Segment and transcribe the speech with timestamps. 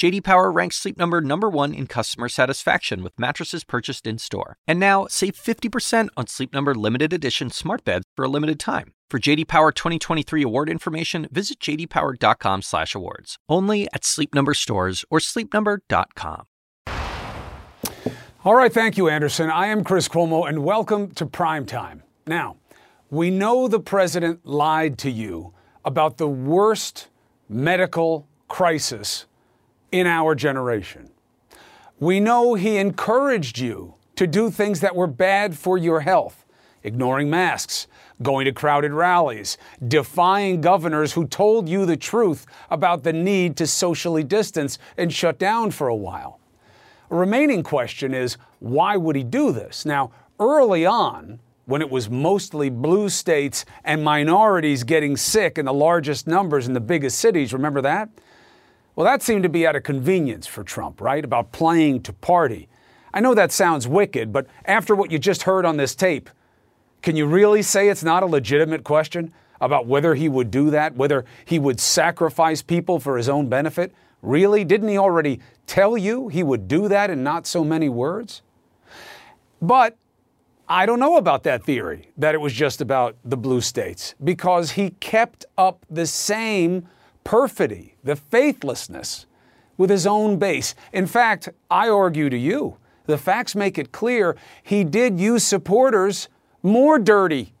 [0.00, 4.56] JD Power ranks Sleep Number number 1 in customer satisfaction with mattresses purchased in-store.
[4.66, 8.94] And now, save 50% on Sleep Number limited edition smart beds for a limited time.
[9.10, 13.36] For JD Power 2023 award information, visit jdpower.com/awards.
[13.46, 16.46] Only at Sleep Number stores or sleepnumber.com.
[18.42, 19.50] All right, thank you, Anderson.
[19.50, 22.04] I am Chris Cuomo, and welcome to Prime Time.
[22.26, 22.56] Now,
[23.10, 25.52] we know the president lied to you
[25.84, 27.08] about the worst
[27.50, 29.26] medical crisis
[29.92, 31.10] in our generation.
[31.98, 36.44] We know he encouraged you to do things that were bad for your health,
[36.82, 37.86] ignoring masks
[38.22, 43.66] going to crowded rallies, defying governors who told you the truth about the need to
[43.66, 46.38] socially distance and shut down for a while.
[47.10, 49.84] A remaining question is why would he do this?
[49.86, 55.72] Now, early on, when it was mostly blue states and minorities getting sick in the
[55.72, 58.08] largest numbers in the biggest cities, remember that?
[59.00, 61.24] Well, that seemed to be out of convenience for Trump, right?
[61.24, 62.68] About playing to party.
[63.14, 66.28] I know that sounds wicked, but after what you just heard on this tape,
[67.00, 70.96] can you really say it's not a legitimate question about whether he would do that,
[70.96, 73.94] whether he would sacrifice people for his own benefit?
[74.20, 74.66] Really?
[74.66, 78.42] Didn't he already tell you he would do that in not so many words?
[79.62, 79.96] But
[80.68, 84.72] I don't know about that theory that it was just about the blue states because
[84.72, 86.86] he kept up the same
[87.30, 89.24] perfidy, the faithlessness
[89.76, 90.74] with his own base.
[90.92, 96.28] In fact, I argue to you, the facts make it clear he did use supporters
[96.64, 97.52] more dirty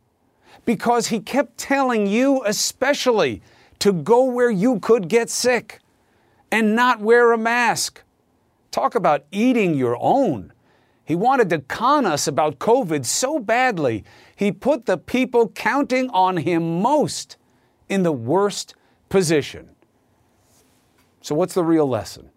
[0.64, 3.42] because he kept telling you, especially,
[3.78, 5.78] to go where you could get sick
[6.50, 8.02] and not wear a mask.
[8.72, 10.52] Talk about eating your own.
[11.04, 14.02] He wanted to con us about COVID so badly,
[14.34, 17.36] he put the people counting on him most
[17.88, 18.74] in the worst
[19.10, 19.68] position.
[21.20, 22.30] So, what's the real lesson?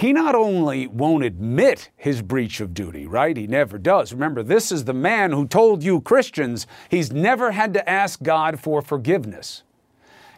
[0.00, 3.36] he not only won't admit his breach of duty, right?
[3.36, 4.14] He never does.
[4.14, 8.58] Remember, this is the man who told you Christians he's never had to ask God
[8.58, 9.62] for forgiveness.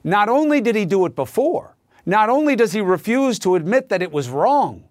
[0.02, 4.02] Not only did he do it before, not only does he refuse to admit that
[4.02, 4.82] it was wrong,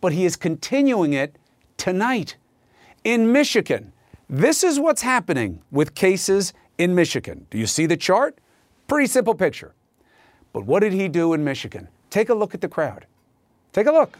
[0.00, 1.36] but he is continuing it
[1.78, 2.36] tonight.
[3.04, 3.94] In Michigan,
[4.28, 7.46] this is what's happening with cases in Michigan.
[7.48, 8.38] Do you see the chart?
[8.88, 9.74] Pretty simple picture.
[10.52, 11.88] But what did he do in Michigan?
[12.10, 13.06] Take a look at the crowd.
[13.72, 14.18] Take a look.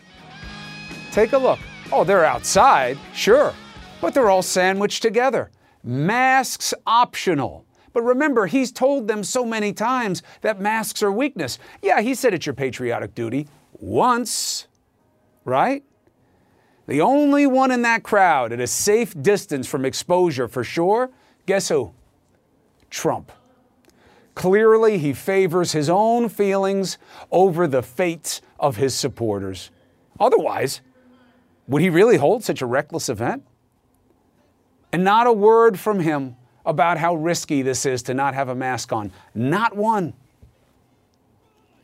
[1.11, 1.59] Take a look.
[1.91, 3.55] Oh, they're outside, sure,
[4.01, 5.51] but they're all sandwiched together.
[5.83, 7.65] Masks optional.
[7.95, 11.59] But remember, he's told them so many times that masks are weakness.
[11.81, 14.67] Yeah, he said it's your patriotic duty once,
[15.47, 15.83] right?
[16.87, 21.11] The only one in that crowd at a safe distance from exposure for sure,
[21.47, 21.93] guess who?
[22.91, 23.33] Trump.
[24.39, 26.97] Clearly, he favors his own feelings
[27.33, 29.73] over the fates of his supporters.
[30.21, 30.81] Otherwise,
[31.67, 33.43] would he really hold such a reckless event?
[34.93, 38.55] And not a word from him about how risky this is to not have a
[38.55, 39.11] mask on.
[39.35, 40.13] Not one.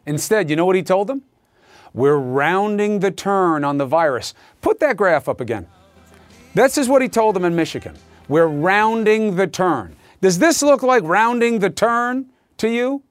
[0.07, 1.25] Instead, you know what he told them?
[1.93, 4.33] We're rounding the turn on the virus.
[4.61, 5.67] Put that graph up again.
[6.55, 7.97] This is what he told them in Michigan.
[8.29, 9.97] We're rounding the turn.
[10.21, 12.31] Does this look like rounding the turn?
[12.59, 13.03] To you?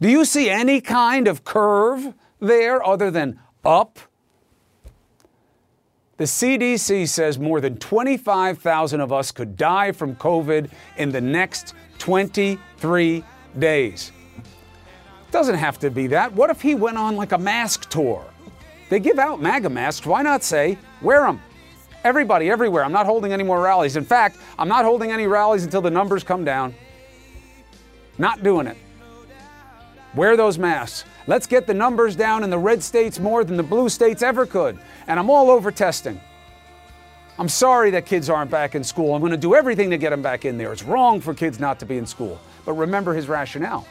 [0.00, 3.98] Do you see any kind of curve there other than up?
[6.16, 11.74] The CDC says more than 25,000 of us could die from COVID in the next
[11.98, 13.24] 23
[13.58, 14.12] days.
[15.32, 16.32] Doesn't have to be that.
[16.32, 18.24] What if he went on like a mask tour?
[18.88, 20.06] They give out MAGA masks.
[20.06, 21.40] Why not say, wear them?
[22.04, 22.84] Everybody, everywhere.
[22.84, 23.96] I'm not holding any more rallies.
[23.96, 26.74] In fact, I'm not holding any rallies until the numbers come down.
[28.18, 28.76] Not doing it.
[30.14, 31.04] Wear those masks.
[31.26, 34.46] Let's get the numbers down in the red states more than the blue states ever
[34.46, 34.78] could.
[35.06, 36.20] And I'm all over testing.
[37.36, 39.14] I'm sorry that kids aren't back in school.
[39.14, 40.72] I'm going to do everything to get them back in there.
[40.72, 42.40] It's wrong for kids not to be in school.
[42.64, 43.88] But remember his rationale.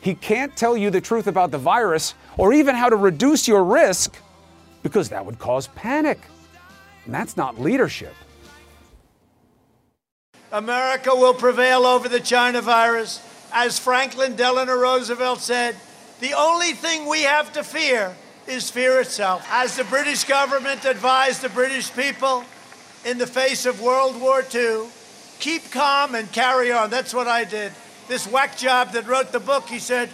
[0.00, 3.64] He can't tell you the truth about the virus or even how to reduce your
[3.64, 4.16] risk
[4.84, 6.20] because that would cause panic.
[7.04, 8.14] And that's not leadership.
[10.56, 13.20] America will prevail over the China virus.
[13.52, 15.76] As Franklin Delano Roosevelt said,
[16.20, 18.16] the only thing we have to fear
[18.46, 19.46] is fear itself.
[19.50, 22.42] As the British government advised the British people
[23.04, 24.86] in the face of World War II,
[25.40, 26.88] keep calm and carry on.
[26.88, 27.72] That's what I did.
[28.08, 30.08] This whack job that wrote the book, he said,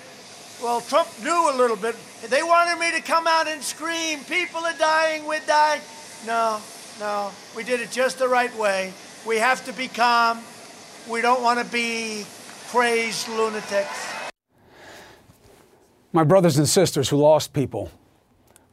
[0.61, 1.95] Well, Trump knew a little bit.
[2.29, 5.83] They wanted me to come out and scream, people are dying, we're dying.
[6.27, 6.61] No,
[6.99, 8.93] no, we did it just the right way.
[9.27, 10.41] We have to be calm.
[11.09, 12.25] We don't want to be
[12.69, 14.31] crazed lunatics.
[16.13, 17.91] My brothers and sisters who lost people,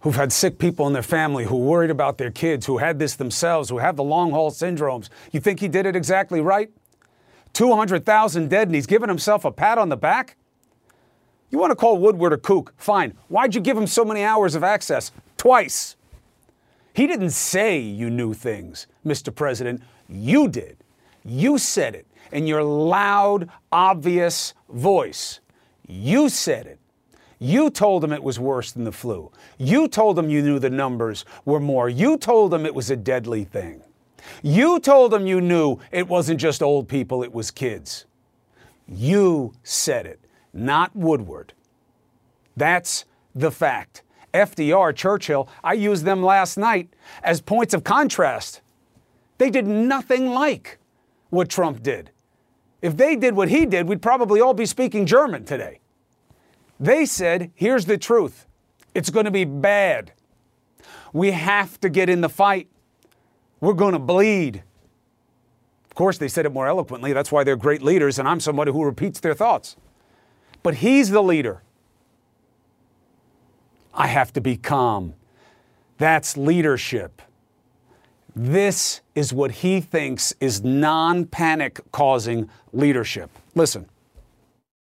[0.01, 3.16] who've had sick people in their family, who worried about their kids, who had this
[3.16, 6.72] themselves, who have the long haul syndromes, you think he did it exactly right?
[7.54, 10.36] 200,000 dead and he's giving himself a pat on the back?
[11.52, 12.74] You want to call Woodward a kook?
[12.78, 13.13] Fine.
[13.28, 15.12] Why'd you give him so many hours of access?
[15.38, 15.95] Twice.
[16.94, 19.34] He didn't say you knew things, Mr.
[19.34, 19.81] President.
[20.10, 20.78] You did.
[21.24, 25.40] You said it in your loud, obvious voice.
[25.88, 26.80] You said it.
[27.40, 29.32] You told them it was worse than the flu.
[29.58, 31.88] You told them you knew the numbers were more.
[31.88, 33.82] You told them it was a deadly thing.
[34.44, 38.06] You told them you knew it wasn't just old people, it was kids.
[38.88, 40.20] You said it,
[40.54, 41.54] not Woodward.
[42.58, 44.04] That's the fact.
[44.34, 46.90] FDR, Churchill, I used them last night
[47.24, 48.62] as points of contrast.
[49.40, 50.78] They did nothing like
[51.32, 52.12] what Trump did.
[52.82, 55.80] If they did what he did, we'd probably all be speaking German today.
[56.80, 58.46] They said, here's the truth
[58.94, 60.12] it's going to be bad.
[61.14, 62.68] We have to get in the fight.
[63.62, 64.64] We're going to bleed.
[65.86, 67.14] Of course, they said it more eloquently.
[67.14, 69.76] That's why they're great leaders, and I'm somebody who repeats their thoughts.
[70.64, 71.64] But he's the leader.
[73.94, 75.14] I have to be calm.
[75.98, 77.22] That's leadership.
[78.42, 83.30] This is what he thinks is non panic causing leadership.
[83.54, 83.86] Listen.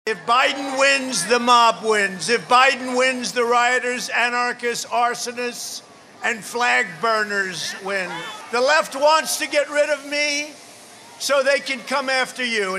[0.07, 2.29] If Biden wins, the mob wins.
[2.29, 5.83] If Biden wins, the rioters, anarchists, arsonists,
[6.23, 8.09] and flag burners win.
[8.53, 10.53] The left wants to get rid of me
[11.19, 12.79] so they can come after you.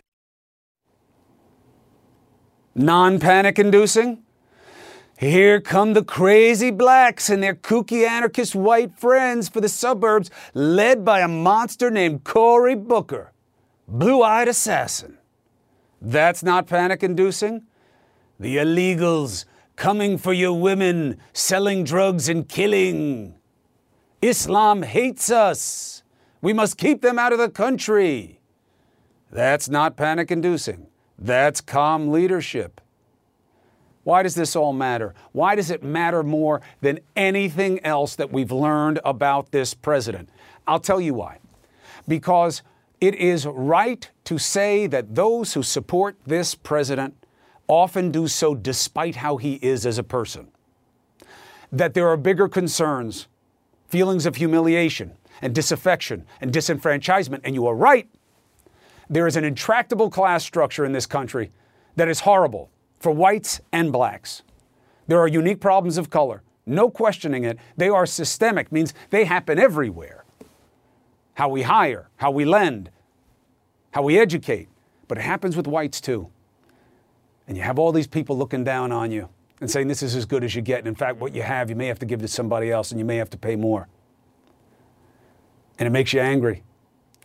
[2.75, 4.23] Non panic inducing?
[5.21, 11.05] Here come the crazy blacks and their kooky anarchist white friends for the suburbs, led
[11.05, 13.31] by a monster named Cory Booker,
[13.87, 15.19] blue eyed assassin.
[16.01, 17.67] That's not panic inducing?
[18.39, 19.45] The illegals
[19.75, 23.35] coming for your women, selling drugs and killing.
[24.23, 26.01] Islam hates us.
[26.41, 28.39] We must keep them out of the country.
[29.31, 30.87] That's not panic inducing.
[31.19, 32.80] That's calm leadership.
[34.03, 35.13] Why does this all matter?
[35.31, 40.29] Why does it matter more than anything else that we've learned about this president?
[40.67, 41.39] I'll tell you why.
[42.07, 42.63] Because
[42.99, 47.15] it is right to say that those who support this president
[47.67, 50.47] often do so despite how he is as a person.
[51.71, 53.27] That there are bigger concerns,
[53.87, 58.09] feelings of humiliation and disaffection and disenfranchisement, and you are right.
[59.09, 61.51] There is an intractable class structure in this country
[61.95, 62.69] that is horrible
[63.01, 64.43] for whites and blacks.
[65.07, 67.57] There are unique problems of color, no questioning it.
[67.75, 70.23] They are systemic, means they happen everywhere.
[71.33, 72.91] How we hire, how we lend,
[73.91, 74.69] how we educate,
[75.07, 76.29] but it happens with whites too.
[77.47, 79.27] And you have all these people looking down on you
[79.59, 80.79] and saying this is as good as you get.
[80.79, 82.99] And in fact, what you have, you may have to give to somebody else and
[82.99, 83.87] you may have to pay more.
[85.79, 86.63] And it makes you angry.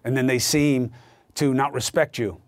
[0.03, 0.93] And then they seem
[1.35, 2.41] to not respect you.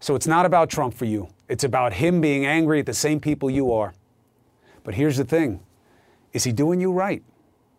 [0.00, 1.28] So it's not about Trump for you.
[1.48, 3.94] It's about him being angry at the same people you are.
[4.84, 5.60] But here's the thing
[6.32, 7.22] is he doing you right?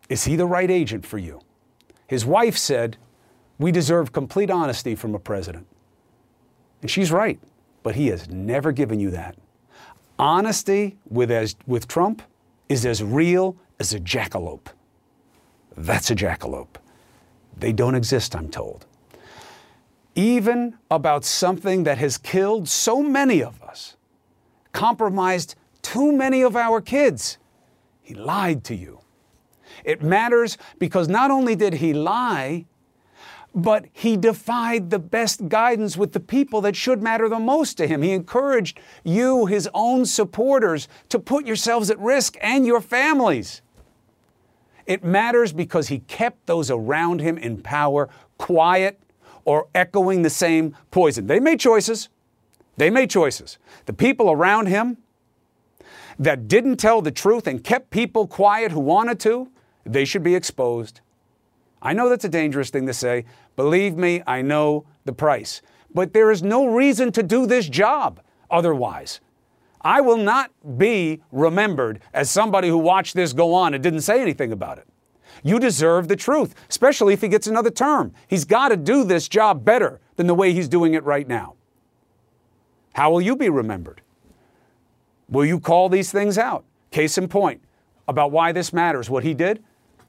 [0.08, 1.40] Is he the right agent for you?
[2.06, 2.96] His wife said,
[3.58, 5.66] We deserve complete honesty from a president.
[6.82, 7.38] And she's right,
[7.82, 9.36] but he has never given you that.
[10.18, 12.22] Honesty with, as, with Trump
[12.68, 14.68] is as real as a jackalope.
[15.76, 16.76] That's a jackalope.
[17.56, 18.86] They don't exist, I'm told
[20.14, 23.96] even about something that has killed so many of us,
[24.72, 27.38] compromised too many of our kids.
[28.02, 29.00] He lied to you.
[29.84, 32.66] It matters because not only did he lie,
[33.54, 37.86] but he defied the best guidance with the people that should matter the most to
[37.86, 38.02] him.
[38.02, 43.62] He encouraged you, his own supporters, to put yourselves at risk and your families.
[44.86, 49.00] It matters because he kept those around him in power quiet
[49.50, 51.26] or echoing the same poison.
[51.26, 52.08] They made choices.
[52.76, 53.58] They made choices.
[53.86, 54.98] The people around him
[56.20, 59.50] that didn't tell the truth and kept people quiet who wanted to,
[59.84, 61.00] they should be exposed.
[61.82, 63.24] I know that's a dangerous thing to say.
[63.56, 65.62] Believe me, I know the price.
[65.92, 68.20] But there is no reason to do this job
[68.52, 69.18] otherwise.
[69.80, 74.22] I will not be remembered as somebody who watched this go on and didn't say
[74.22, 74.86] anything about it.
[75.42, 78.12] You deserve the truth, especially if he gets another term.
[78.28, 81.54] He's got to do this job better than the way he's doing it right now.
[82.94, 84.02] How will you be remembered?
[85.28, 86.64] Will you call these things out?
[86.90, 87.62] Case in point
[88.08, 89.62] about why this matters, what he did?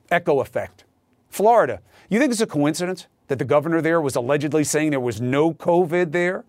[0.10, 0.84] Echo effect.
[1.30, 1.82] Florida.
[2.10, 5.54] You think it's a coincidence that the governor there was allegedly saying there was no
[5.54, 6.44] COVID there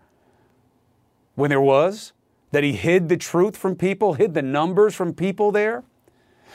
[1.35, 2.11] when there was?
[2.51, 5.83] That he hid the truth from people, hid the numbers from people there,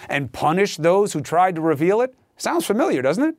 [0.09, 2.15] and punish those who tried to reveal it?
[2.37, 3.35] Sounds familiar, doesn't it?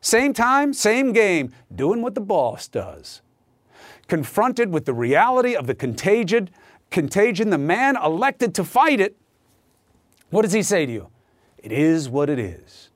[0.00, 3.22] Same time, same game, doing what the boss does.
[4.08, 6.50] Confronted with the reality of the contagion,
[6.90, 9.16] contagion, the man elected to fight it,
[10.30, 11.08] what does he say to you?
[11.58, 12.90] It is what it is.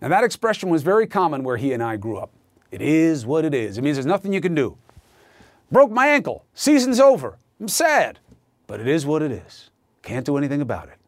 [0.00, 2.30] Now, that expression was very common where he and I grew up.
[2.70, 3.78] It is what it is.
[3.78, 4.76] It means there's nothing you can do.
[5.70, 6.44] Broke my ankle.
[6.54, 7.38] Season's over.
[7.60, 8.18] I'm sad.
[8.66, 9.70] But it is what it is.
[10.02, 10.99] Can't do anything about it.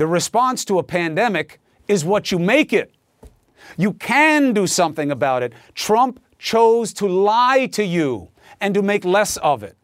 [0.00, 2.90] The response to a pandemic is what you make it.
[3.76, 5.52] You can do something about it.
[5.74, 8.30] Trump chose to lie to you
[8.62, 9.76] and to make less of it.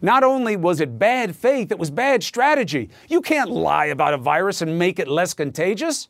[0.00, 2.88] Not only was it bad faith, it was bad strategy.
[3.10, 6.08] You can't lie about a virus and make it less contagious.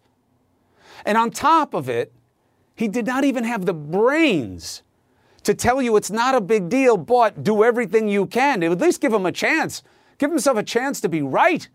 [1.04, 2.12] And on top of it,
[2.76, 4.84] he did not even have the brains
[5.42, 9.00] to tell you it's not a big deal, but do everything you can at least
[9.00, 9.82] give him a chance.
[10.18, 11.68] Give himself a chance to be right.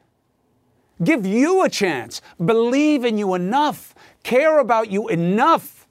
[1.02, 2.22] Give you a chance.
[2.44, 5.86] Believe in you enough care about you enough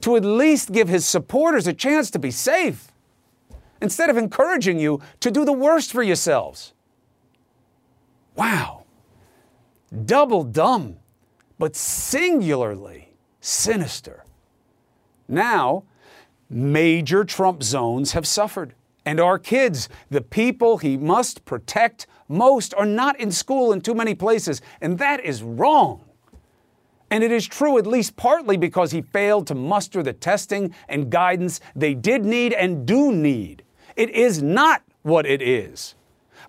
[0.00, 2.92] to at least give his supporters a chance to be safe
[3.80, 6.74] instead of encouraging you to do the worst for yourselves.
[8.36, 8.84] Wow.
[10.04, 10.96] Double dumb,
[11.58, 14.24] but singularly sinister.
[15.28, 15.84] Now,
[16.50, 18.74] major Trump zones have suffered.
[19.04, 23.94] And our kids, the people he must protect most, are not in school in too
[23.94, 24.60] many places.
[24.80, 26.02] And that is wrong.
[27.10, 31.10] And it is true at least partly because he failed to muster the testing and
[31.10, 33.62] guidance they did need and do need.
[33.94, 35.94] It is not what it is,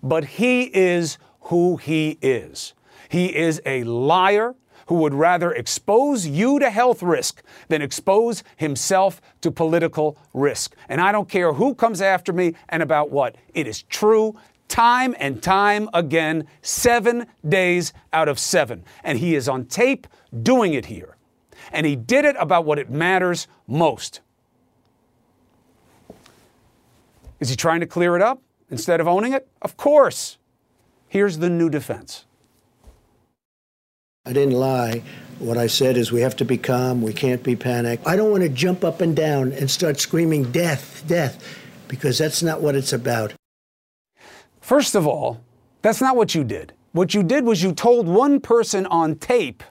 [0.02, 2.74] but he is who he is.
[3.10, 4.56] He is a liar
[4.88, 10.76] who would rather expose you to health risk than expose himself to political risk.
[10.90, 13.36] And I don't care who comes after me and about what.
[13.54, 14.36] It is true
[14.68, 18.84] time and time again, seven days out of seven.
[19.04, 20.08] And he is on tape
[20.44, 21.18] doing it here.
[21.72, 24.22] And he did it about what it matters most.
[27.40, 29.48] Is he trying to clear it up instead of owning it?
[29.62, 30.38] Of course.
[31.08, 32.26] Here's the new defense.
[34.26, 35.04] I didn't lie.
[35.40, 38.06] What I said is we have to be calm, we can't be panicked.
[38.06, 41.42] I don't want to jump up and down and start screaming death, death,
[41.88, 43.37] because that's not what it's about.
[44.68, 45.40] First of all,
[45.82, 46.74] that's not what you did.
[46.92, 49.64] What you did was you told one person on tape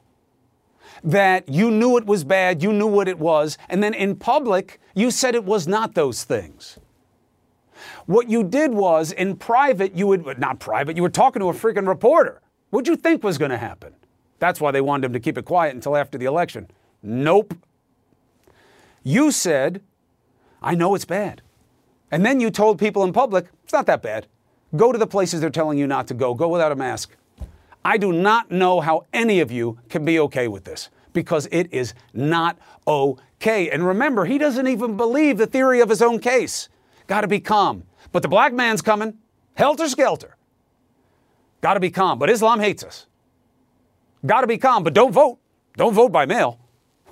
[1.05, 4.81] that you knew it was bad, you knew what it was, and then in public,
[4.95, 6.79] you said it was not those things.
[8.07, 11.53] What you did was in private, you would, not private, you were talking to a
[11.53, 12.41] freaking reporter.
[12.71, 13.93] What'd you think was going to happen?
[14.39, 16.71] That's why they wanted him to keep it quiet until after the election.
[17.03, 17.53] Nope.
[19.03, 19.83] You said,
[20.63, 21.43] I know it's bad.
[22.11, 24.27] And then you told people in public, it's not that bad.
[24.77, 26.35] Go to the places they're telling you not to go.
[26.35, 27.17] Go without a mask.
[27.85, 31.73] I do not know how any of you can be okay with this because it
[31.73, 33.71] is not okay.
[33.71, 36.69] And remember, he doesn't even believe the theory of his own case.
[37.07, 37.85] Got to be calm.
[38.13, 39.19] But the black man's coming,
[39.55, 40.37] helter skelter.
[41.61, 42.19] Got to be calm.
[42.19, 43.07] But Islam hates us.
[44.25, 45.39] Got to be calm, but don't vote.
[45.77, 46.59] Don't vote by mail.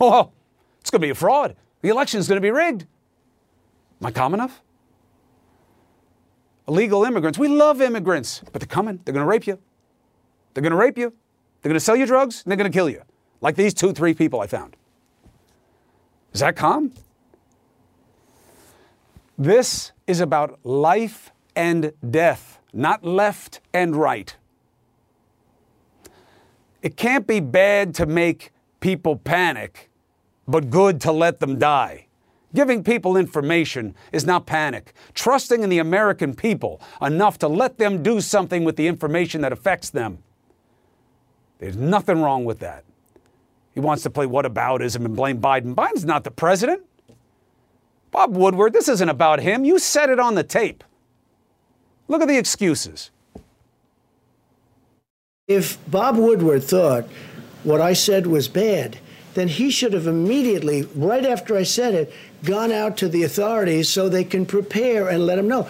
[0.01, 0.31] Oh,
[0.81, 1.55] it's going to be a fraud.
[1.83, 2.87] The election is going to be rigged.
[4.01, 4.61] Am I calm enough?
[6.67, 7.39] Illegal immigrants.
[7.39, 9.01] We love immigrants, but they're coming.
[9.05, 9.59] They're going to rape you.
[10.55, 11.13] They're going to rape you.
[11.61, 13.03] They're going to sell you drugs, and they're going to kill you.
[13.41, 14.77] Like these two, three people I found.
[16.33, 16.93] Is that calm?
[19.37, 24.35] This is about life and death, not left and right.
[26.83, 29.91] It can't be bad to make people panic,
[30.47, 32.04] but good to let them die.
[32.55, 34.93] Giving people information is not panic.
[35.13, 39.53] Trusting in the American people enough to let them do something with the information that
[39.53, 40.19] affects them.
[41.59, 42.85] There's nothing wrong with that.
[43.73, 45.75] He wants to play whataboutism and blame Biden.
[45.75, 46.83] Biden's not the president.
[48.13, 49.65] Bob Woodward, this isn't about him.
[49.65, 50.85] You said it on the tape.
[52.07, 53.11] Look at the excuses.
[55.49, 57.07] If Bob Woodward thought
[57.65, 58.99] what I said was bad,
[59.35, 62.13] then he should have immediately, right after I said it,
[62.45, 65.69] gone out to the authorities so they can prepare and let him know.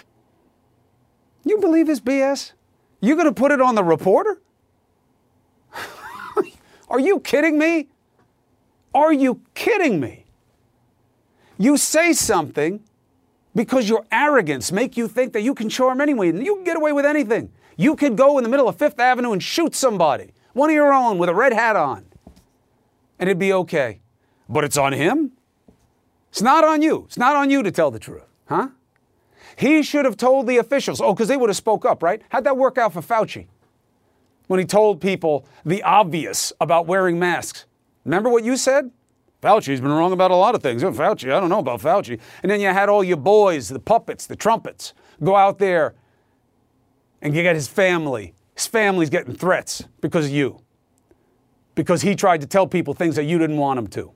[1.45, 2.53] You believe his BS?
[3.01, 4.41] You going to put it on the reporter?
[6.89, 7.89] Are you kidding me?
[8.95, 10.25] Are you kidding me?
[11.59, 12.83] You say something
[13.55, 16.45] because your arrogance make you think that you can charm anyone.
[16.45, 17.53] You can get away with anything.
[17.77, 20.93] You could go in the middle of Fifth Avenue and shoot somebody, one of your
[20.93, 22.05] own with a red hat on,
[23.25, 24.01] and it'd be okay.
[24.51, 25.33] But it's on him.
[26.29, 27.05] It's not on you.
[27.07, 28.69] It's not on you to tell the truth, huh?
[29.57, 31.01] He should have told the officials.
[31.01, 32.21] Oh, because they would have spoke up, right?
[32.29, 33.47] How'd that work out for Fauci?
[34.47, 37.65] When he told people the obvious about wearing masks.
[38.05, 38.91] Remember what you said?
[39.43, 40.85] Fauci's been wrong about a lot of things.
[40.85, 42.21] Oh, Fauci, I don't know about Fauci.
[42.43, 45.95] And then you had all your boys, the puppets, the trumpets, go out there
[47.23, 48.35] and you get his family.
[48.55, 50.64] His family's getting threats because of you.
[51.75, 54.13] Because he tried to tell people things that you didn't want him to.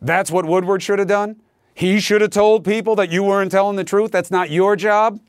[0.00, 1.40] That's what Woodward should have done.
[1.74, 4.10] He should have told people that you weren't telling the truth.
[4.10, 5.20] That's not your job.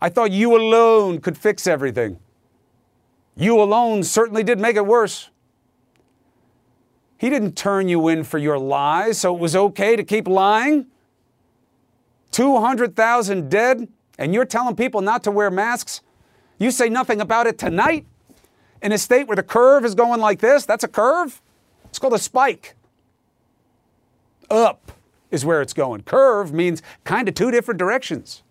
[0.00, 2.18] I thought you alone could fix everything.
[3.36, 5.30] You alone certainly did make it worse.
[7.18, 10.86] He didn't turn you in for your lies, so it was okay to keep lying.
[12.32, 13.88] 200,000 dead,
[14.18, 16.02] and you're telling people not to wear masks?
[16.58, 18.06] You say nothing about it tonight?
[18.86, 21.42] In a state where the curve is going like this, that's a curve?
[21.86, 22.76] It's called a spike.
[24.48, 24.92] Up
[25.32, 26.02] is where it's going.
[26.02, 28.44] Curve means kind of two different directions.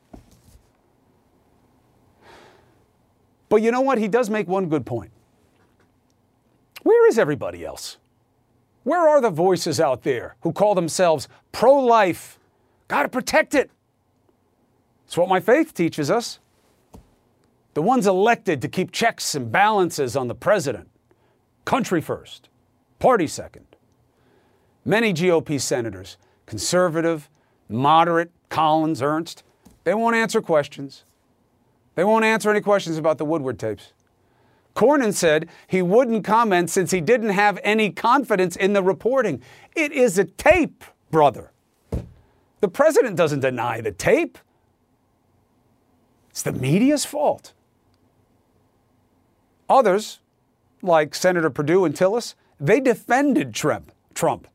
[3.48, 3.98] But you know what?
[3.98, 5.12] He does make one good point.
[6.84, 7.96] Where is everybody else?
[8.84, 12.40] Where are the voices out there who call themselves pro life?
[12.90, 13.72] Got to protect it.
[15.06, 16.40] It's what my faith teaches us.
[17.76, 20.90] The ones elected to keep checks and balances on the president.
[21.66, 22.48] Country first,
[23.00, 23.68] party second.
[24.86, 26.16] Many GOP senators,
[26.46, 27.30] conservative,
[27.68, 29.44] moderate, Collins, Ernst,
[29.84, 31.04] they won't answer questions.
[31.96, 33.92] They won't answer any questions about the Woodward tapes.
[34.74, 39.42] Cornyn said he wouldn't comment since he didn't have any confidence in the reporting.
[39.76, 41.52] It is a tape, brother.
[42.62, 44.38] The president doesn't deny the tape.
[46.30, 47.54] It's the media's fault.
[49.70, 50.20] Others,
[50.82, 54.48] like Senator Perdue and Tillis, they defended Trump, Trump,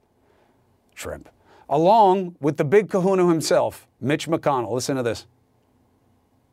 [0.95, 1.29] Trump,
[1.69, 4.73] along with the big kahuna himself, Mitch McConnell.
[4.73, 5.27] Listen to this.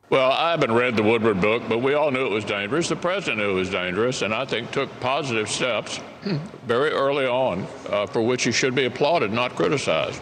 [0.10, 2.88] Well, I haven't read the Woodward book, but we all knew it was dangerous.
[2.88, 6.00] The president knew it was dangerous, and I think took positive steps
[6.66, 10.22] very early on uh, for which he should be applauded, not criticized.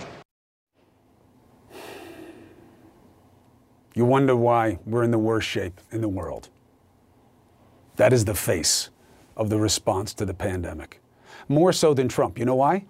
[3.94, 6.50] You wonder why we're in the worst shape in the world.
[7.96, 8.90] That is the face
[9.38, 11.02] of the response to the pandemic.
[11.48, 12.38] More so than Trump.
[12.40, 12.86] You know why?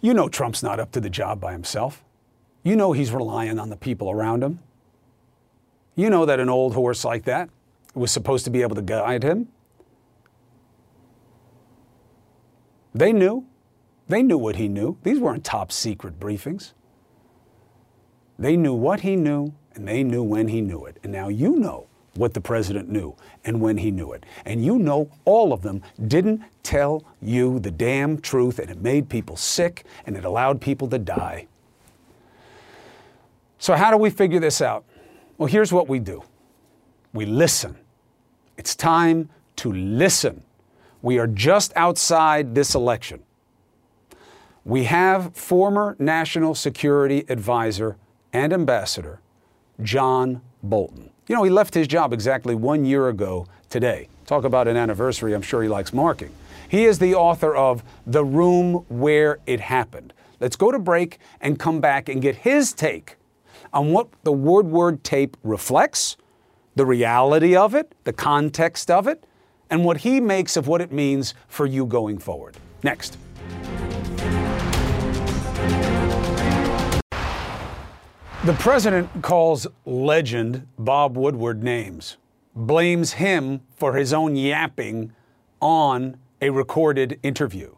[0.00, 2.04] You know Trump's not up to the job by himself.
[2.62, 4.60] You know he's relying on the people around him.
[5.94, 7.50] You know that an old horse like that
[7.94, 9.48] was supposed to be able to guide him.
[12.94, 13.46] They knew.
[14.08, 14.98] They knew what he knew.
[15.02, 16.72] These weren't top secret briefings.
[18.38, 20.98] They knew what he knew, and they knew when he knew it.
[21.02, 24.24] And now you know what the president knew and when he knew it.
[24.44, 29.08] And you know all of them didn't tell you the damn truth, and it made
[29.08, 31.46] people sick and it allowed people to die.
[33.58, 34.84] So, how do we figure this out?
[35.38, 36.22] Well, here's what we do
[37.12, 37.76] we listen.
[38.56, 40.42] It's time to listen.
[41.02, 43.22] We are just outside this election.
[44.64, 47.96] We have former National Security Advisor
[48.32, 49.20] and Ambassador
[49.82, 51.10] John Bolton.
[51.26, 54.08] You know, he left his job exactly one year ago today.
[54.26, 56.30] Talk about an anniversary, I'm sure he likes marking.
[56.68, 60.12] He is the author of The Room Where It Happened.
[60.38, 63.16] Let's go to break and come back and get his take
[63.72, 66.18] on what the Woodward tape reflects,
[66.74, 69.24] the reality of it, the context of it,
[69.70, 72.56] and what he makes of what it means for you going forward.
[72.82, 73.16] Next.
[78.44, 82.18] The president calls legend Bob Woodward names,
[82.54, 85.14] blames him for his own yapping
[85.62, 87.74] on a recorded interview.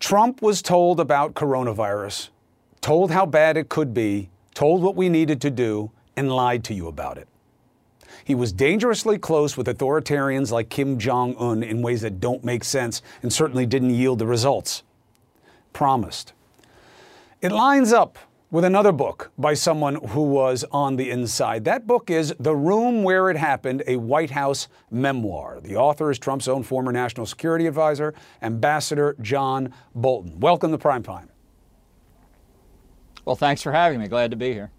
[0.00, 2.30] Trump was told about coronavirus,
[2.80, 6.72] told how bad it could be, told what we needed to do, and lied to
[6.72, 7.28] you about it.
[8.24, 12.64] He was dangerously close with authoritarians like Kim Jong un in ways that don't make
[12.64, 14.82] sense and certainly didn't yield the results
[15.74, 16.32] promised.
[17.42, 18.18] It lines up
[18.52, 21.64] with another book by someone who was on the inside.
[21.64, 25.58] That book is The Room Where It Happened, a White House memoir.
[25.62, 28.12] The author is Trump's own former national security advisor,
[28.42, 30.38] Ambassador John Bolton.
[30.38, 31.30] Welcome to Prime Time.
[33.24, 34.06] Well, thanks for having me.
[34.06, 34.70] Glad to be here.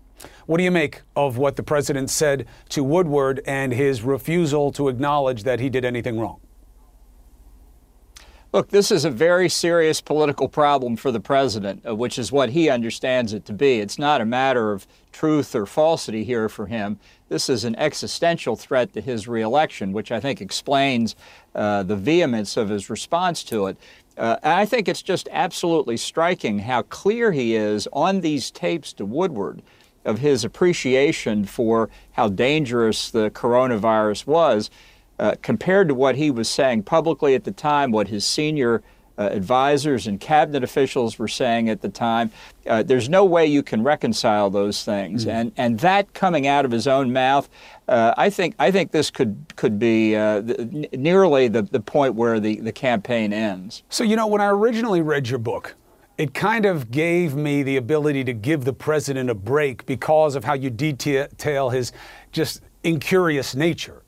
[0.46, 4.88] What do you make of what the president said to Woodward and his refusal to
[4.88, 6.40] acknowledge that he did anything wrong?
[8.54, 12.52] Look, this is a very serious political problem for the president, uh, which is what
[12.52, 13.80] he understands it to be.
[13.80, 17.00] It's not a matter of truth or falsity here for him.
[17.30, 21.16] This is an existential threat to his reelection, which I think explains
[21.56, 23.78] uh, the vehemence of his response to it.
[24.20, 29.06] Uh, I think it's just absolutely striking how clear he is on these tapes to
[29.06, 29.64] Woodward
[30.06, 34.70] of his appreciation for how dangerous the coronavirus was
[35.24, 38.84] uh, compared to what he was saying publicly at the time, what his senior
[39.18, 42.30] uh, advisors and cabinet officials were saying at the time.
[42.68, 46.66] Uh, there's no way you can reconcile those things, mm and and that coming out
[46.66, 47.50] of his own mouth,
[47.88, 52.16] uh, I think I think this could could be uh, the, nearly the, the point
[52.16, 53.84] where the, the campaign ends.
[53.90, 55.76] So you know when I originally read your book.
[56.16, 60.44] It kind of gave me the ability to give the president a break because of
[60.44, 61.92] how you detail his
[62.32, 64.04] just incurious nature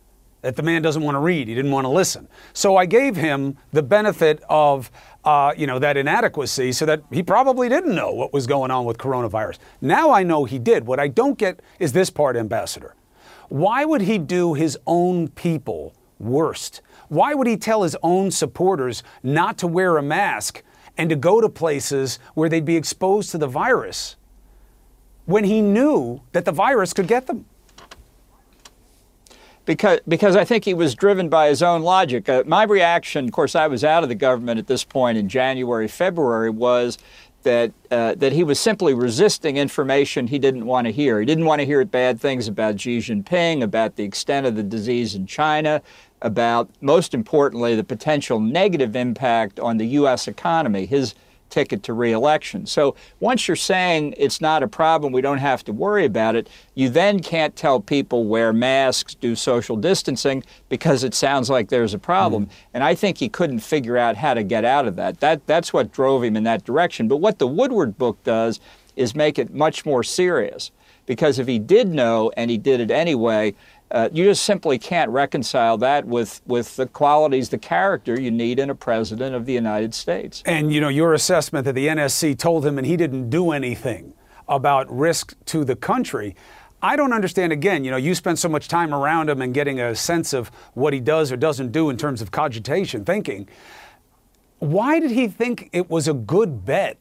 [0.45, 1.47] that the man doesn't want to read.
[1.47, 2.27] He didn't want to listen.
[2.53, 4.91] So I gave him the benefit of,
[5.23, 8.85] uh, you know, that inadequacy so that he probably didn't know what was going on
[8.85, 9.57] with coronavirus.
[9.81, 10.85] Now I know he did.
[10.85, 12.93] What I don't get is this part, Ambassador.
[13.49, 16.81] Why would he do his own people worst?
[17.09, 20.61] Why would he tell his own supporters not to wear a mask
[20.95, 24.15] and to go to places where they'd be exposed to the virus
[25.25, 27.47] when he knew that the virus could get them?
[29.65, 32.29] Because because I think he was driven by his own logic.
[32.29, 35.27] Uh, my reaction, of course, I was out of the government at this point in
[35.27, 36.97] January, February, was
[37.43, 41.19] that uh, that he was simply resisting information he didn't want to hear.
[41.19, 44.63] He didn't want to hear bad things about Xi Jinping, about the extent of the
[44.63, 45.81] disease in China,
[46.21, 50.27] about most importantly the potential negative impact on the U.S.
[50.27, 50.85] economy.
[50.85, 51.15] His
[51.49, 52.65] ticket to reelection.
[52.65, 56.49] So once you're saying it's not a problem, we don't have to worry about it,
[56.73, 61.93] you then can't tell people wear masks, do social distancing, because it sounds like there's
[61.93, 62.45] a problem.
[62.45, 62.69] Mm-hmm.
[62.73, 65.19] And I think he couldn't figure out how to get out of that.
[65.19, 67.07] That that's what drove him in that direction.
[67.07, 68.59] But what the Woodward book does
[68.95, 70.71] is make it much more serious.
[71.05, 73.53] Because if he did know and he did it anyway,
[73.91, 78.59] uh, you just simply can't reconcile that with, with the qualities, the character you need
[78.59, 80.41] in a president of the United States.
[80.45, 84.13] And, you know, your assessment that the NSC told him and he didn't do anything
[84.47, 86.35] about risk to the country.
[86.81, 87.51] I don't understand.
[87.51, 90.49] Again, you know, you spend so much time around him and getting a sense of
[90.73, 93.47] what he does or doesn't do in terms of cogitation, thinking.
[94.59, 96.97] Why did he think it was a good bet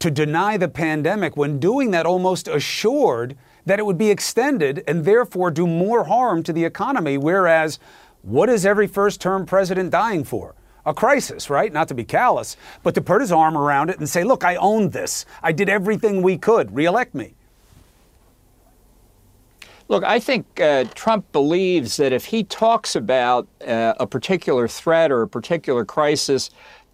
[0.00, 5.04] to deny the pandemic when doing that almost assured that it would be extended and
[5.04, 7.18] therefore do more harm to the economy.
[7.18, 7.78] Whereas,
[8.22, 10.54] what is every first term president dying for?
[10.86, 11.72] A crisis, right?
[11.72, 14.56] Not to be callous, but to put his arm around it and say, look, I
[14.56, 15.26] owned this.
[15.42, 16.74] I did everything we could.
[16.74, 17.34] Reelect me.
[19.88, 25.10] Look, I think uh, Trump believes that if he talks about uh, a particular threat
[25.10, 26.50] or a particular crisis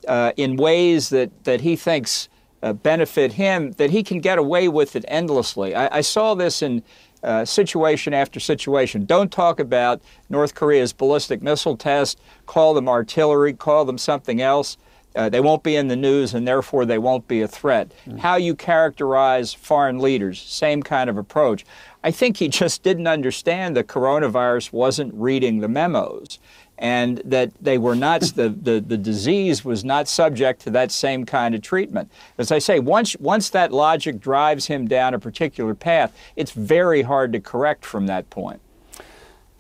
[0.09, 2.31] uh, in ways that, that he thinks
[2.67, 5.73] uh, benefit him, that he can get away with it endlessly.
[5.75, 6.83] I, I saw this in
[7.23, 9.05] uh, situation after situation.
[9.05, 12.21] Don't talk about North Korea's ballistic missile test.
[12.47, 13.53] Call them artillery.
[13.53, 14.77] Call them something else.
[15.15, 17.93] Uh, they won't be in the news, and therefore they won't be a threat.
[18.07, 18.19] Mm.
[18.19, 21.65] How you characterize foreign leaders, same kind of approach.
[22.05, 26.39] I think he just didn't understand that coronavirus wasn't reading the memos
[26.79, 31.25] and that they were not the, the, the disease was not subject to that same
[31.25, 32.11] kind of treatment.
[32.39, 37.03] As I say, once once that logic drives him down a particular path, it's very
[37.03, 38.61] hard to correct from that point.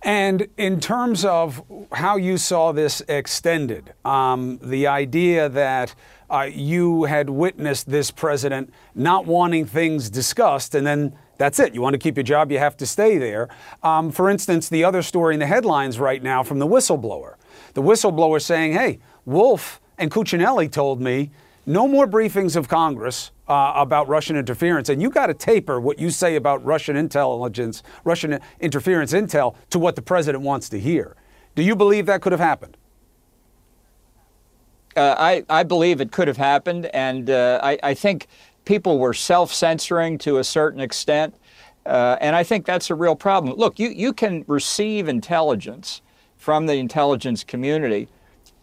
[0.02, 5.94] And in terms of how you saw this extended, um, the idea that
[6.30, 11.74] uh, you had witnessed this president not wanting things discussed and then that's it.
[11.74, 13.48] You want to keep your job, you have to stay there.
[13.82, 17.34] Um, for instance, the other story in the headlines right now from the whistleblower.
[17.74, 21.30] The whistleblower saying, hey, Wolf and Cuccinelli told me
[21.66, 25.98] no more briefings of Congress uh, about Russian interference, and you got to taper what
[25.98, 31.16] you say about Russian intelligence, Russian interference intel, to what the president wants to hear.
[31.54, 32.76] Do you believe that could have happened?
[34.96, 38.28] Uh, I, I believe it could have happened, and uh, I, I think
[38.66, 41.34] people were self censoring to a certain extent.
[41.86, 43.56] Uh, and I think that's a real problem.
[43.56, 46.02] Look, you, you can receive intelligence
[46.36, 48.08] from the intelligence community,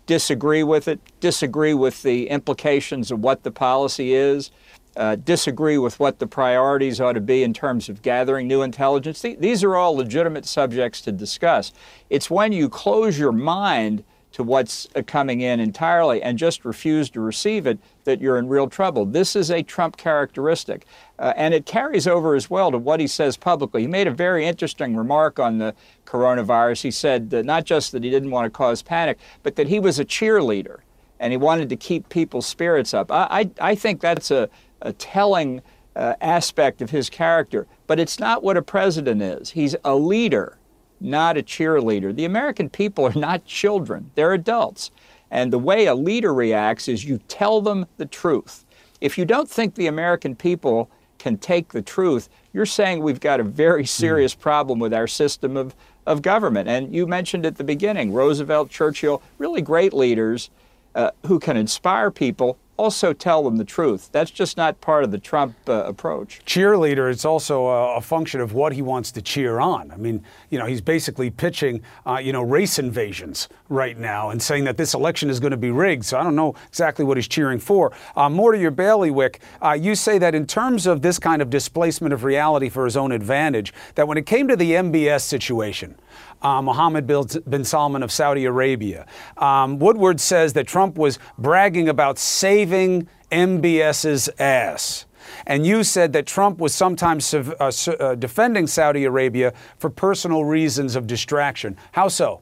[0.05, 4.51] disagree with it, disagree with the implications of what the policy is,
[4.97, 9.21] uh, disagree with what the priorities ought to be in terms of gathering new intelligence.
[9.21, 11.71] These are all legitimate subjects to discuss.
[12.09, 14.03] It's when you close your mind
[14.33, 18.47] to what's uh, coming in entirely and just refuse to receive it, that you're in
[18.47, 19.05] real trouble.
[19.05, 20.85] This is a Trump characteristic.
[21.17, 23.81] Uh, and it carries over as well to what he says publicly.
[23.81, 26.81] He made a very interesting remark on the coronavirus.
[26.81, 29.99] He said not just that he didn't want to cause panic, but that he was
[29.99, 30.79] a cheerleader
[31.19, 33.11] and he wanted to keep people's spirits up.
[33.11, 34.49] I, I, I think that's a,
[34.81, 35.61] a telling
[35.95, 39.51] uh, aspect of his character, but it's not what a president is.
[39.51, 40.57] He's a leader,
[40.99, 42.15] not a cheerleader.
[42.15, 44.91] The American people are not children, they're adults.
[45.31, 48.65] And the way a leader reacts is you tell them the truth.
[49.01, 53.39] If you don't think the American people can take the truth, you're saying we've got
[53.39, 55.75] a very serious problem with our system of,
[56.05, 56.69] of government.
[56.69, 60.51] And you mentioned at the beginning Roosevelt, Churchill, really great leaders
[60.95, 64.09] uh, who can inspire people also tell them the truth.
[64.11, 66.41] That's just not part of the Trump uh, approach.
[66.45, 69.91] Cheerleader, it's also a, a, function of what he wants to cheer on.
[69.91, 74.41] I mean, you know, he's basically pitching, uh, you know, race invasions right now and
[74.41, 76.05] saying that this election is going to be rigged.
[76.05, 77.91] So I don't know exactly what he's cheering for.
[78.15, 81.49] Uh, more to your bailiwick, uh, you say that in terms of this kind of
[81.49, 85.95] displacement of reality for his own advantage, that when it came to the MBS situation,
[86.43, 89.07] uh, Mohammed bin Salman of Saudi Arabia.
[89.37, 95.05] Um, Woodward says that Trump was bragging about saving MBS's ass.
[95.47, 100.95] And you said that Trump was sometimes uh, uh, defending Saudi Arabia for personal reasons
[100.95, 101.77] of distraction.
[101.93, 102.41] How so?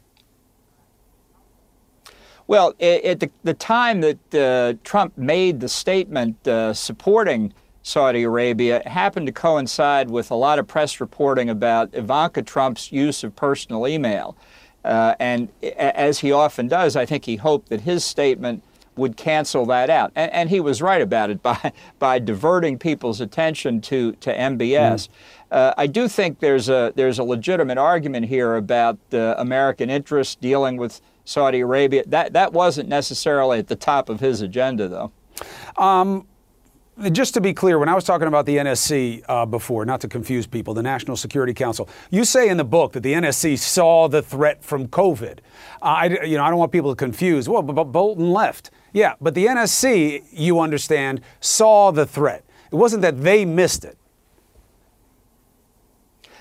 [2.48, 8.82] Well, at the, the time that uh, Trump made the statement uh, supporting Saudi Arabia
[8.86, 13.88] happened to coincide with a lot of press reporting about Ivanka Trump's use of personal
[13.88, 14.38] email.
[14.84, 18.64] Uh, and as he often does, I think he hoped that his statement
[18.96, 20.12] would cancel that out.
[20.16, 25.08] And, and he was right about it by, by diverting people's attention to, to MBS.
[25.08, 25.10] Mm.
[25.52, 30.36] Uh, I do think there's a, there's a legitimate argument here about uh, American interests
[30.36, 32.04] dealing with Saudi Arabia.
[32.08, 35.12] That, that wasn't necessarily at the top of his agenda, though.
[35.78, 36.28] Um,
[37.12, 40.08] just to be clear, when I was talking about the NSC uh, before, not to
[40.08, 44.08] confuse people, the National Security Council, you say in the book that the NSC saw
[44.08, 45.40] the threat from COVID.
[45.82, 47.48] Uh, I, you know, I don't want people to confuse.
[47.48, 48.72] Well, but, but Bolton left.
[48.94, 52.44] Yeah, but the NSC, you understand, saw the threat.
[52.72, 53.98] It wasn't that they missed it.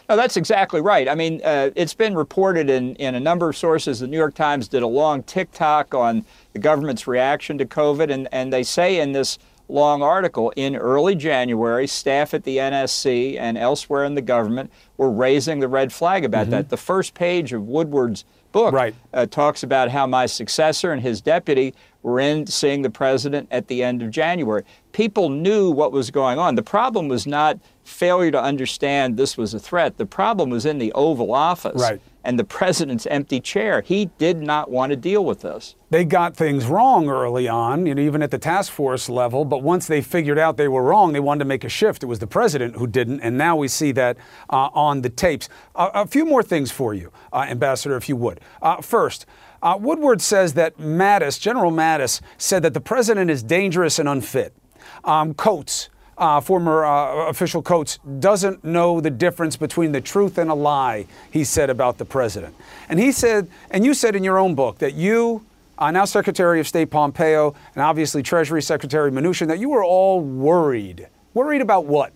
[0.09, 1.09] No, that's exactly right.
[1.09, 4.01] I mean, uh, it's been reported in, in a number of sources.
[4.01, 8.27] The New York Times did a long tick-tock on the government's reaction to COVID, and,
[8.33, 9.39] and they say in this
[9.71, 15.11] long article in early January, staff at the NSC and elsewhere in the government were
[15.11, 16.53] raising the red flag about mm-hmm.
[16.53, 16.69] that.
[16.69, 18.95] The first page of Woodward's book right.
[19.13, 23.69] uh, talks about how my successor and his deputy were in seeing the president at
[23.69, 24.65] the end of January.
[24.93, 26.55] People knew what was going on.
[26.55, 29.99] The problem was not failure to understand this was a threat.
[29.99, 31.81] The problem was in the Oval Office.
[31.81, 33.81] Right and the president's empty chair.
[33.83, 35.75] He did not want to deal with this.
[35.91, 39.45] They got things wrong early on, you know, even at the task force level.
[39.45, 42.03] But once they figured out they were wrong, they wanted to make a shift.
[42.03, 44.17] It was the president who didn't, and now we see that
[44.51, 45.49] uh, on the tapes.
[45.75, 48.41] Uh, a few more things for you, uh, Ambassador, if you would.
[48.63, 49.27] Uh, first.
[49.63, 54.55] Uh, Woodward says that Mattis, General Mattis, said that the president is dangerous and unfit.
[55.05, 60.51] Um, Coats, uh, former uh, official Coats, doesn't know the difference between the truth and
[60.51, 62.55] a lie, he said about the president.
[62.89, 65.45] And he said, and you said in your own book that you,
[65.79, 70.21] uh, now Secretary of State Pompeo, and obviously Treasury Secretary Mnuchin, that you were all
[70.21, 71.09] worried.
[71.33, 72.13] Worried about what?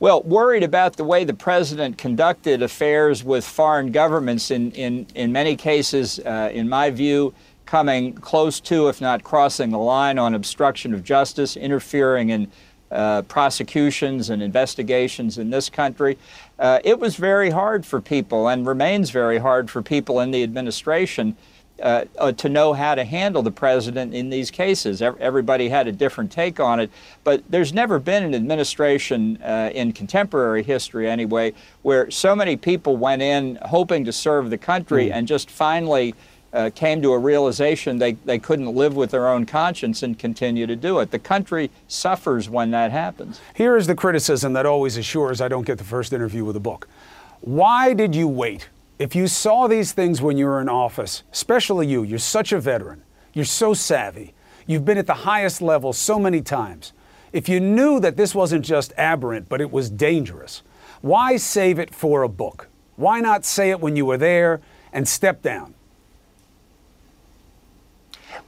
[0.00, 5.32] Well, worried about the way the president conducted affairs with foreign governments, in, in, in
[5.32, 7.34] many cases, uh, in my view,
[7.68, 12.50] coming close to, if not crossing the line, on obstruction of justice, interfering in
[12.90, 16.16] uh, prosecutions and investigations in this country.
[16.58, 20.42] Uh, it was very hard for people and remains very hard for people in the
[20.42, 21.36] administration
[21.82, 25.02] uh, uh to know how to handle the president in these cases.
[25.02, 26.90] Everybody had a different take on it,
[27.22, 31.52] but there's never been an administration uh, in contemporary history, anyway,
[31.82, 35.12] where so many people went in hoping to serve the country mm.
[35.12, 36.14] and just finally
[36.52, 40.66] uh, came to a realization they, they couldn't live with their own conscience and continue
[40.66, 41.10] to do it.
[41.10, 43.40] The country suffers when that happens.
[43.54, 46.60] Here is the criticism that always assures I don't get the first interview with a
[46.60, 46.88] book.
[47.40, 48.68] Why did you wait?
[48.98, 52.58] If you saw these things when you were in office, especially you, you're such a
[52.58, 54.34] veteran, you're so savvy,
[54.66, 56.92] you've been at the highest level so many times.
[57.32, 60.62] If you knew that this wasn't just aberrant, but it was dangerous,
[61.00, 62.68] why save it for a book?
[62.96, 64.60] Why not say it when you were there
[64.92, 65.74] and step down?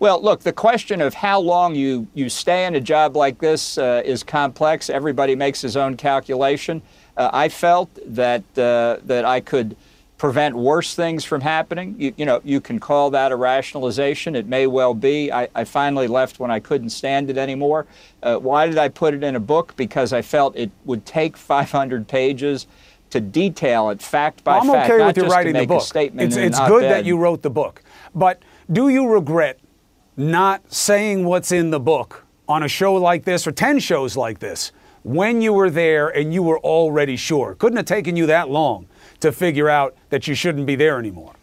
[0.00, 3.76] Well, look, the question of how long you, you stay in a job like this
[3.76, 4.88] uh, is complex.
[4.88, 6.80] Everybody makes his own calculation.
[7.18, 9.76] Uh, I felt that, uh, that I could
[10.16, 11.96] prevent worse things from happening.
[11.98, 14.34] You, you, know, you can call that a rationalization.
[14.34, 15.30] It may well be.
[15.30, 17.86] I, I finally left when I couldn't stand it anymore.
[18.22, 19.76] Uh, why did I put it in a book?
[19.76, 22.66] Because I felt it would take 500 pages
[23.10, 24.90] to detail it fact by well, I'm fact.
[24.92, 25.82] I'm okay with you writing the book.
[25.94, 27.82] It's, it's good that you wrote the book.
[28.14, 28.40] But
[28.72, 29.58] do you regret
[30.20, 34.38] not saying what's in the book on a show like this or 10 shows like
[34.38, 34.70] this
[35.02, 37.54] when you were there and you were already sure?
[37.54, 38.86] Couldn't have taken you that long
[39.20, 41.34] to figure out that you shouldn't be there anymore.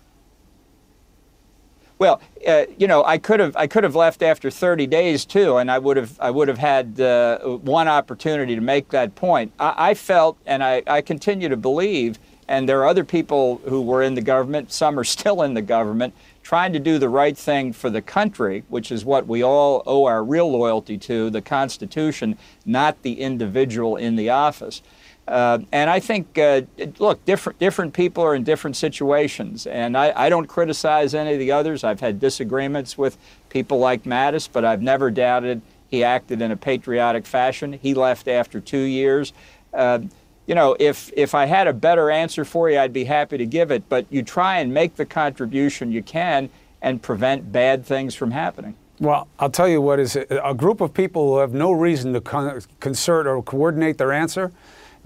[1.99, 5.57] Well, uh, you know, I could have I could have left after 30 days too,
[5.57, 9.51] and I would have I would have had uh, one opportunity to make that point.
[9.59, 13.81] I, I felt, and I, I continue to believe, and there are other people who
[13.81, 14.71] were in the government.
[14.71, 16.13] Some are still in the government,
[16.47, 20.05] trying to do the right thing for the country, which is what we all owe
[20.05, 24.81] our real loyalty to, the Constitution, not the individual in the office.
[25.27, 26.61] Uh, and I think, uh,
[26.99, 31.39] look, different different people are in different situations, and I, I, don't criticize any of
[31.39, 31.83] the others.
[31.83, 33.17] I've had disagreements with
[33.49, 37.73] people like Mattis, but I've never doubted he acted in a patriotic fashion.
[37.73, 39.33] He left after two years.
[39.73, 39.99] Uh,
[40.47, 43.45] you know, if if I had a better answer for you, I'd be happy to
[43.45, 43.87] give it.
[43.89, 46.49] But you try and make the contribution you can
[46.81, 48.75] and prevent bad things from happening.
[48.99, 52.21] Well, I'll tell you what is a group of people who have no reason to
[52.21, 54.51] con- concert or coordinate their answer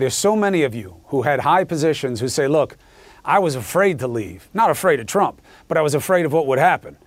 [0.01, 2.77] there's so many of you who had high positions who say, look,
[3.23, 4.49] I was afraid to leave.
[4.51, 6.97] Not afraid of Trump, but I was afraid of what would happen.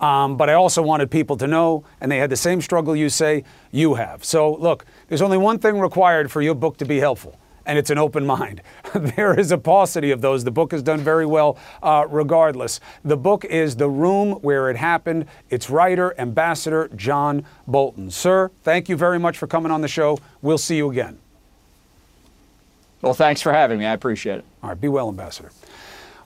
[0.00, 3.08] Um, but I also wanted people to know, and they had the same struggle you
[3.08, 4.24] say you have.
[4.24, 7.90] So, look, there's only one thing required for your book to be helpful, and it's
[7.90, 8.62] an open mind.
[8.94, 10.44] there is a paucity of those.
[10.44, 12.80] The book has done very well uh, regardless.
[13.04, 15.26] The book is The Room Where It Happened.
[15.50, 18.10] Its writer, Ambassador John Bolton.
[18.10, 20.18] Sir, thank you very much for coming on the show.
[20.42, 21.18] We'll see you again.
[23.02, 23.84] Well, thanks for having me.
[23.84, 24.44] I appreciate it.
[24.62, 25.50] All right, be well, Ambassador.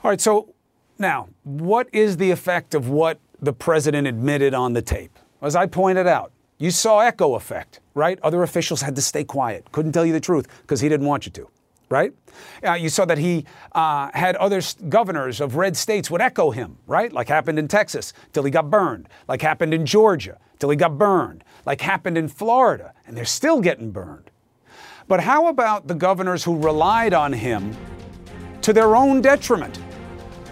[0.04, 0.54] All right, so
[0.98, 5.16] now, what is the effect of what the president admitted on the tape?
[5.42, 8.18] As I pointed out, you saw echo effect, right?
[8.22, 11.26] Other officials had to stay quiet, couldn't tell you the truth because he didn't want
[11.26, 11.48] you to,
[11.90, 12.14] right?
[12.64, 16.78] Uh, you saw that he uh, had other governors of red states would echo him,
[16.86, 17.12] right?
[17.12, 20.96] Like happened in Texas till he got burned, like happened in Georgia till he got
[20.96, 24.30] burned, like happened in Florida, and they're still getting burned.
[25.08, 27.76] But how about the governors who relied on him
[28.62, 29.78] to their own detriment?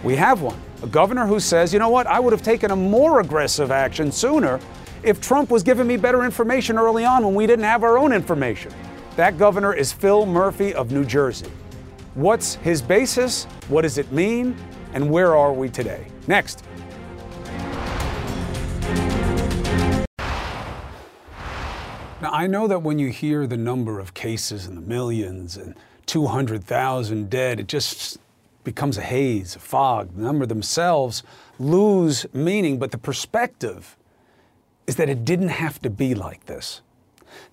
[0.03, 0.59] We have one.
[0.83, 4.11] A governor who says, you know what, I would have taken a more aggressive action
[4.11, 4.59] sooner
[5.07, 8.11] if Trump was giving me better information early on when we didn't have our own
[8.11, 8.73] information.
[9.15, 11.49] That governor is Phil Murphy of New Jersey.
[12.15, 13.45] What's his basis?
[13.69, 14.53] What does it mean?
[14.93, 16.07] And where are we today?
[16.27, 16.63] Next.
[22.21, 25.73] Now, I know that when you hear the number of cases in the millions and
[26.07, 28.17] 200,000 dead, it just
[28.65, 30.13] becomes a haze, a fog.
[30.15, 31.23] The number themselves
[31.59, 33.96] lose meaning, but the perspective
[34.87, 36.81] is that it didn't have to be like this.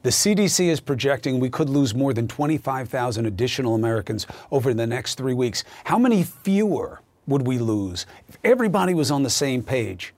[0.03, 5.17] The CDC is projecting we could lose more than 25,000 additional Americans over the next
[5.17, 5.65] three weeks.
[5.85, 10.15] How many fewer would we lose if everybody was on the same page?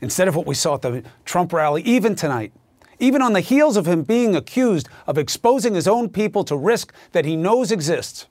[0.00, 2.52] Instead of what we saw at the Trump rally, even tonight,
[2.98, 6.92] even on the heels of him being accused of exposing his own people to risk
[7.12, 8.26] that he knows exists.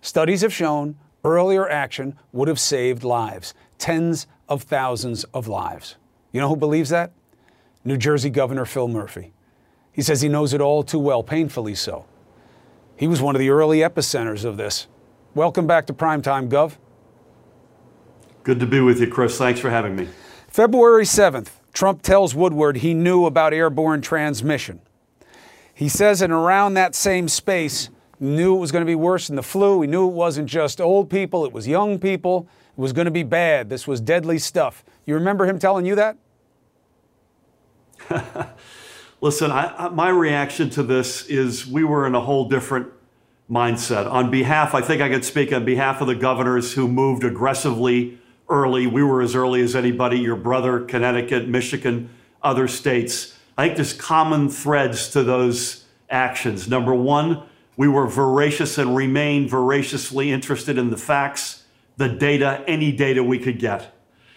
[0.00, 5.96] Studies have shown earlier action would have saved lives, tens of thousands of lives.
[6.36, 7.12] You know who believes that?
[7.82, 9.32] New Jersey Governor Phil Murphy.
[9.90, 12.04] He says he knows it all too well, painfully so.
[12.94, 14.86] He was one of the early epicenters of this.
[15.34, 16.76] Welcome back to Primetime, Gov.
[18.42, 19.38] Good to be with you, Chris.
[19.38, 20.08] Thanks for having me.
[20.46, 24.82] February 7th, Trump tells Woodward he knew about airborne transmission.
[25.72, 27.88] He says in around that same space,
[28.20, 29.80] knew it was going to be worse than the flu.
[29.80, 32.46] He knew it wasn't just old people, it was young people.
[32.76, 33.70] It was going to be bad.
[33.70, 34.84] This was deadly stuff.
[35.06, 36.18] You remember him telling you that?
[39.20, 42.88] Listen, I, my reaction to this is we were in a whole different
[43.50, 44.10] mindset.
[44.10, 48.18] On behalf, I think I could speak on behalf of the governors who moved aggressively
[48.48, 48.86] early.
[48.86, 52.10] We were as early as anybody, your brother, Connecticut, Michigan,
[52.42, 53.36] other states.
[53.56, 56.68] I think there's common threads to those actions.
[56.68, 57.42] Number one,
[57.76, 61.64] we were voracious and remain voraciously interested in the facts,
[61.96, 63.94] the data, any data we could get.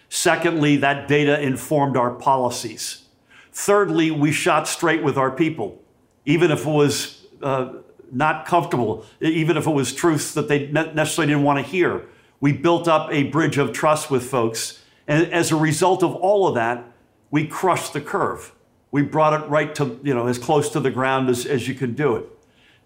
[0.08, 3.04] Secondly, that data informed our policies.
[3.52, 5.82] Thirdly, we shot straight with our people,
[6.24, 7.74] even if it was uh,
[8.12, 12.06] not comfortable, even if it was truths that they necessarily didn't want to hear.
[12.40, 14.82] We built up a bridge of trust with folks.
[15.06, 16.84] And as a result of all of that,
[17.30, 18.52] we crushed the curve.
[18.90, 21.74] We brought it right to, you know, as close to the ground as, as you
[21.74, 22.26] can do it.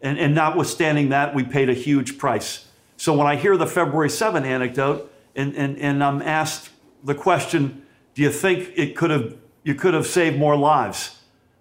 [0.03, 2.66] And, and notwithstanding that, we paid a huge price.
[2.97, 6.70] So when I hear the February 7 anecdote and, and, and I'm asked
[7.03, 11.18] the question, do you think it could have, you could have saved more lives?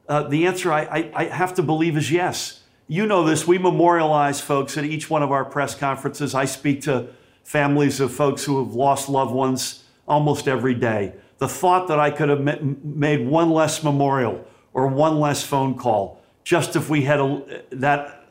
[0.07, 2.61] Uh, the answer I, I, I have to believe is yes.
[2.87, 3.47] You know this.
[3.47, 6.35] We memorialize folks at each one of our press conferences.
[6.35, 7.07] I speak to
[7.43, 11.13] families of folks who have lost loved ones almost every day.
[11.37, 12.41] The thought that I could have
[12.83, 18.25] made one less memorial or one less phone call, just if we had a, that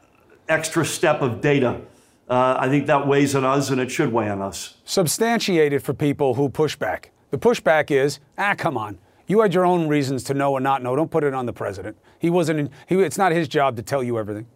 [0.49, 1.81] extra step of data,
[2.29, 4.77] uh, I think that weighs on us and it should weigh on us.
[4.85, 7.11] Substantiated for people who push back.
[7.31, 8.99] The pushback is, ah, come on.
[9.33, 10.95] You had your own reasons to know or not know.
[10.95, 11.97] Don't put it on the president.
[12.19, 12.61] He wasn't.
[12.61, 14.47] In, he, it's not his job to tell you everything.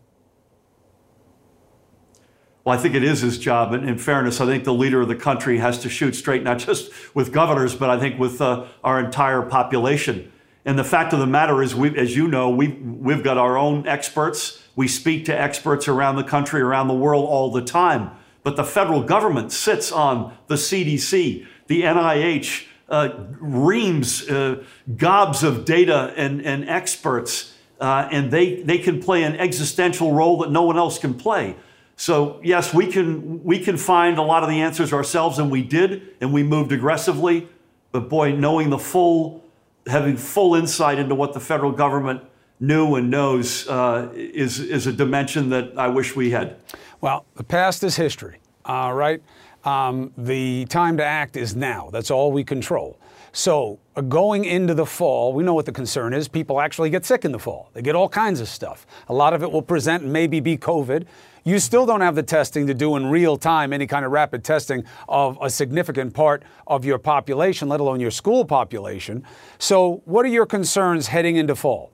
[2.62, 3.72] Well, I think it is his job.
[3.72, 6.58] And in fairness, I think the leader of the country has to shoot straight, not
[6.58, 10.30] just with governors, but I think with uh, our entire population.
[10.66, 13.56] And the fact of the matter is, we, as you know, we, we've got our
[13.56, 14.62] own experts.
[14.76, 18.10] We speak to experts around the country, around the world all the time.
[18.42, 23.10] But the federal government sits on the CDC, the NIH, uh,
[23.40, 24.64] reams, uh,
[24.96, 30.38] gobs of data and, and experts, uh, and they, they can play an existential role
[30.38, 31.56] that no one else can play.
[31.96, 35.62] So yes, we can we can find a lot of the answers ourselves, and we
[35.62, 37.48] did, and we moved aggressively.
[37.90, 39.42] But boy, knowing the full,
[39.86, 42.20] having full insight into what the federal government
[42.60, 46.56] knew and knows uh, is is a dimension that I wish we had.
[47.00, 49.22] Well, the past is history, uh, right?
[49.66, 51.90] Um, the time to act is now.
[51.92, 53.00] That's all we control.
[53.32, 56.28] So, uh, going into the fall, we know what the concern is.
[56.28, 57.70] People actually get sick in the fall.
[57.74, 58.86] They get all kinds of stuff.
[59.08, 61.04] A lot of it will present and maybe be COVID.
[61.44, 64.44] You still don't have the testing to do in real time, any kind of rapid
[64.44, 69.24] testing of a significant part of your population, let alone your school population.
[69.58, 71.90] So, what are your concerns heading into fall?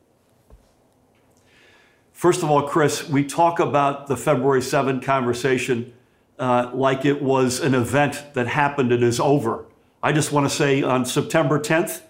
[2.13, 5.93] First of all, Chris, we talk about the February 7 conversation
[6.39, 9.67] uh, like it was an event that happened and is over.
[10.03, 12.03] I just want to say on September 10th,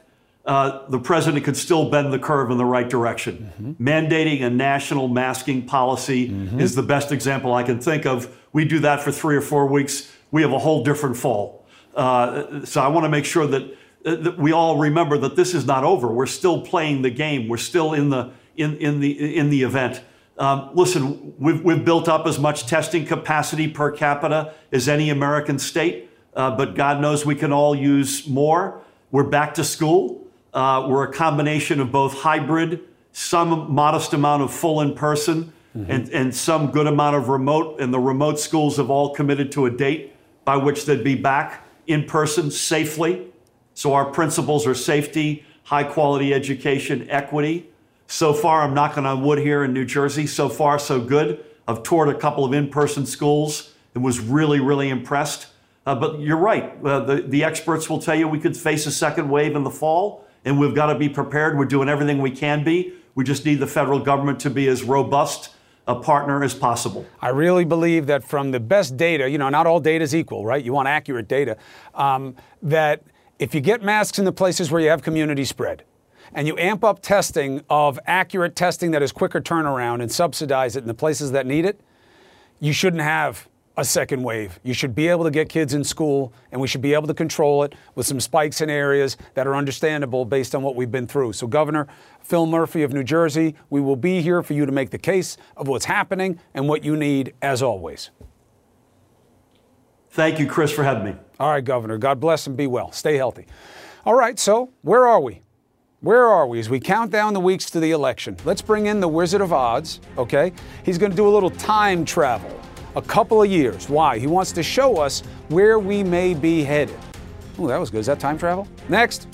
[0.45, 3.53] uh, the president could still bend the curve in the right direction.
[3.61, 3.87] Mm-hmm.
[3.87, 6.59] Mandating a national masking policy mm-hmm.
[6.59, 8.35] is the best example I can think of.
[8.53, 11.64] We do that for three or four weeks, we have a whole different fall.
[11.95, 13.62] Uh, so I want to make sure that,
[14.05, 16.09] uh, that, we all remember that this is not over.
[16.09, 17.49] We're still playing the game.
[17.49, 20.03] We're still in the in, in the in the event.
[20.39, 25.59] Um, listen, we've, we've built up as much testing capacity per capita as any American
[25.59, 28.80] state, uh, but God knows we can all use more.
[29.11, 30.26] We're back to school.
[30.55, 32.80] Uh, we're a combination of both hybrid,
[33.12, 35.91] some modest amount of full in person, mm-hmm.
[35.91, 37.80] and, and some good amount of remote.
[37.80, 40.14] And the remote schools have all committed to a date
[40.45, 43.26] by which they'd be back in person safely.
[43.74, 47.68] So our principles are safety, high quality education, equity.
[48.12, 50.26] So far, I'm knocking on wood here in New Jersey.
[50.26, 51.46] So far, so good.
[51.66, 55.46] I've toured a couple of in person schools and was really, really impressed.
[55.86, 56.76] Uh, but you're right.
[56.84, 59.70] Uh, the, the experts will tell you we could face a second wave in the
[59.70, 61.56] fall and we've got to be prepared.
[61.56, 62.92] We're doing everything we can be.
[63.14, 65.54] We just need the federal government to be as robust
[65.88, 67.06] a partner as possible.
[67.22, 70.44] I really believe that from the best data, you know, not all data is equal,
[70.44, 70.62] right?
[70.62, 71.56] You want accurate data.
[71.94, 73.04] Um, that
[73.38, 75.84] if you get masks in the places where you have community spread,
[76.35, 80.80] and you amp up testing of accurate testing that is quicker turnaround and subsidize it
[80.80, 81.80] in the places that need it,
[82.61, 84.61] you shouldn't have a second wave.
[84.62, 87.14] You should be able to get kids in school, and we should be able to
[87.14, 91.07] control it with some spikes in areas that are understandable based on what we've been
[91.07, 91.33] through.
[91.33, 91.89] So, Governor
[92.20, 95.39] Phil Murphy of New Jersey, we will be here for you to make the case
[95.57, 98.11] of what's happening and what you need, as always.
[100.11, 101.14] Thank you, Chris, for having me.
[101.41, 101.97] All right, Governor.
[101.97, 102.93] God bless and be well.
[102.93, 103.47] Stay healthy.
[104.05, 105.41] All right, so where are we?
[106.03, 108.36] Where are we as we count down the weeks to the election?
[108.44, 110.53] Let's bring in the Wizard of Odds, okay?
[110.84, 112.61] He's going to do a little time travel
[112.96, 113.88] a couple of years.
[113.88, 114.18] Why?
[114.18, 116.98] He wants to show us where we may be headed.
[117.57, 118.00] Oh, that was good.
[118.00, 118.66] Is that time travel?
[118.88, 119.28] Next.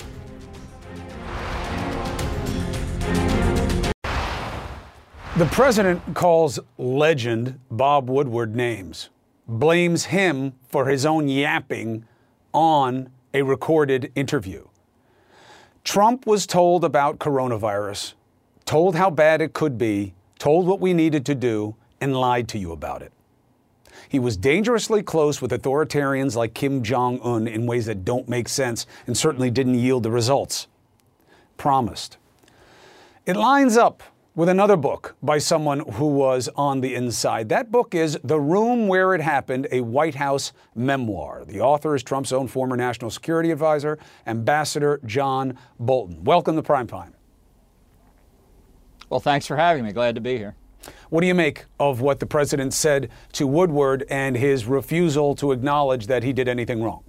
[5.37, 9.09] The president calls legend Bob Woodward names,
[9.47, 12.05] blames him for his own yapping
[12.53, 14.68] on a recorded interview.
[15.83, 18.13] Trump was told about coronavirus,
[18.65, 22.57] told how bad it could be, told what we needed to do, and lied to
[22.57, 23.11] you about it.
[24.07, 28.47] He was dangerously close with authoritarians like Kim Jong un in ways that don't make
[28.47, 30.67] sense and certainly didn't yield the results
[31.57, 32.17] promised.
[33.25, 34.01] It lines up
[34.35, 37.49] with another book by someone who was on the inside.
[37.49, 41.43] That book is The Room Where It Happened, a White House memoir.
[41.45, 46.23] The author is Trump's own former national security advisor, Ambassador John Bolton.
[46.23, 47.15] Welcome to Prime Time.
[49.09, 49.91] Well, thanks for having me.
[49.91, 50.55] Glad to be here.
[51.09, 55.51] What do you make of what the president said to Woodward and his refusal to
[55.51, 57.03] acknowledge that he did anything wrong?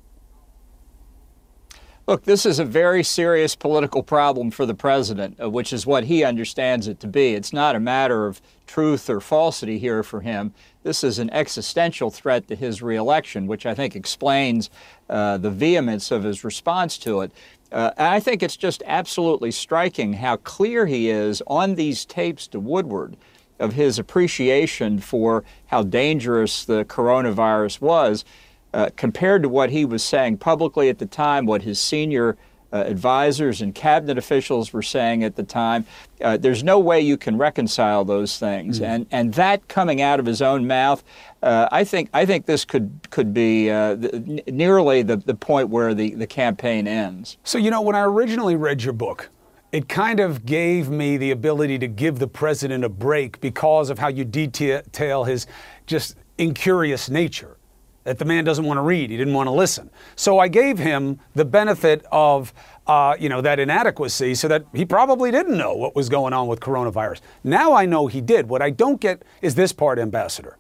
[2.11, 6.03] Look, this is a very serious political problem for the president, uh, which is what
[6.03, 7.35] he understands it to be.
[7.35, 10.53] It's not a matter of truth or falsity here for him.
[10.83, 14.71] This is an existential threat to his reelection, which I think explains
[15.09, 17.31] uh, the vehemence of his response to it.
[17.71, 22.59] Uh, I think it's just absolutely striking how clear he is on these tapes to
[22.59, 23.17] Woodward
[23.61, 28.25] of his appreciation for how dangerous the coronavirus was
[28.73, 32.37] uh, compared to what he was saying publicly at the time, what his senior
[32.73, 35.85] uh, advisors and cabinet officials were saying at the time.
[36.21, 38.85] Uh, there's no way you can reconcile those things, mm-hmm.
[38.85, 41.03] and and that coming out of his own mouth,
[41.43, 45.69] uh, I think I think this could could be uh, the, nearly the, the point
[45.69, 47.39] where the, the campaign ends.
[47.45, 49.31] So you know when I originally read your book.
[49.73, 54.01] It kind of gave me the ability to give the president a break because of
[54.01, 55.47] how you detail his
[55.87, 57.57] just incurious nature
[58.05, 59.11] that the man doesn't want to read.
[59.11, 59.91] He didn't want to listen.
[60.17, 62.53] So I gave him the benefit of,
[62.87, 66.49] uh, you know, that inadequacy so that he probably didn't know what was going on
[66.49, 67.21] with coronavirus.
[67.45, 68.49] Now I know he did.
[68.49, 70.57] What I don't get is this part, Ambassador.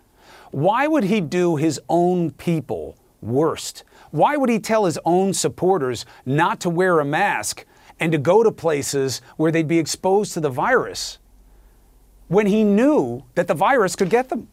[0.50, 3.84] Why would he do his own people worst?
[4.10, 7.64] Why would he tell his own supporters not to wear a mask
[8.00, 11.18] and to go to places where they'd be exposed to the virus
[12.28, 14.48] when he knew that the virus could get them?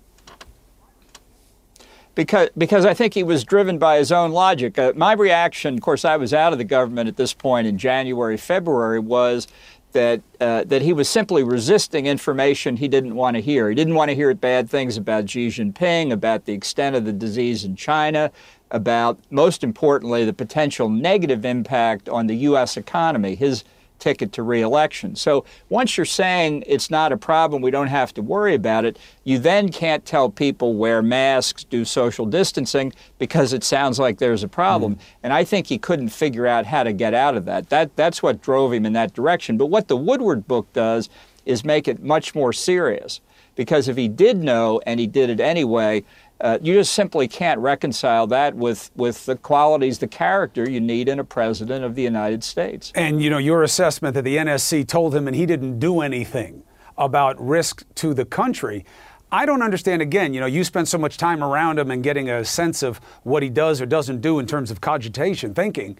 [2.18, 4.80] Because because I think he was driven by his own logic.
[4.80, 7.78] Uh, my reaction, of course, I was out of the government at this point in
[7.78, 9.48] January, February, was
[9.92, 13.70] that uh, that he was simply resisting information he didn't want to hear.
[13.70, 17.14] He didn't want to hear bad things about Xi Jinping, about the extent of the
[17.14, 18.32] disease in China,
[18.72, 22.78] about most importantly the potential negative impact on the U.S.
[22.78, 23.36] economy.
[23.36, 23.64] His
[24.00, 25.16] ticket to reelection.
[25.16, 28.98] So once you're saying it's not a problem, we don't have to worry about it,
[29.24, 34.44] you then can't tell people wear masks, do social distancing, because it sounds like there's
[34.44, 34.96] a problem.
[34.96, 35.00] Mm.
[35.24, 37.70] And I think he couldn't figure out how to get out of that.
[37.70, 39.58] That that's what drove him in that direction.
[39.58, 41.10] But what the Woodward book does
[41.46, 43.22] is make it much more serious.
[43.56, 46.04] Because if he did know and he did it anyway,
[46.40, 51.10] uh, you just simply can't reconcile that with, with the qualities, the character you need
[51.10, 52.92] in a president of the United States.
[52.94, 56.64] And, you know, your assessment that the NSC told him and he didn't do anything
[56.98, 58.86] about risk to the country.
[59.32, 60.02] I don't understand.
[60.02, 62.98] Again, you know, you spend so much time around him and getting a sense of
[63.24, 65.98] what he does or doesn't do in terms of cogitation, thinking.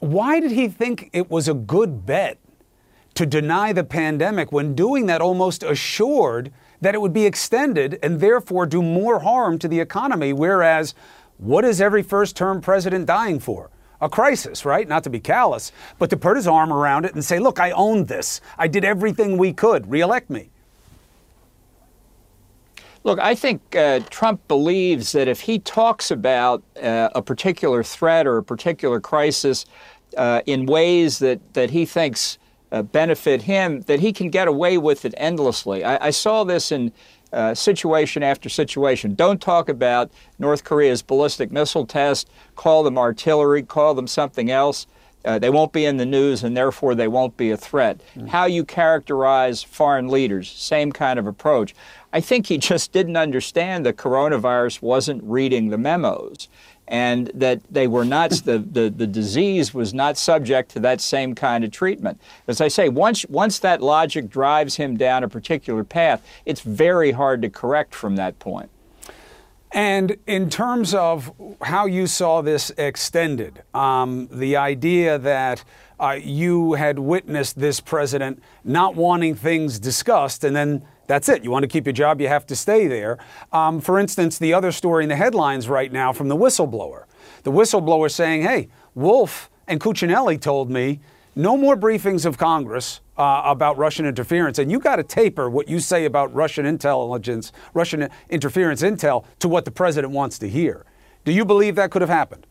[0.00, 2.38] Why did he think it was a good bet
[3.14, 8.20] to deny the pandemic when doing that almost assured that it would be extended and
[8.20, 10.32] therefore do more harm to the economy.
[10.32, 10.94] Whereas,
[11.38, 13.70] what is every first term president dying for?
[14.00, 14.86] A crisis, right?
[14.86, 17.72] Not to be callous, but to put his arm around it and say, look, I
[17.72, 18.40] owned this.
[18.56, 19.90] I did everything we could.
[19.90, 20.50] Reelect me.
[23.04, 28.26] Look, I think uh, Trump believes that if he talks about uh, a particular threat
[28.26, 29.66] or a particular crisis
[30.16, 32.38] uh, in ways that, that he thinks
[32.70, 35.84] uh, benefit him, that he can get away with it endlessly.
[35.84, 36.92] I, I saw this in
[37.32, 39.14] uh, situation after situation.
[39.14, 42.30] Don't talk about North Korea's ballistic missile test.
[42.56, 44.86] Call them artillery, call them something else.
[45.24, 48.00] Uh, they won't be in the news and therefore they won't be a threat.
[48.16, 48.28] Mm.
[48.28, 51.74] How you characterize foreign leaders, same kind of approach.
[52.12, 56.48] I think he just didn't understand the coronavirus wasn't reading the memos
[56.88, 61.34] and that they were not the, the, the disease was not subject to that same
[61.34, 62.20] kind of treatment.
[62.46, 67.12] As I say, once once that logic drives him down a particular path, it's very
[67.12, 68.70] hard to correct from that point.
[69.70, 71.30] And in terms of
[71.60, 75.62] how you saw this extended, um, the idea that
[76.00, 81.42] uh, you had witnessed this president not wanting things discussed and then that's it.
[81.42, 83.18] You want to keep your job, you have to stay there.
[83.52, 87.04] Um, for instance, the other story in the headlines right now from the whistleblower.
[87.42, 91.00] The whistleblower saying, hey, Wolf and Cuccinelli told me
[91.34, 94.58] no more briefings of Congress uh, about Russian interference.
[94.58, 99.48] And you got to taper what you say about Russian intelligence, Russian interference intel to
[99.48, 100.84] what the president wants to hear.
[101.24, 102.46] Do you believe that could have happened?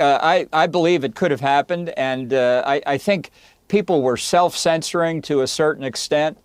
[0.00, 1.90] Uh, I, I believe it could have happened.
[1.96, 3.30] And uh, I, I think
[3.72, 6.36] people were self censoring to a certain extent.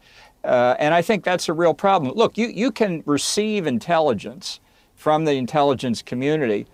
[0.46, 2.14] Uh, and I think that's a real problem.
[2.16, 4.62] Look, you, you can receive intelligence
[4.96, 6.68] from the intelligence community,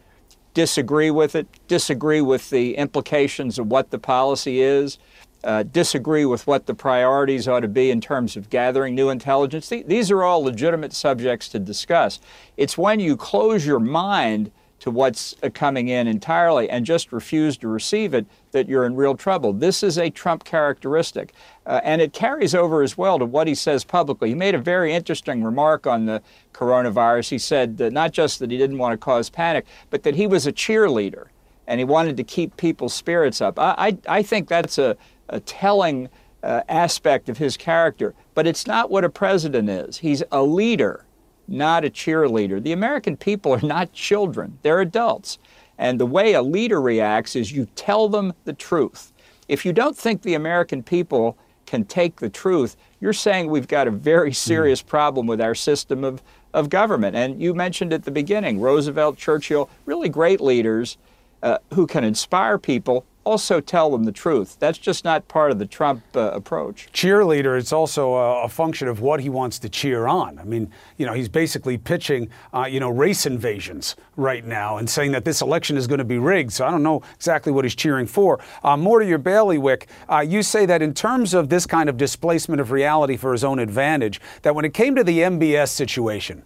[0.53, 4.99] disagree with it, disagree with the implications of what the policy is,
[5.43, 9.69] uh, disagree with what the priorities ought to be in terms of gathering new intelligence.
[9.69, 12.19] These are all legitimate subjects to discuss.
[12.57, 14.51] It's when you close your mind
[14.83, 18.97] to what's uh, coming in entirely and just refuse to receive it, that you're in
[18.97, 19.53] real trouble.
[19.53, 21.33] This is a Trump characteristic.
[21.65, 24.27] Uh, and it carries over as well to what he says publicly.
[24.27, 26.21] He made a very interesting remark on the
[26.51, 27.29] coronavirus.
[27.29, 30.27] He said that not just that he didn't want to cause panic, but that he
[30.27, 31.27] was a cheerleader.
[31.67, 33.57] and he wanted to keep people's spirits up.
[33.59, 33.75] I,
[34.07, 34.97] I, I think that's a,
[35.29, 36.09] a telling
[36.41, 39.99] uh, aspect of his character, but it's not what a president is.
[39.99, 41.05] He's a leader,
[41.47, 42.61] not a cheerleader.
[42.61, 45.39] The American people are not children, they're adults.
[45.77, 49.11] And the way a leader reacts is you tell them the truth.
[49.47, 53.87] If you don't think the American people can take the truth, you're saying we've got
[53.87, 54.33] a very hmm.
[54.33, 56.21] serious problem with our system of,
[56.53, 57.15] of government.
[57.15, 60.97] And you mentioned at the beginning Roosevelt, Churchill, really great leaders
[61.41, 64.57] uh, who can inspire people also tell them the truth.
[64.59, 66.89] That's just not part of the Trump uh, approach.
[66.93, 70.37] Cheerleader, it's also a, a, function of what he wants to cheer on.
[70.39, 74.89] I mean, you know, he's basically pitching, uh, you know, race invasions right now and
[74.89, 76.51] saying that this election is going to be rigged.
[76.51, 78.39] So I don't know exactly what he's cheering for.
[78.63, 81.97] Uh, more to your bailiwick, uh, you say that in terms of this kind of
[81.97, 86.43] displacement of reality for his own advantage, that when it came to the MBS situation,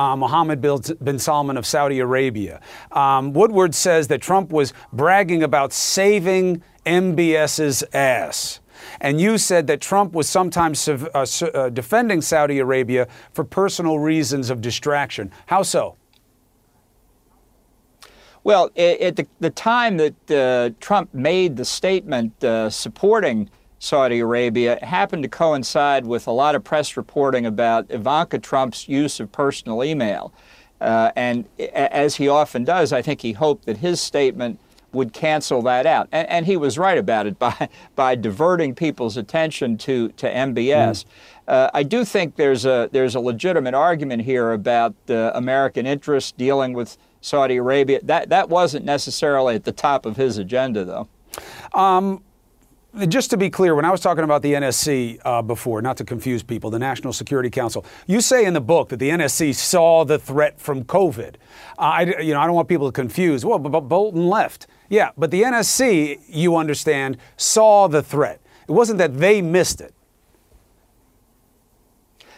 [0.00, 0.62] uh, Mohammed
[1.04, 2.60] bin Salman of Saudi Arabia.
[2.92, 8.60] Um, Woodward says that Trump was bragging about saving MBS's ass.
[9.02, 14.48] And you said that Trump was sometimes uh, uh, defending Saudi Arabia for personal reasons
[14.48, 15.30] of distraction.
[15.46, 15.96] How so?
[18.42, 23.50] Well, at the, the time that uh, Trump made the statement uh, supporting
[23.80, 29.18] Saudi Arabia happened to coincide with a lot of press reporting about Ivanka Trump's use
[29.18, 30.32] of personal email.
[30.82, 34.60] Uh, and as he often does, I think he hoped that his statement
[34.92, 36.08] would cancel that out.
[36.12, 41.04] And, and he was right about it by, by diverting people's attention to, to MBS.
[41.04, 41.04] Mm.
[41.48, 46.32] Uh, I do think there's a, there's a legitimate argument here about uh, American interests
[46.32, 48.00] dealing with Saudi Arabia.
[48.02, 51.08] That, that wasn't necessarily at the top of his agenda, though.
[51.72, 52.22] Um,
[53.06, 56.04] just to be clear, when I was talking about the NSC uh, before, not to
[56.04, 60.04] confuse people, the National Security Council, you say in the book that the NSC saw
[60.04, 61.36] the threat from COVID.
[61.78, 63.44] Uh, I, you know, I don't want people to confuse.
[63.44, 64.66] Well, but, Bolton left.
[64.88, 68.40] Yeah, but the NSC, you understand, saw the threat.
[68.68, 69.94] It wasn't that they missed it.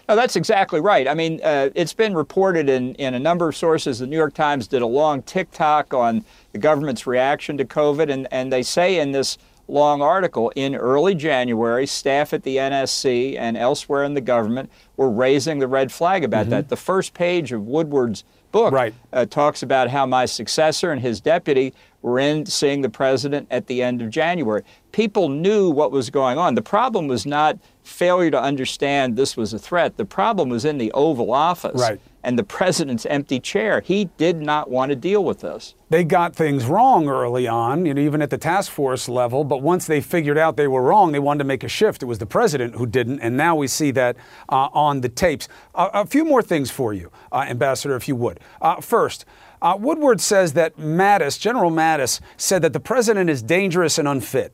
[0.08, 1.08] No, that's exactly right.
[1.08, 4.00] I mean, uh, it's been reported in, in a number of sources.
[4.00, 8.28] The New York Times did a long tick-tock on the government's reaction to COVID, and,
[8.30, 9.38] and they say in this
[9.68, 10.52] long article.
[10.54, 15.68] In early January, staff at the NSC and elsewhere in the government were raising the
[15.68, 16.50] red flag about mm-hmm.
[16.50, 16.68] that.
[16.68, 18.94] The first page of Woodward's book right.
[19.12, 21.72] uh, talks about how my successor and his deputy
[22.02, 24.62] were in seeing the president at the end of January.
[24.90, 26.54] People knew what was going on.
[26.54, 29.96] The problem was not failure to understand this was a threat.
[29.96, 31.80] The problem was in the Oval Office.
[31.80, 33.80] Right and the president's empty chair.
[33.80, 35.74] He did not want to deal with this.
[35.90, 39.44] They got things wrong early on, you know, even at the task force level.
[39.44, 42.02] But once they figured out they were wrong, they wanted to make a shift.
[42.02, 44.16] It was the president who didn't, and now we see that
[44.48, 45.48] uh, on the tapes.
[45.74, 48.40] Uh, a few more things for you, uh, Ambassador, if you would.
[48.60, 49.24] Uh, first.
[49.62, 54.52] Uh, Woodward says that Mattis, General Mattis, said that the president is dangerous and unfit.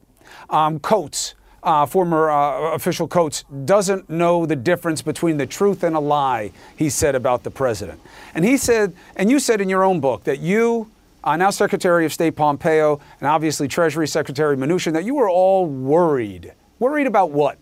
[0.50, 5.96] Um, Coats, uh, former uh, official Coats, doesn't know the difference between the truth and
[5.96, 7.98] a lie, he said about the president.
[8.34, 10.90] And he said, and you said in your own book that you,
[11.24, 15.64] uh, now Secretary of State Pompeo, and obviously Treasury Secretary Mnuchin, that you were all
[15.64, 16.52] worried.
[16.80, 17.56] Worried about what?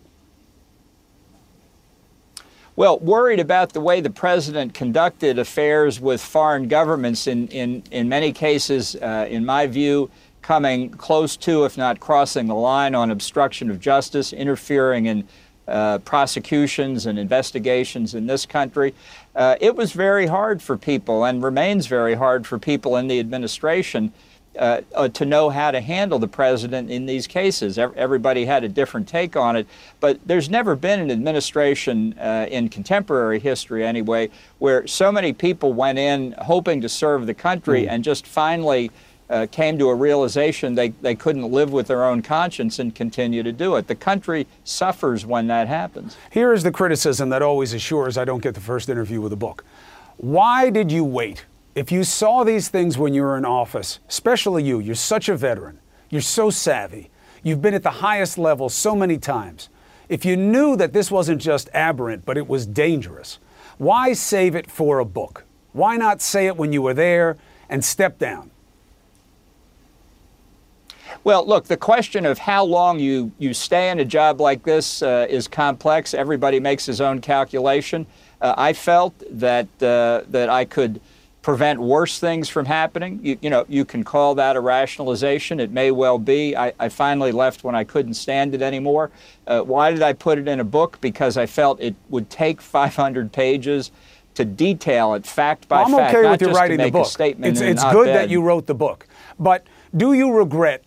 [2.77, 8.07] Well, worried about the way the president conducted affairs with foreign governments, in, in, in
[8.07, 10.11] many cases, uh, in my view,
[10.43, 15.27] coming close to, if not crossing the line, on obstruction of justice, interfering in
[15.67, 18.93] uh, prosecutions and investigations in this country.
[19.35, 23.19] Uh, it was very hard for people and remains very hard for people in the
[23.19, 24.13] administration
[24.57, 27.77] uh, uh to know how to handle the president in these cases.
[27.77, 29.67] Everybody had a different take on it,
[29.99, 34.29] but there's never been an administration uh, in contemporary history, anyway,
[34.59, 37.89] where so many people went in hoping to serve the country mm.
[37.89, 38.91] and just finally
[39.29, 43.43] uh, came to a realization they, they couldn't live with their own conscience and continue
[43.43, 43.87] to do it.
[43.87, 46.17] The country suffers when that happens.
[46.31, 49.37] Here is the criticism that always assures I don't get the first interview with a
[49.37, 49.65] book.
[50.17, 51.45] Why did you wait?
[51.77, 55.37] If you saw these things when you were in office, especially you, you're such a
[55.37, 55.77] veteran,
[56.09, 57.11] you're so savvy,
[57.43, 59.69] you've been at the highest level so many times.
[60.09, 63.37] If you knew that this wasn't just aberrant, but it was dangerous,
[63.77, 65.43] why save it for a book?
[65.71, 67.37] Why not say it when you were there
[67.69, 68.49] and step down?
[71.23, 75.03] Well, look, the question of how long you, you stay in a job like this
[75.03, 76.15] uh, is complex.
[76.15, 78.07] Everybody makes his own calculation.
[78.41, 81.01] Uh, I felt that, uh, that I could
[81.47, 83.21] prevent worse things from happening.
[83.23, 85.61] You, you, know, you can call that a rationalization.
[85.61, 86.57] It may well be.
[86.57, 89.11] I, I finally left when I couldn't stand it anymore.
[89.47, 90.99] Uh, why did I put it in a book?
[90.99, 93.91] Because I felt it would take 500 pages
[94.33, 96.15] to detail it fact by well, I'm fact.
[96.15, 97.05] okay not with you writing the book.
[97.05, 99.07] Statement it's it's good that you wrote the book.
[99.39, 100.83] But do you regret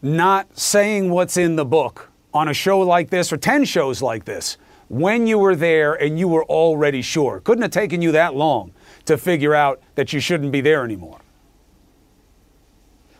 [0.00, 4.24] not saying what's in the book on a show like this or 10 shows like
[4.24, 4.56] this
[4.88, 7.40] when you were there and you were already sure?
[7.40, 8.72] Couldn't have taken you that long
[9.08, 11.18] to figure out that you shouldn't be there anymore.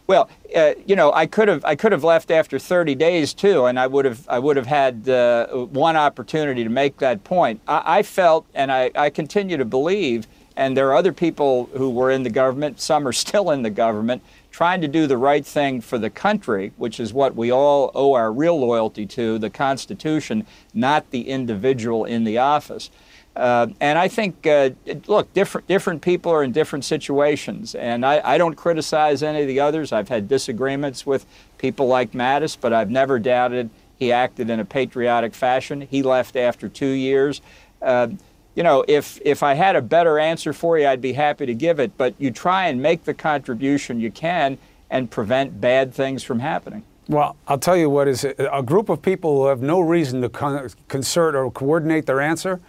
[0.07, 3.66] Well, uh, you know, I could have I could have left after 30 days too,
[3.66, 7.61] and I would have I would have had uh, one opportunity to make that point.
[7.68, 10.26] I, I felt, and I, I continue to believe,
[10.57, 12.80] and there are other people who were in the government.
[12.80, 16.72] Some are still in the government, trying to do the right thing for the country,
[16.78, 22.07] which is what we all owe our real loyalty to: the Constitution, not the individual
[22.07, 22.91] in the office.
[23.37, 24.70] Uh, and I think, uh,
[25.07, 29.47] look, different different people are in different situations, and I, I, don't criticize any of
[29.47, 29.93] the others.
[29.93, 31.24] I've had disagreements with
[31.57, 35.81] people like Mattis, but I've never doubted he acted in a patriotic fashion.
[35.83, 37.41] He left after two years.
[37.83, 38.09] Uh,
[38.55, 41.55] you know, if if I had a better answer for you, I'd be happy to
[41.55, 41.97] give it.
[41.97, 44.59] But you try and make the contribution you can
[44.91, 46.83] and prevent bad things from happening.
[47.09, 50.29] Well, I'll tell you what is a group of people who have no reason to
[50.29, 52.61] con- concert or coordinate their answer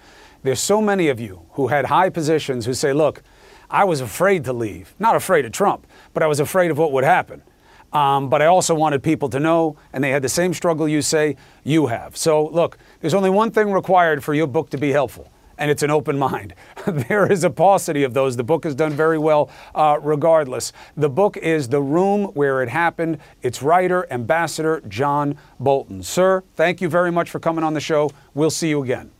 [0.43, 3.21] there's so many of you who had high positions who say, look,
[3.69, 4.95] I was afraid to leave.
[4.99, 7.43] Not afraid of Trump, but I was afraid of what would happen.
[7.91, 11.01] Um, but I also wanted people to know, and they had the same struggle you
[11.01, 12.15] say you have.
[12.15, 15.81] So, look, there's only one thing required for your book to be helpful, and it's
[15.81, 16.53] an open mind.
[16.87, 18.35] there is a paucity of those.
[18.35, 20.71] The book has done very well uh, regardless.
[20.97, 23.17] The book is The Room Where It Happened.
[23.41, 26.03] Its writer, Ambassador John Bolton.
[26.03, 28.11] Sir, thank you very much for coming on the show.
[28.35, 29.11] We'll see you again.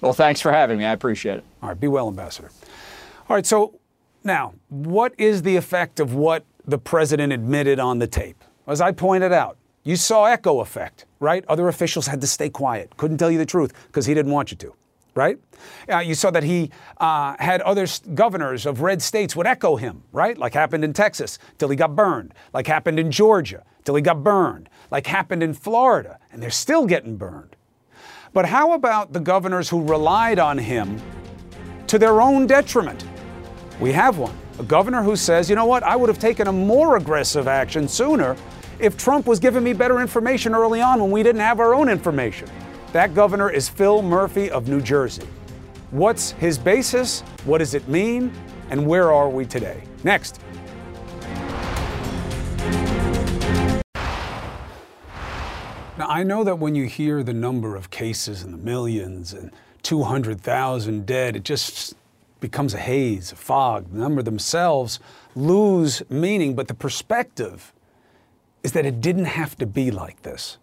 [0.00, 0.84] Well, thanks for having me.
[0.84, 1.44] I appreciate it.
[1.62, 2.50] All right, be well, Ambassador.
[3.28, 3.78] All right, so
[4.24, 8.42] now, what is the effect of what the president admitted on the tape?
[8.66, 11.44] As I pointed out, you saw echo effect, right?
[11.48, 14.50] Other officials had to stay quiet, couldn't tell you the truth because he didn't want
[14.50, 14.74] you to,
[15.14, 15.38] right?
[15.88, 20.02] Uh, you saw that he uh, had other governors of red states would echo him,
[20.12, 20.36] right?
[20.36, 24.22] Like happened in Texas till he got burned, like happened in Georgia till he got
[24.22, 27.55] burned, like happened in Florida, and they're still getting burned.
[28.36, 31.00] But how about the governors who relied on him
[31.86, 33.02] to their own detriment?
[33.80, 34.36] We have one.
[34.58, 37.88] A governor who says, you know what, I would have taken a more aggressive action
[37.88, 38.36] sooner
[38.78, 41.88] if Trump was giving me better information early on when we didn't have our own
[41.88, 42.46] information.
[42.92, 45.26] That governor is Phil Murphy of New Jersey.
[45.90, 47.22] What's his basis?
[47.46, 48.30] What does it mean?
[48.68, 49.82] And where are we today?
[50.04, 50.42] Next.
[55.98, 59.50] Now, I know that when you hear the number of cases and the millions and
[59.82, 61.94] 200,000 dead, it just
[62.40, 63.90] becomes a haze, a fog.
[63.90, 65.00] The number themselves
[65.34, 67.72] lose meaning, but the perspective
[68.62, 70.58] is that it didn't have to be like this.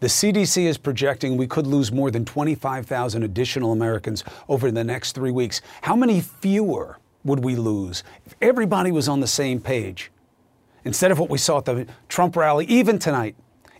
[0.00, 5.12] The CDC is projecting we could lose more than 25,000 additional Americans over the next
[5.12, 5.60] three weeks.
[5.82, 10.10] How many fewer would we lose if everybody was on the same page?
[10.84, 13.34] Instead of what we saw at the Trump rally, even tonight,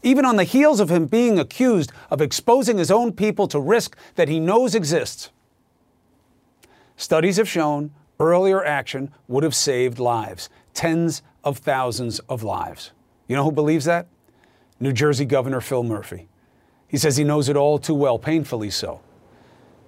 [0.05, 3.97] even on the heels of him being accused of exposing his own people to risk
[4.15, 5.31] that he knows exists.
[6.97, 7.91] Studies have shown
[8.21, 12.93] earlier action would have saved lives, tens of thousands of lives.
[13.27, 14.07] You know who believes that?
[14.79, 16.29] New Jersey Governor Phil Murphy.
[16.87, 19.01] He says he knows it all too well, painfully so.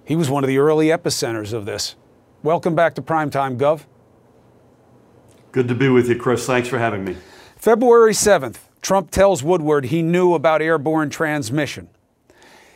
[0.03, 1.95] He was one of the early epicenters of this.
[2.41, 3.85] Welcome back to Primetime, Gov.
[5.51, 6.45] Good to be with you, Chris.
[6.45, 7.17] Thanks for having me.
[7.55, 8.57] February 7th,
[8.87, 11.89] Trump tells Woodward he knew about airborne transmission.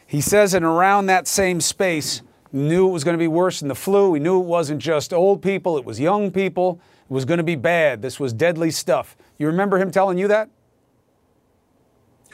[0.06, 3.70] He says in around that same space, knew it was going to be worse than
[3.70, 4.14] the flu.
[4.14, 6.82] He knew it wasn't just old people, it was young people.
[7.10, 8.02] It was going to be bad.
[8.02, 9.16] This was deadly stuff.
[9.38, 10.50] You remember him telling you that?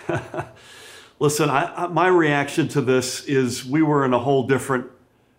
[1.20, 4.88] Listen, I, I, my reaction to this is we were in a whole different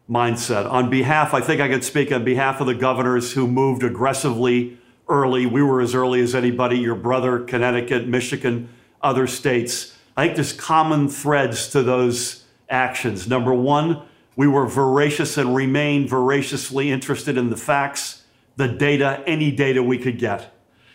[0.08, 0.70] mindset.
[0.70, 4.78] On behalf, I think I could speak on behalf of the governors who moved aggressively
[5.08, 5.46] early.
[5.46, 8.68] We were as early as anybody, your brother, Connecticut, Michigan,
[9.02, 9.96] other states.
[10.16, 13.28] I think there's common threads to those actions.
[13.28, 14.02] Number one,
[14.36, 18.24] we were voracious and remain voraciously interested in the facts,
[18.56, 20.54] the data, any data we could get.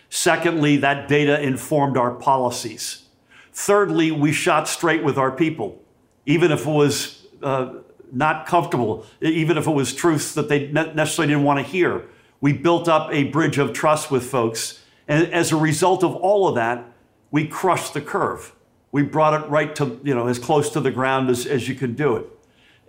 [0.09, 3.03] Secondly, that data informed our policies.
[3.51, 5.81] Thirdly, we shot straight with our people,
[6.25, 7.73] even if it was uh,
[8.11, 12.03] not comfortable, even if it was truths that they necessarily didn't want to hear.
[12.43, 14.83] We built up a bridge of trust with folks.
[15.07, 16.83] And as a result of all of that,
[17.31, 18.53] we crushed the curve.
[18.91, 21.75] We brought it right to, you know, as close to the ground as, as you
[21.75, 22.25] can do it.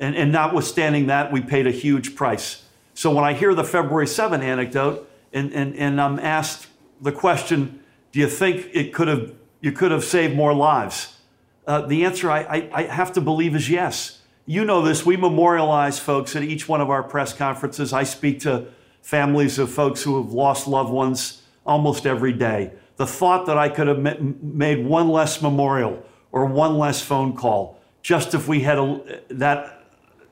[0.00, 2.64] And, and notwithstanding that, we paid a huge price.
[2.94, 6.66] So when I hear the February 7 anecdote and, and, and I'm asked
[7.00, 7.78] the question,
[8.10, 11.16] do you think it could have you could have saved more lives?
[11.64, 14.20] Uh, the answer I, I, I, have to believe is yes.
[14.46, 17.92] you know this, we memorialize folks at each one of our press conferences.
[17.92, 18.66] I speak to
[19.04, 22.72] families of folks who have lost loved ones almost every day.
[22.96, 23.98] The thought that I could have
[24.42, 26.02] made one less memorial
[26.32, 29.84] or one less phone call, just if we had a, that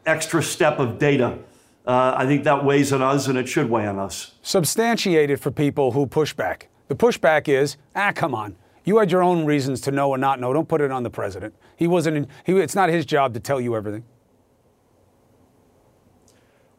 [0.07, 1.39] extra step of data,
[1.87, 4.33] uh, I think that weighs on us and it should weigh on us.
[4.41, 6.69] Substantiated for people who push back.
[6.89, 8.57] The pushback is, ah, come on.
[8.85, 10.53] You had your own reasons to know or not know.
[10.55, 11.55] Don't put it on the president.
[11.77, 12.29] He wasn't.
[12.45, 14.05] He, it's not his job to tell you everything.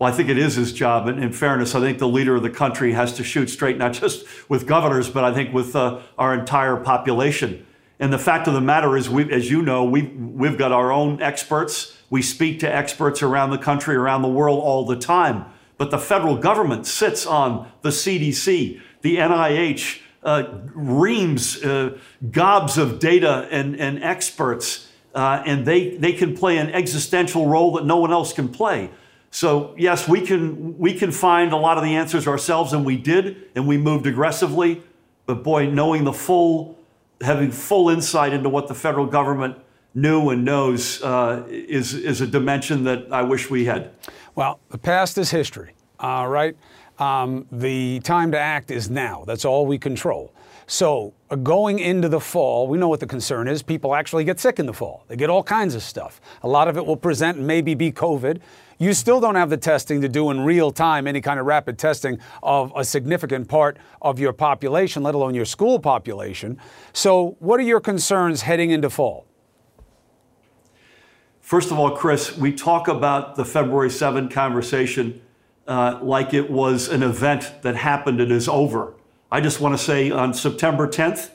[0.04, 1.08] Well, I think it is his job.
[1.08, 3.94] And in fairness, I think the leader of the country has to shoot straight, not
[3.94, 7.66] just with governors, but I think with uh, our entire population.
[8.02, 10.92] And the fact of the matter is, we, as you know, we've, we've got our
[10.92, 11.96] own experts.
[12.10, 15.46] We speak to experts around the country, around the world all the time.
[15.78, 20.44] But the federal government sits on the CDC, the NIH, uh,
[20.76, 21.98] reams, uh,
[22.30, 27.72] gobs of data and, and experts, uh, and they, they can play an existential role
[27.76, 28.90] that no one else can play.
[29.34, 32.98] So yes, we can we can find a lot of the answers ourselves, and we
[32.98, 34.84] did, and we moved aggressively.
[35.26, 36.78] But boy, knowing the full,
[37.20, 39.58] having full insight into what the federal government
[39.96, 43.90] knew and knows uh, is is a dimension that I wish we had.
[44.36, 46.56] Well, the past is history, uh, right?
[47.00, 49.24] Um, the time to act is now.
[49.26, 50.32] That's all we control.
[50.68, 53.62] So, going into the fall, we know what the concern is.
[53.62, 55.06] People actually get sick in the fall.
[55.08, 56.20] They get all kinds of stuff.
[56.42, 58.40] A lot of it will present and maybe be COVID.
[58.80, 61.78] You still don't have the testing to do in real time, any kind of rapid
[61.78, 66.60] testing of a significant part of your population, let alone your school population.
[66.92, 69.26] So, what are your concerns heading into fall?
[71.40, 75.22] First of all, Chris, we talk about the February 7 conversation
[75.68, 78.96] uh, like it was an event that happened and is over.
[79.34, 81.32] I just want to say on September 10th,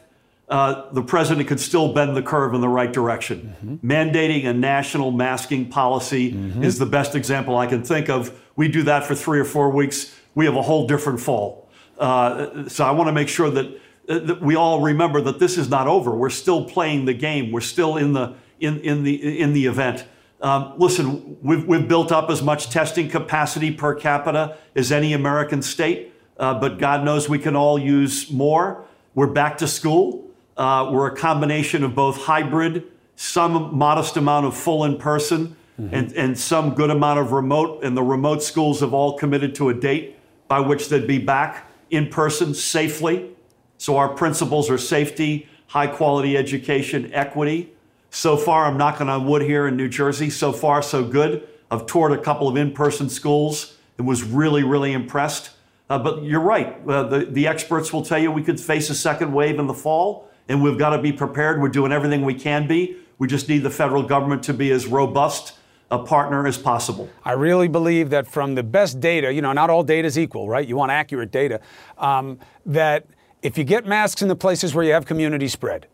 [0.48, 3.56] uh, the president could still bend the curve in the right direction.
[3.60, 3.90] Mm-hmm.
[3.90, 6.62] Mandating a national masking policy mm-hmm.
[6.62, 8.40] is the best example I can think of.
[8.54, 11.68] We do that for three or four weeks, we have a whole different fall.
[11.98, 13.66] Uh, so I want to make sure that,
[14.08, 16.14] uh, that we all remember that this is not over.
[16.14, 17.50] We're still playing the game.
[17.50, 20.04] We're still in the in, in the in the event.
[20.40, 25.62] Um, listen, we've, we've built up as much testing capacity per capita as any American
[25.62, 28.84] state, uh, but God knows we can all use more.
[29.14, 30.24] We're back to school.
[30.56, 32.84] Uh, we're a combination of both hybrid,
[33.16, 35.94] some modest amount of full in person, mm-hmm.
[35.94, 37.82] and, and some good amount of remote.
[37.82, 40.16] And the remote schools have all committed to a date
[40.46, 43.30] by which they'd be back in person safely.
[43.76, 47.72] So our principles are safety, high quality education, equity.
[48.10, 50.30] So far, I'm knocking on wood here in New Jersey.
[50.30, 51.46] So far, so good.
[51.70, 55.50] I've toured a couple of in person schools and was really, really impressed.
[55.90, 56.76] Uh, but you're right.
[56.86, 59.74] Uh, the, the experts will tell you we could face a second wave in the
[59.74, 61.60] fall, and we've got to be prepared.
[61.60, 62.96] We're doing everything we can be.
[63.18, 65.54] We just need the federal government to be as robust
[65.90, 67.08] a partner as possible.
[67.24, 70.48] I really believe that from the best data, you know, not all data is equal,
[70.48, 70.66] right?
[70.66, 71.60] You want accurate data.
[71.96, 73.06] Um, that
[73.42, 75.86] if you get masks in the places where you have community spread,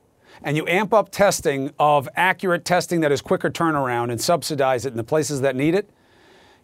[0.42, 4.90] and you amp up testing of accurate testing that is quicker turnaround and subsidize it
[4.90, 5.88] in the places that need it,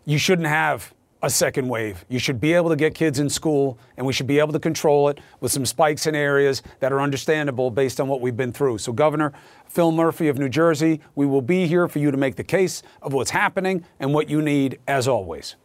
[0.05, 0.93] you shouldn't have
[1.23, 2.05] a second wave.
[2.09, 4.59] You should be able to get kids in school, and we should be able to
[4.59, 8.53] control it with some spikes in areas that are understandable based on what we've been
[8.53, 8.79] through.
[8.79, 9.33] So, Governor
[9.67, 12.83] Phil Murphy of New Jersey, we will be here for you to make the case
[13.03, 15.57] of what's happening and what you need, as always.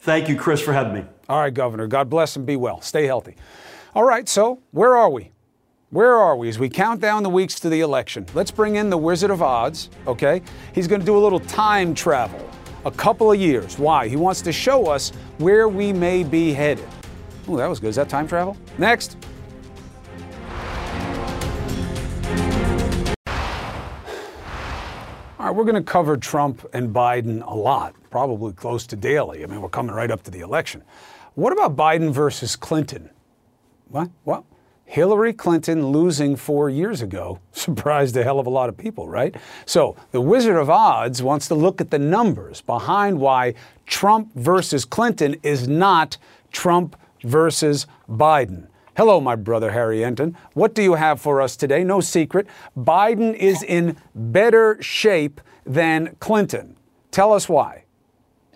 [0.00, 1.04] Thank you, Chris, for having me.
[1.28, 1.86] All right, Governor.
[1.86, 2.82] God bless and be well.
[2.82, 3.36] Stay healthy.
[3.94, 5.30] All right, so where are we?
[5.90, 8.26] Where are we as we count down the weeks to the election?
[8.34, 10.42] Let's bring in the Wizard of Odds, okay?
[10.74, 12.50] He's going to do a little time travel,
[12.84, 13.78] a couple of years.
[13.78, 14.08] Why?
[14.08, 16.86] He wants to show us where we may be headed.
[17.48, 17.88] Oh, that was good.
[17.88, 18.56] Is that time travel?
[18.78, 19.16] Next.
[25.38, 29.44] All right, we're going to cover Trump and Biden a lot, probably close to daily.
[29.44, 30.82] I mean, we're coming right up to the election.
[31.34, 33.10] What about Biden versus Clinton?
[33.88, 34.08] What?
[34.22, 34.44] What?
[34.94, 39.34] Hillary Clinton losing four years ago surprised a hell of a lot of people, right?
[39.66, 43.54] So the Wizard of Odds wants to look at the numbers behind why
[43.86, 46.16] Trump versus Clinton is not
[46.52, 48.68] Trump versus Biden.
[48.96, 50.36] Hello, my brother Harry Enten.
[50.52, 51.82] What do you have for us today?
[51.82, 52.46] No secret.
[52.78, 56.76] Biden is in better shape than Clinton.
[57.10, 57.82] Tell us why.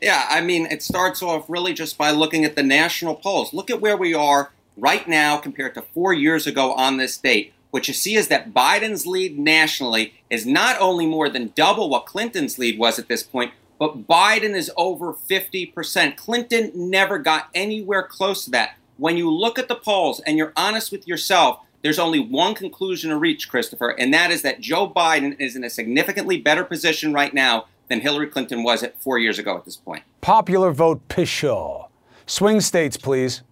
[0.00, 3.52] Yeah, I mean, it starts off really just by looking at the national polls.
[3.52, 7.52] Look at where we are right now compared to four years ago on this date.
[7.70, 12.06] What you see is that Biden's lead nationally is not only more than double what
[12.06, 16.16] Clinton's lead was at this point, but Biden is over 50%.
[16.16, 18.76] Clinton never got anywhere close to that.
[18.96, 23.10] When you look at the polls and you're honest with yourself, there's only one conclusion
[23.10, 27.12] to reach, Christopher, and that is that Joe Biden is in a significantly better position
[27.12, 30.02] right now than Hillary Clinton was at four years ago at this point.
[30.20, 31.88] Popular vote Pshaw.
[32.26, 33.42] Swing states, please.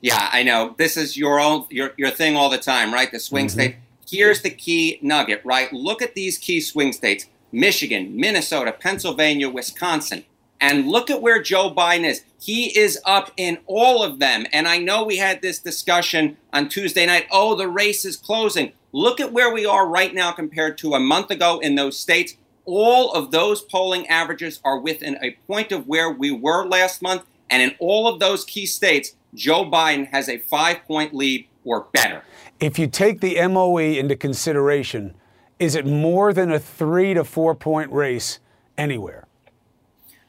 [0.00, 0.74] Yeah, I know.
[0.76, 3.10] This is your own your your thing all the time, right?
[3.10, 3.60] The swing mm-hmm.
[3.60, 3.76] state.
[4.08, 5.72] Here's the key nugget, right?
[5.72, 7.26] Look at these key swing states.
[7.50, 10.24] Michigan, Minnesota, Pennsylvania, Wisconsin.
[10.60, 12.24] And look at where Joe Biden is.
[12.40, 14.46] He is up in all of them.
[14.52, 17.26] And I know we had this discussion on Tuesday night.
[17.30, 18.72] Oh, the race is closing.
[18.92, 22.36] Look at where we are right now compared to a month ago in those states.
[22.64, 27.22] All of those polling averages are within a point of where we were last month.
[27.50, 31.86] And in all of those key states, Joe Biden has a five point lead or
[31.92, 32.22] better.
[32.58, 35.14] If you take the MOE into consideration,
[35.58, 38.40] is it more than a three to four point race
[38.76, 39.28] anywhere?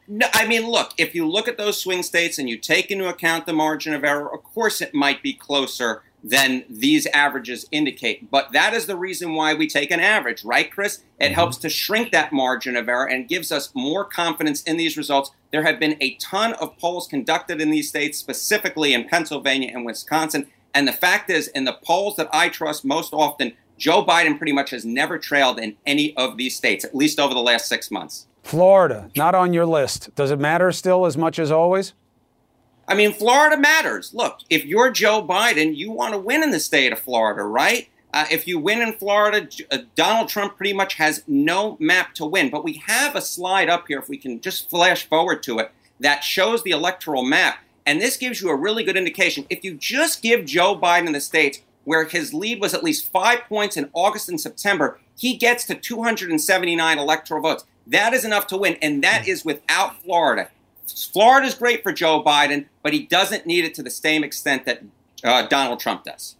[0.09, 3.09] No, I mean, look, if you look at those swing states and you take into
[3.09, 8.29] account the margin of error, of course it might be closer than these averages indicate.
[8.29, 11.03] But that is the reason why we take an average, right, Chris?
[11.19, 11.33] It mm-hmm.
[11.35, 15.31] helps to shrink that margin of error and gives us more confidence in these results.
[15.51, 19.85] There have been a ton of polls conducted in these states, specifically in Pennsylvania and
[19.85, 20.47] Wisconsin.
[20.73, 24.53] And the fact is, in the polls that I trust most often, Joe Biden pretty
[24.53, 27.89] much has never trailed in any of these states, at least over the last six
[27.89, 28.27] months.
[28.43, 30.13] Florida, not on your list.
[30.15, 31.93] Does it matter still as much as always?
[32.87, 34.13] I mean, Florida matters.
[34.13, 37.89] Look, if you're Joe Biden, you want to win in the state of Florida, right?
[38.13, 42.25] Uh, if you win in Florida, uh, Donald Trump pretty much has no map to
[42.25, 42.49] win.
[42.49, 45.71] But we have a slide up here, if we can just flash forward to it,
[45.99, 47.59] that shows the electoral map.
[47.85, 49.45] And this gives you a really good indication.
[49.49, 53.41] If you just give Joe Biden the states where his lead was at least five
[53.49, 57.65] points in August and September, he gets to 279 electoral votes.
[57.85, 60.49] That is enough to win, and that is without Florida.
[60.91, 64.65] Florida is great for Joe Biden, but he doesn't need it to the same extent
[64.65, 64.83] that
[65.23, 66.35] uh, Donald Trump does.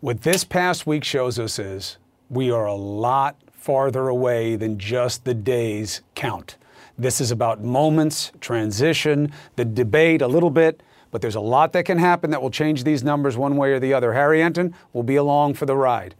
[0.00, 5.24] What this past week shows us is we are a lot farther away than just
[5.24, 6.56] the days count.
[6.96, 11.84] This is about moments, transition, the debate a little bit, but there's a lot that
[11.84, 14.12] can happen that will change these numbers one way or the other.
[14.12, 16.14] Harry Enten will be along for the ride.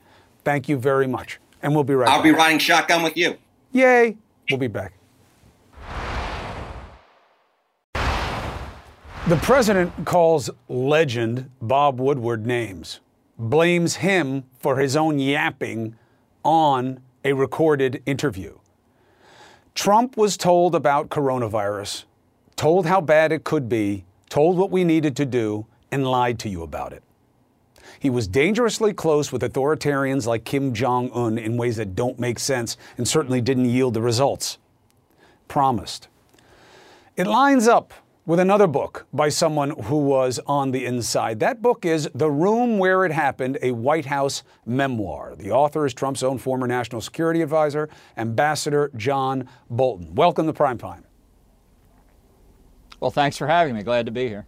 [0.44, 1.40] Thank you very much.
[1.62, 2.24] And we'll be right I'll back.
[2.24, 3.36] be riding shotgun with you.
[3.72, 4.16] Yay.
[4.50, 4.94] We'll be back.
[9.28, 13.00] The president calls legend Bob Woodward names,
[13.38, 15.96] blames him for his own yapping
[16.42, 18.56] on a recorded interview.
[19.74, 22.04] Trump was told about coronavirus,
[22.56, 26.48] told how bad it could be, told what we needed to do, and lied to
[26.48, 27.02] you about it.
[27.98, 32.38] He was dangerously close with authoritarians like Kim Jong un in ways that don't make
[32.38, 34.56] sense and certainly didn't yield the results
[35.48, 36.08] promised.
[37.14, 37.92] It lines up
[38.28, 41.40] with another book by someone who was on the inside.
[41.40, 45.34] That book is The Room Where It Happened, a White House memoir.
[45.34, 50.14] The author is Trump's own former national security advisor, Ambassador John Bolton.
[50.14, 51.04] Welcome to Prime Time.
[53.00, 53.82] Well, thanks for having me.
[53.82, 54.44] Glad to be here.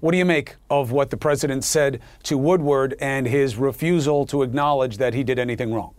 [0.00, 4.42] What do you make of what the president said to Woodward and his refusal to
[4.42, 5.94] acknowledge that he did anything wrong?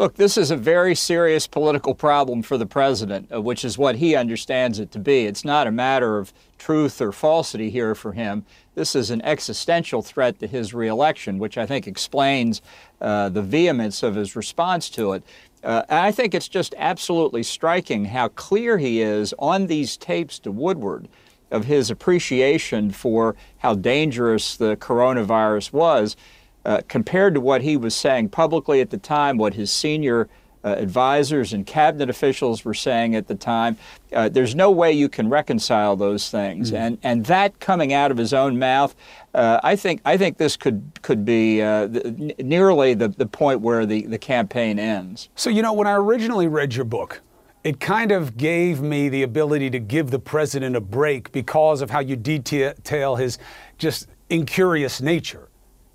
[0.00, 3.96] Look, this is a very serious political problem for the president, uh, which is what
[3.96, 5.26] he understands it to be.
[5.26, 8.46] It's not a matter of truth or falsity here for him.
[8.74, 12.62] This is an existential threat to his reelection, which I think explains
[12.98, 15.22] uh, the vehemence of his response to it.
[15.62, 20.50] Uh, I think it's just absolutely striking how clear he is on these tapes to
[20.50, 21.08] Woodward
[21.50, 26.16] of his appreciation for how dangerous the coronavirus was.
[26.64, 30.28] Uh, compared to what he was saying publicly at the time, what his senior
[30.62, 33.76] uh, advisors and cabinet officials were saying at the time.
[34.12, 36.76] Uh, there's no way you can reconcile those things, mm-hmm.
[36.76, 38.94] and and that coming out of his own mouth,
[39.34, 43.60] uh, I think I think this could could be uh, the, nearly the, the point
[43.60, 45.28] where the, the campaign ends.
[45.34, 47.22] So you know, when I originally read your book,
[47.64, 51.90] it kind of gave me the ability to give the president a break because of
[51.90, 53.38] how you detail his
[53.78, 55.49] just incurious nature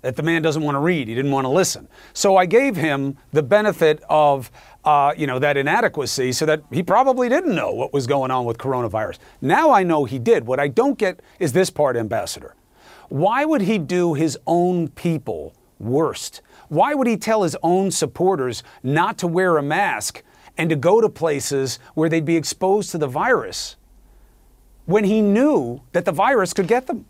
[0.06, 1.08] that the man doesn't want to read.
[1.08, 1.88] He didn't want to listen.
[2.12, 4.52] So I gave him the benefit of,
[4.84, 8.44] uh, you know, that inadequacy so that he probably didn't know what was going on
[8.44, 9.18] with coronavirus.
[9.40, 10.46] Now I know he did.
[10.46, 12.54] What I don't get is this part, Ambassador.
[13.08, 16.40] Why would he do his own people worst?
[16.68, 20.22] Why would he tell his own supporters not to wear a mask
[20.56, 23.74] and to go to places where they'd be exposed to the virus
[24.84, 27.06] when he knew that the virus could get them?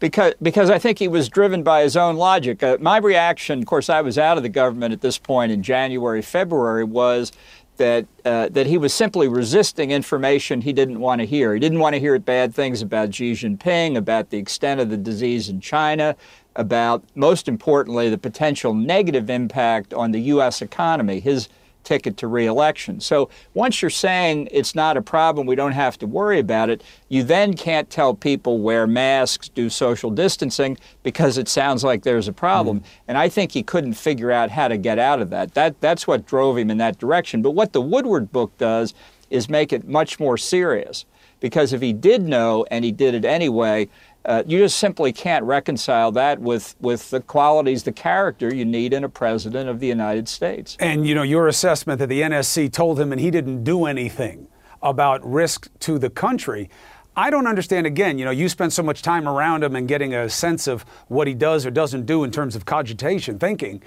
[0.00, 2.62] Because because I think he was driven by his own logic.
[2.62, 5.62] Uh, my reaction, of course, I was out of the government at this point in
[5.62, 7.30] January, February, was
[7.76, 11.54] that uh, that he was simply resisting information he didn't want to hear.
[11.54, 14.96] He didn't want to hear bad things about Xi Jinping, about the extent of the
[14.96, 16.16] disease in China,
[16.56, 20.62] about most importantly the potential negative impact on the U.S.
[20.62, 21.20] economy.
[21.20, 21.48] His
[21.84, 23.00] ticket to reelection.
[23.00, 26.82] So once you're saying it's not a problem, we don't have to worry about it,
[27.08, 32.28] you then can't tell people wear masks, do social distancing, because it sounds like there's
[32.28, 32.80] a problem.
[32.80, 32.84] Mm.
[33.08, 35.54] And I think he couldn't figure out how to get out of that.
[35.54, 37.42] That that's what drove him in that direction.
[37.42, 38.94] But what the Woodward book does
[39.30, 41.04] is make it much more serious.
[41.40, 43.88] Because if he did know and he did it anyway,
[44.24, 48.92] uh, you just simply can't reconcile that with, with the qualities, the character you need
[48.92, 50.76] in a president of the United States.
[50.78, 54.48] And, you know, your assessment that the NSC told him and he didn't do anything
[54.82, 56.68] about risk to the country.
[57.16, 57.86] I don't understand.
[57.86, 60.82] Again, you know, you spend so much time around him and getting a sense of
[61.08, 63.82] what he does or doesn't do in terms of cogitation, thinking.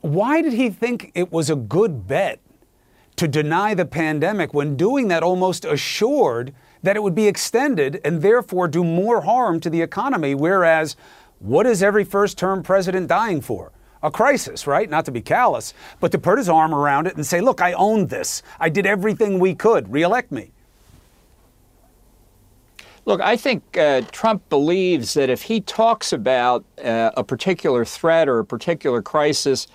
[0.00, 2.40] Why did he think it was a good bet
[3.16, 8.22] to deny the pandemic when doing that almost assured that it would be extended and
[8.22, 10.34] therefore do more harm to the economy.
[10.34, 10.96] Whereas,
[11.38, 13.72] what is every first term president dying for?
[14.02, 14.88] A crisis, right?
[14.88, 17.72] Not to be callous, but to put his arm around it and say, look, I
[17.72, 18.42] owned this.
[18.60, 19.92] I did everything we could.
[19.92, 20.52] Reelect me.
[23.04, 28.28] Look, I think uh, Trump believes that if he talks about uh, a particular threat
[28.28, 29.66] or a particular crisis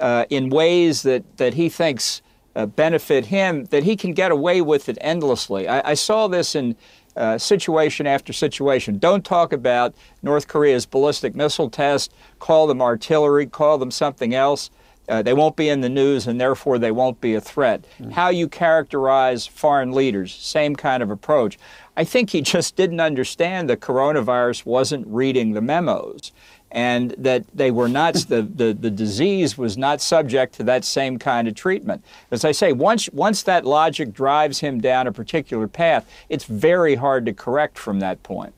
[0.00, 2.20] uh, in ways that, that he thinks
[2.56, 5.68] uh, benefit him, that he can get away with it endlessly.
[5.68, 6.76] I, I saw this in
[7.16, 8.98] uh, situation after situation.
[8.98, 12.12] Don't talk about North Korea's ballistic missile test.
[12.38, 14.70] Call them artillery, call them something else.
[15.08, 17.84] Uh, they won't be in the news and therefore they won't be a threat.
[17.98, 18.12] Mm.
[18.12, 21.58] How you characterize foreign leaders, same kind of approach.
[21.96, 26.30] I think he just didn't understand the coronavirus wasn't reading the memos
[26.72, 31.18] and that they were not the, the, the disease was not subject to that same
[31.18, 32.04] kind of treatment.
[32.30, 36.94] As I say, once once that logic drives him down a particular path, it's very
[36.94, 38.54] hard to correct from that point.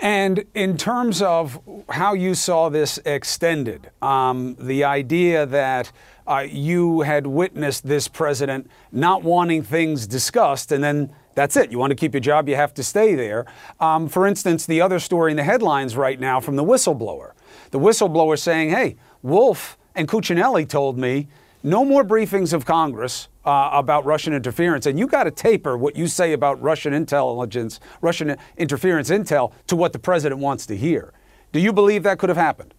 [0.00, 5.92] And in terms of how you saw this extended, um, the idea that
[6.26, 11.70] uh, you had witnessed this president not wanting things discussed and then that's it.
[11.70, 13.46] You want to keep your job, you have to stay there.
[13.80, 17.32] Um, for instance, the other story in the headlines right now from the whistleblower.
[17.70, 21.28] The whistleblower saying, hey, Wolf and Cuccinelli told me
[21.62, 24.86] no more briefings of Congress uh, about Russian interference.
[24.86, 29.76] And you got to taper what you say about Russian intelligence, Russian interference intel to
[29.76, 31.12] what the president wants to hear.
[31.52, 32.74] Do you believe that could have happened?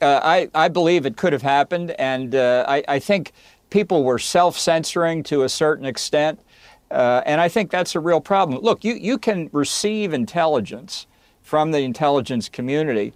[0.00, 1.92] Uh, I, I believe it could have happened.
[1.92, 3.32] And uh, I, I think
[3.72, 6.38] people were self censoring to a certain extent.
[6.90, 8.60] Uh, and I think that's a real problem.
[8.60, 11.06] Look, you, you can receive intelligence
[11.40, 13.14] from the intelligence community,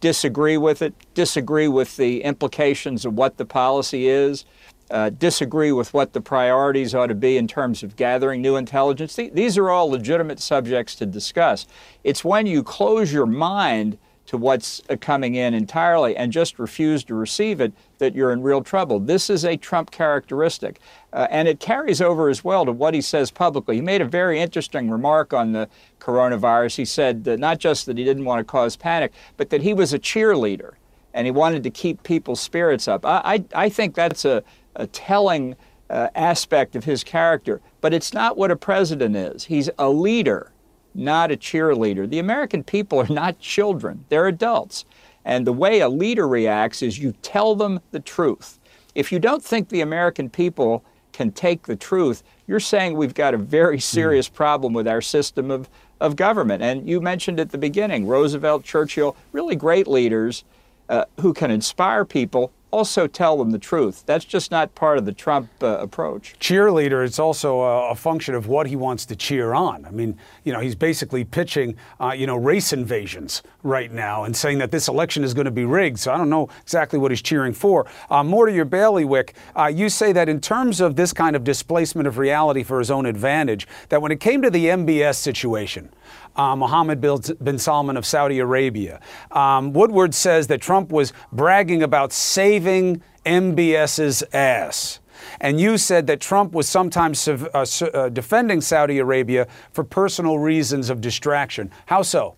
[0.00, 4.44] disagree with it, disagree with the implications of what the policy is,
[4.92, 9.16] uh, disagree with what the priorities ought to be in terms of gathering new intelligence.
[9.16, 11.66] These are all legitimate subjects to discuss.
[12.04, 13.98] It's when you close your mind
[14.28, 18.42] to what's uh, coming in entirely and just refuse to receive it, that you're in
[18.42, 19.00] real trouble.
[19.00, 20.80] This is a Trump characteristic.
[21.14, 23.76] Uh, and it carries over as well to what he says publicly.
[23.76, 25.66] He made a very interesting remark on the
[25.98, 26.76] coronavirus.
[26.76, 29.72] He said that not just that he didn't want to cause panic, but that he
[29.72, 30.72] was a cheerleader
[31.14, 33.06] and he wanted to keep people's spirits up.
[33.06, 34.44] I, I, I think that's a,
[34.76, 35.56] a telling
[35.88, 39.44] uh, aspect of his character, but it's not what a president is.
[39.44, 40.52] He's a leader
[40.98, 42.08] not a cheerleader.
[42.08, 44.84] The American people are not children, they're adults.
[45.24, 48.58] And the way a leader reacts is you tell them the truth.
[48.94, 50.82] If you don't think the American people
[51.12, 53.80] can take the truth, you're saying we've got a very hmm.
[53.80, 55.68] serious problem with our system of,
[56.00, 56.62] of government.
[56.62, 60.44] And you mentioned at the beginning Roosevelt, Churchill, really great leaders
[60.88, 64.04] uh, who can inspire people also tell them the truth.
[64.06, 66.34] That's just not part of the Trump uh, approach.
[66.38, 69.84] Cheerleader, it's also a, a, function of what he wants to cheer on.
[69.84, 74.36] I mean, you know, he's basically pitching, uh, you know, race invasions right now and
[74.36, 75.98] saying that this election is going to be rigged.
[75.98, 77.86] So I don't know exactly what he's cheering for.
[78.10, 81.44] Uh, more to your bailiwick, uh, you say that in terms of this kind of
[81.44, 85.90] displacement of reality for his own advantage, that when it came to the MBS situation,
[86.38, 89.00] uh, Mohammed bin Salman of Saudi Arabia.
[89.32, 95.00] Um, Woodward says that Trump was bragging about saving MBS's ass.
[95.40, 100.90] And you said that Trump was sometimes uh, uh, defending Saudi Arabia for personal reasons
[100.90, 101.70] of distraction.
[101.86, 102.36] How so?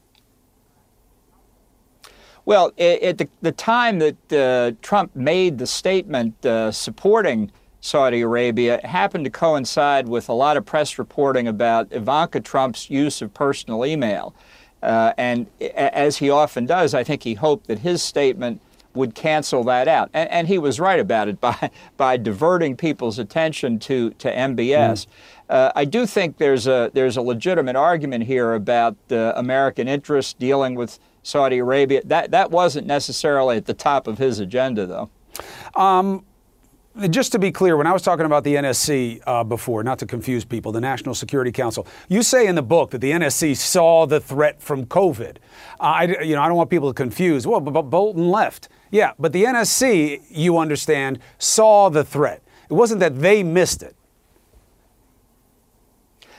[2.47, 8.81] Well, at the, the time that uh, Trump made the statement uh, supporting Saudi Arabia
[8.85, 13.85] happened to coincide with a lot of press reporting about Ivanka Trump's use of personal
[13.86, 14.35] email.
[14.82, 18.61] Uh, and as he often does, I think he hoped that his statement
[18.94, 20.11] would cancel that out.
[20.12, 24.66] And, and, he was right about it by, by diverting people's attention to, to MBS.
[24.66, 25.07] Mm.
[25.48, 30.32] Uh, I do think there's a, there's a legitimate argument here about uh, American interests
[30.32, 32.02] dealing with Saudi Arabia.
[32.05, 35.11] That, that wasn't necessarily at the top of his agenda, though.
[35.74, 36.24] Um,
[37.09, 40.07] just to be clear, when I was talking about the NSC uh, before, not to
[40.07, 44.07] confuse people, the National Security Council, you say in the book that the NSC saw
[44.07, 45.37] the threat from COVID.
[45.79, 47.47] Uh, I, you know, I don't want people to confuse.
[47.47, 48.69] Well, but, Bolton left.
[48.91, 52.43] Yeah, but the NSC, you understand, saw the threat.
[52.69, 53.95] It wasn't that they missed it.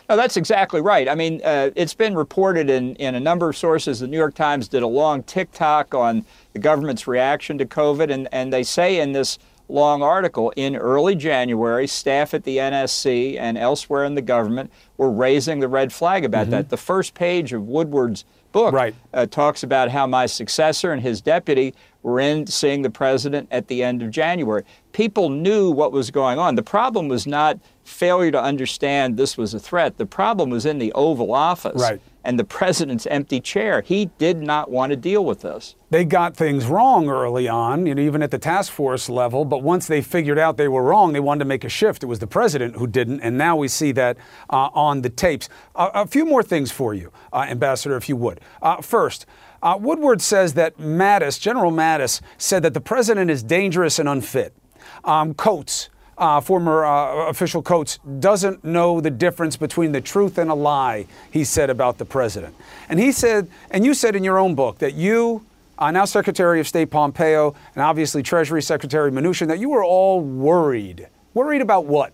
[0.09, 1.07] No, that's exactly right.
[1.07, 4.01] I mean, uh, it's been reported in, in a number of sources.
[4.01, 8.27] The New York Times did a long tick-tock on the government's reaction to COVID, and,
[8.33, 9.39] and they say in this
[9.71, 15.11] long article in early January, staff at the NSC and elsewhere in the government were
[15.11, 16.51] raising the red flag about mm-hmm.
[16.51, 16.69] that.
[16.69, 18.93] The first page of Woodward's book right.
[19.13, 21.73] uh, talks about how my successor and his deputy
[22.03, 24.63] were in seeing the president at the end of January.
[24.91, 26.55] People knew what was going on.
[26.55, 29.97] The problem was not failure to understand this was a threat.
[29.97, 32.01] The problem was in the Oval Office right.
[32.23, 33.81] And the president's empty chair.
[33.81, 35.75] He did not want to deal with this.
[35.89, 39.43] They got things wrong early on, you know, even at the task force level.
[39.43, 42.03] But once they figured out they were wrong, they wanted to make a shift.
[42.03, 44.17] It was the president who didn't, and now we see that
[44.49, 45.49] uh, on the tapes.
[45.75, 48.39] Uh, a few more things for you, uh, Ambassador, if you would.
[48.61, 49.25] Uh, first.
[49.63, 54.55] Uh, Woodward says that Mattis, General Mattis, said that the president is dangerous and unfit.
[55.03, 60.49] Um, Coats, uh, former uh, official Coats, doesn't know the difference between the truth and
[60.49, 62.55] a lie, he said about the president.
[62.89, 65.45] And he said, and you said in your own book that you,
[65.77, 70.21] uh, now Secretary of State Pompeo, and obviously Treasury Secretary Mnuchin, that you were all
[70.21, 71.07] worried.
[71.33, 72.13] Worried about what?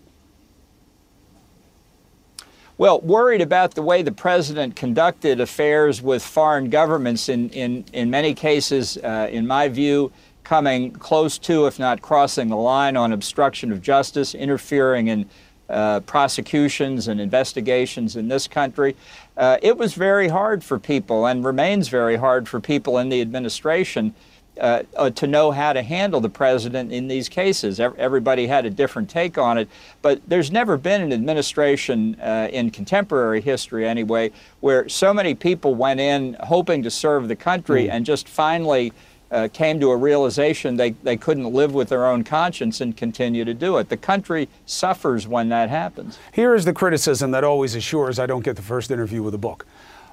[2.78, 8.12] Well, worried about the way the president conducted affairs with foreign governments in, in, in
[8.12, 10.12] many cases, uh, in my view,
[10.48, 15.30] coming close to, if not crossing the line, on obstruction of justice, interfering in
[15.68, 18.96] uh, prosecutions and investigations in this country.
[19.36, 23.20] Uh, it was very hard for people and remains very hard for people in the
[23.20, 24.16] administration
[24.62, 27.80] uh, uh to know how to handle the president in these cases.
[27.80, 29.68] Everybody had a different take on it,
[30.02, 35.76] but there's never been an administration uh, in contemporary history, anyway, where so many people
[35.76, 37.92] went in hoping to serve the country mm.
[37.92, 38.94] and just finally
[39.32, 43.44] uh, came to a realization they, they couldn't live with their own conscience and continue
[43.44, 43.90] to do it.
[43.90, 46.18] The country suffers when that happens.
[46.32, 49.40] Here is the criticism that always assures I don't get the first interview with a
[49.40, 49.66] book.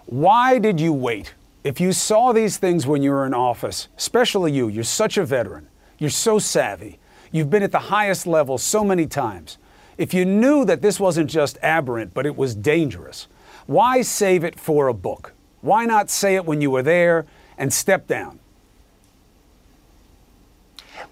[0.07, 1.35] Why did you wait?
[1.63, 5.25] If you saw these things when you were in office, especially you, you're such a
[5.25, 5.69] veteran,
[5.99, 6.99] you're so savvy,
[7.33, 9.57] you've been at the highest level so many times.
[9.97, 13.29] If you knew that this wasn't just aberrant, but it was dangerous,
[13.67, 15.33] why save it for a book?
[15.63, 17.25] Why not say it when you were there
[17.57, 18.41] and step down?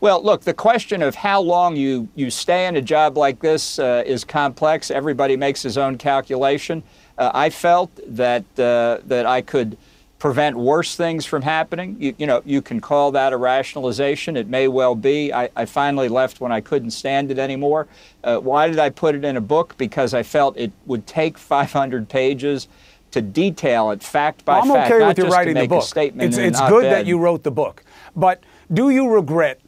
[0.02, 3.78] Well, look, the question of how long you, you stay in a job like this
[3.78, 4.90] uh, is complex.
[4.90, 6.82] Everybody makes his own calculation.
[7.16, 9.78] Uh, I felt that, uh, that I could
[10.18, 11.96] prevent worse things from happening.
[12.00, 14.36] You, you, know, you can call that a rationalization.
[14.36, 15.32] It may well be.
[15.32, 17.86] I, I finally left when I couldn't stand it anymore.
[18.24, 19.76] Uh, why did I put it in a book?
[19.78, 22.66] Because I felt it would take 500 pages
[23.12, 24.90] to detail it fact by well, I'm fact.
[24.90, 25.84] I'm okay with you writing the book.
[25.96, 27.84] It's, it's good that you wrote the book.
[28.16, 28.42] But
[28.72, 29.60] do you regret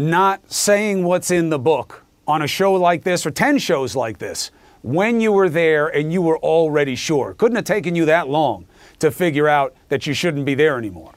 [0.00, 4.18] not saying what's in the book on a show like this or 10 shows like
[4.18, 4.50] this
[4.82, 7.34] when you were there and you were already sure?
[7.34, 8.66] Couldn't have taken you that long
[9.00, 11.12] to figure out that you shouldn't be there anymore.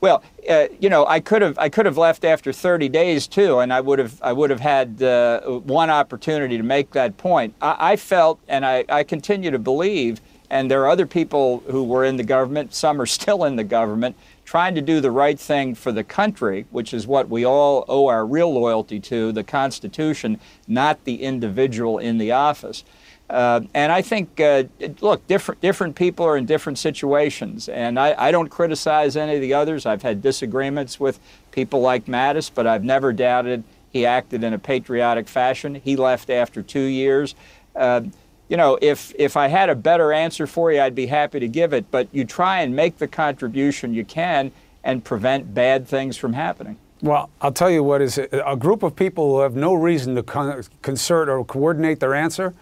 [0.00, 3.58] Well, uh, you know, I could have I could have left after 30 days too,
[3.58, 7.54] and I would have I would have had uh, one opportunity to make that point.
[7.60, 11.84] I, I felt, and I, I continue to believe, and there are other people who
[11.84, 12.74] were in the government.
[12.74, 14.16] Some are still in the government
[14.50, 18.08] trying to do the right thing for the country, which is what we all owe
[18.08, 22.82] our real loyalty to, the Constitution, not the individual in the office.
[23.30, 24.64] Uh, and I think, uh,
[25.00, 29.40] look, different different people are in different situations, and I, I, don't criticize any of
[29.40, 29.86] the others.
[29.86, 31.20] I've had disagreements with
[31.52, 33.62] people like Mattis, but I've never doubted
[33.92, 35.76] he acted in a patriotic fashion.
[35.76, 37.36] He left after two years.
[37.76, 38.02] Uh,
[38.50, 41.48] you know, if if I had a better answer for you, I'd be happy to
[41.48, 41.90] give it.
[41.90, 44.50] But you try and make the contribution you can
[44.82, 46.76] and prevent bad things from happening.
[47.00, 50.22] Well, I'll tell you what is a group of people who have no reason to
[50.22, 52.52] con- concert or coordinate their answer.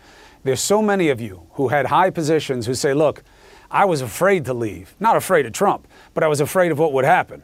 [0.44, 3.24] There's so many of you who had high positions who say, "Look,
[3.70, 4.94] I was afraid to leave.
[5.01, 7.43] Not afraid of Trump, but I was afraid of what would happen."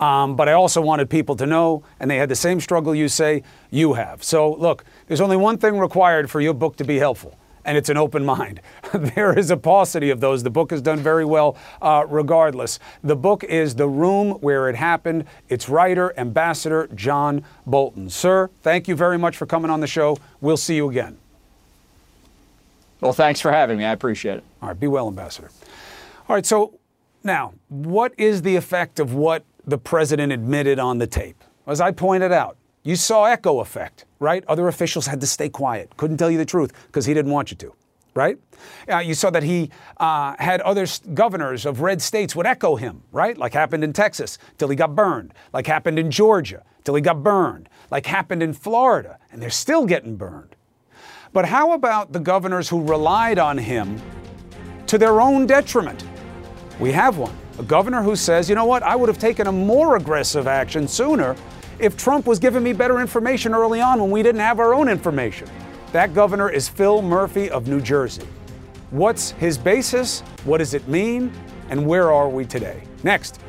[0.00, 3.06] Um, but I also wanted people to know, and they had the same struggle you
[3.06, 4.24] say you have.
[4.24, 7.88] So, look, there's only one thing required for your book to be helpful and it's
[7.88, 8.60] an open mind.
[8.94, 10.42] there is a paucity of those.
[10.42, 12.78] The book has done very well uh, regardless.
[13.02, 15.24] The book is The Room Where It Happened.
[15.48, 18.10] Its writer, Ambassador John Bolton.
[18.10, 20.16] Sir, thank you very much for coming on the show.
[20.40, 21.18] We'll see you again.
[23.00, 23.84] Well, thanks for having me.
[23.84, 24.44] I appreciate it.
[24.62, 25.50] All right, be well, Ambassador.
[26.28, 26.78] All right, so
[27.22, 31.42] now, what is the effect of what the president admitted on the tape?
[31.66, 34.44] As I pointed out, you saw echo effect, right?
[34.46, 37.50] Other officials had to stay quiet, couldn't tell you the truth because he didn't want
[37.50, 37.74] you to,
[38.14, 38.38] right?
[38.88, 43.02] Uh, you saw that he uh, had other governors of red states would echo him,
[43.10, 43.36] right?
[43.38, 47.22] Like happened in Texas till he got burned, like happened in Georgia till he got
[47.22, 50.54] burned, like happened in Florida, and they're still getting burned.
[51.32, 54.00] But how about the governors who relied on him
[54.86, 56.04] to their own detriment?
[56.78, 57.36] We have one.
[57.58, 60.86] A governor who says, you know what, I would have taken a more aggressive action
[60.86, 61.34] sooner
[61.78, 64.88] if Trump was giving me better information early on when we didn't have our own
[64.88, 65.48] information.
[65.92, 68.26] That governor is Phil Murphy of New Jersey.
[68.90, 70.20] What's his basis?
[70.44, 71.32] What does it mean?
[71.68, 72.82] And where are we today?
[73.02, 73.40] Next.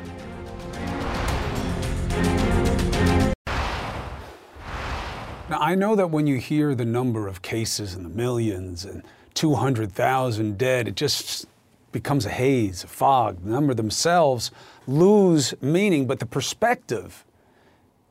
[5.48, 9.04] Now, I know that when you hear the number of cases in the millions and
[9.34, 11.46] 200,000 dead, it just
[11.92, 13.42] becomes a haze, a fog.
[13.44, 14.50] The number themselves
[14.86, 17.24] lose meaning, but the perspective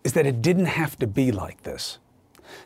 [0.06, 1.98] is that it didn't have to be like this.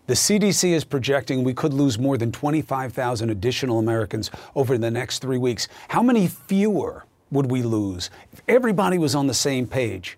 [0.07, 5.19] The CDC is projecting we could lose more than 25,000 additional Americans over the next
[5.19, 5.69] three weeks.
[5.87, 10.17] How many fewer would we lose if everybody was on the same page?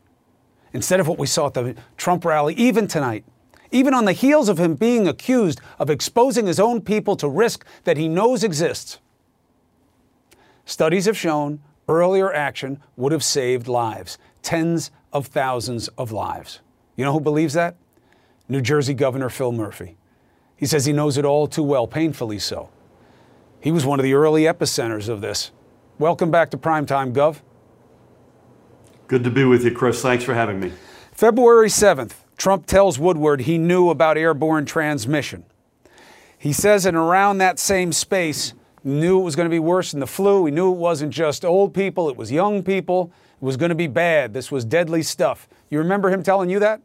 [0.73, 3.23] Instead of what we saw at the Trump rally, even tonight,
[3.72, 7.65] even on the heels of him being accused of exposing his own people to risk
[7.84, 8.98] that he knows exists.
[10.65, 16.61] Studies have shown earlier action would have saved lives, tens of thousands of lives.
[17.02, 17.78] You know who believes that?
[18.48, 19.98] New Jersey Governor Phil Murphy.
[20.56, 22.69] He says he knows it all too well, painfully so.
[23.60, 25.49] He was one of the early epicenters of this.
[25.98, 27.38] Welcome back to Primetime, Gov.
[29.07, 29.99] Good to be with you, Chris.
[30.03, 30.73] Thanks for having me.
[31.11, 35.44] February 7th, Trump tells Woodward he knew about airborne transmission.
[36.38, 38.53] He says in around that same space,
[38.84, 40.45] knew it was going to be worse than the flu.
[40.45, 43.11] He knew it wasn't just old people, it was young people.
[43.41, 44.36] It was going to be bad.
[44.36, 45.49] This was deadly stuff.
[45.72, 46.80] You remember him telling you that?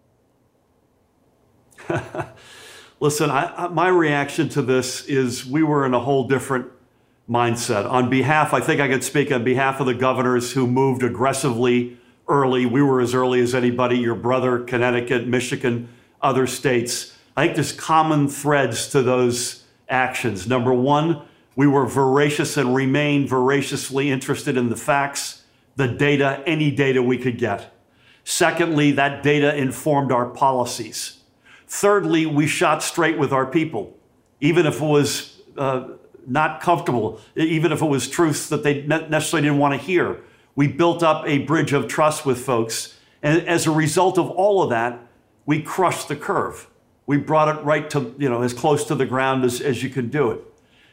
[3.00, 6.70] Listen, I, my reaction to this is we were in a whole different
[7.28, 7.88] mindset.
[7.90, 11.98] On behalf, I think I can speak on behalf of the governors who moved aggressively
[12.28, 12.66] early.
[12.66, 15.88] We were as early as anybody, your brother, Connecticut, Michigan,
[16.22, 17.16] other states.
[17.36, 20.46] I think there's common threads to those actions.
[20.46, 21.22] Number one,
[21.54, 25.42] we were voracious and remain voraciously interested in the facts,
[25.76, 27.72] the data, any data we could get.
[28.24, 31.15] Secondly, that data informed our policies.
[31.66, 33.96] Thirdly, we shot straight with our people,
[34.40, 35.88] even if it was uh,
[36.26, 40.20] not comfortable, even if it was truths that they necessarily didn't want to hear.
[40.54, 42.96] We built up a bridge of trust with folks.
[43.22, 45.00] And as a result of all of that,
[45.44, 46.68] we crushed the curve.
[47.06, 49.90] We brought it right to, you know, as close to the ground as, as you
[49.90, 50.40] could do it.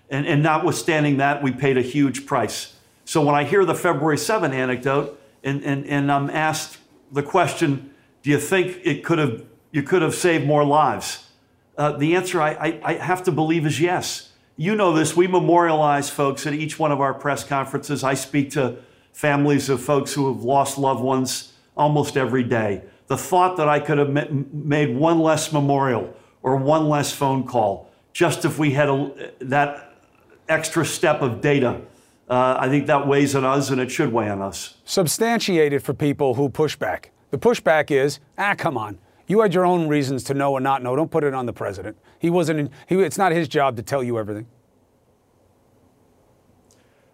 [0.10, 2.76] And, and notwithstanding that, we paid a huge price.
[3.06, 6.78] So when I hear the February 7 anecdote and, and, and I'm asked
[7.12, 9.44] the question, do you think it could have,
[9.74, 11.28] you could have saved more lives?
[11.78, 14.30] Uh, the answer I, I, I have to believe is yes.
[14.56, 15.18] You know this.
[15.18, 18.04] We memorialize folks at each one of our press conferences.
[18.04, 18.78] I speak to
[19.12, 22.84] families of folks who have lost loved ones almost every day.
[23.08, 24.10] The thought that I could have
[24.54, 29.96] made one less memorial or one less phone call just if we had a, that
[30.48, 31.82] extra step of data.
[32.30, 34.76] Uh, I think that weighs on us and it should weigh on us.
[34.86, 37.10] Substantiated for people who push back.
[37.32, 39.00] The pushback is, ah, come on.
[39.34, 40.96] You had your own reasons to know and not know.
[40.96, 41.98] Don't put it on the president.
[42.20, 42.60] He wasn't.
[42.60, 44.46] In, he, it's not his job to tell you everything.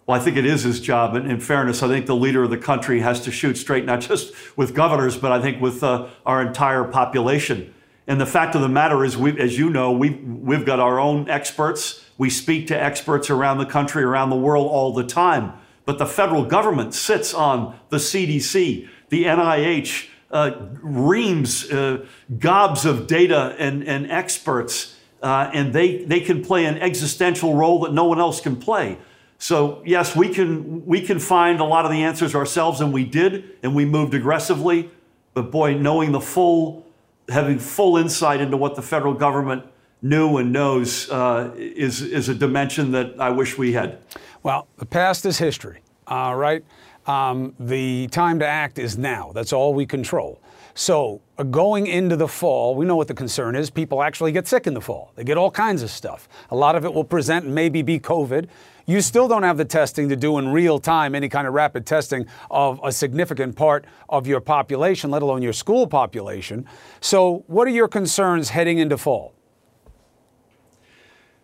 [0.06, 1.16] Well, I think it is his job.
[1.16, 4.02] And in fairness, I think the leader of the country has to shoot straight, not
[4.02, 7.74] just with governors, but I think with uh, our entire population.
[8.06, 11.00] And the fact of the matter is, we, as you know, we, we've got our
[11.00, 12.04] own experts.
[12.18, 15.54] We speak to experts around the country, around the world all the time.
[15.86, 20.52] But the federal government sits on the CDC, the NIH, uh,
[20.82, 22.06] reams, uh,
[22.38, 27.80] gobs of data and, and experts, uh, and they, they can play an existential role
[27.82, 28.98] that no one else can play.
[29.38, 33.06] So yes, we can we can find a lot of the answers ourselves, and we
[33.06, 34.90] did, and we moved aggressively.
[35.34, 36.86] But boy, knowing the full
[37.30, 39.64] having full insight into what the federal government
[40.02, 44.00] knew and knows uh, is, is a dimension that I wish we had.
[44.44, 46.64] Well, the past is history, uh, right?
[47.10, 49.32] Um, the time to act is now.
[49.34, 50.40] That's all we control.
[50.76, 53.72] So, uh, going into the fall, we know what the concern is.
[53.72, 55.12] People actually get sick in the fall.
[55.16, 56.30] They get all kinds of stuff.
[56.52, 58.48] A lot of it will present and maybe be COVID.
[58.86, 61.88] You still don't have the testing to do in real time, any kind of rapid
[61.88, 66.64] testing of a significant part of your population, let alone your school population.
[67.02, 69.34] So, what are your concerns heading into fall?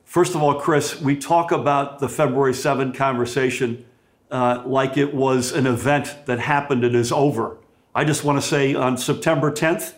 [0.04, 3.84] First of all, Chris, we talk about the February 7 conversation
[4.32, 7.58] uh, like it was an event that happened and is over.
[7.94, 9.94] I just want to say on September 10th,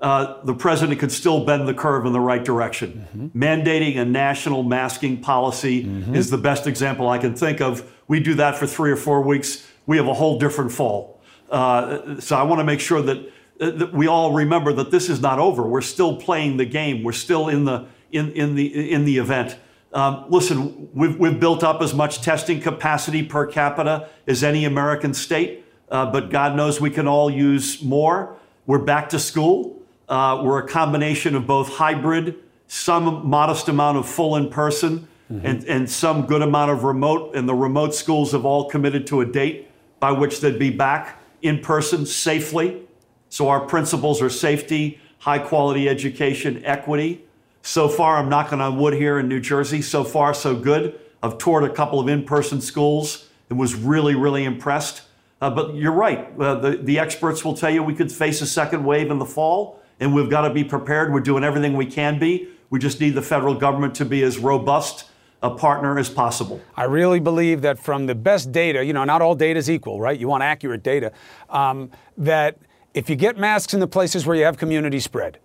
[0.00, 3.08] uh, the president could still bend the curve in the right direction.
[3.16, 3.42] Mm-hmm.
[3.42, 6.14] Mandating a national masking policy mm-hmm.
[6.14, 7.90] is the best example I can think of.
[8.06, 11.20] We do that for three or four weeks, we have a whole different fall.
[11.50, 15.08] Uh, so I want to make sure that, uh, that we all remember that this
[15.08, 15.66] is not over.
[15.66, 17.02] We're still playing the game.
[17.02, 19.56] We're still in the in, in the in the event.
[19.98, 25.12] Um, listen, we've, we've built up as much testing capacity per capita as any American
[25.12, 28.36] state uh, but God knows we can all use more.
[28.66, 29.80] We're back to school.
[30.08, 35.46] Uh, we're a combination of both hybrid, some modest amount of full in person, mm-hmm.
[35.46, 37.34] and, and some good amount of remote.
[37.34, 39.70] And the remote schools have all committed to a date
[40.00, 42.82] by which they'd be back in person safely.
[43.30, 47.24] So our principles are safety, high quality education, equity.
[47.68, 49.82] So far, I'm knocking on wood here in New Jersey.
[49.82, 50.98] So far, so good.
[51.22, 55.02] I've toured a couple of in person schools and was really, really impressed.
[55.42, 56.32] Uh, but you're right.
[56.40, 59.26] Uh, the, the experts will tell you we could face a second wave in the
[59.26, 61.12] fall, and we've got to be prepared.
[61.12, 62.48] We're doing everything we can be.
[62.70, 65.04] We just need the federal government to be as robust
[65.42, 66.62] a partner as possible.
[66.74, 70.00] I really believe that from the best data, you know, not all data is equal,
[70.00, 70.18] right?
[70.18, 71.12] You want accurate data.
[71.50, 72.56] Um, that
[72.94, 75.38] if you get masks in the places where you have community spread,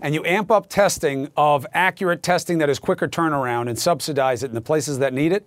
[0.00, 4.48] and you amp up testing of accurate testing that is quicker turnaround and subsidize it
[4.48, 5.46] in the places that need it,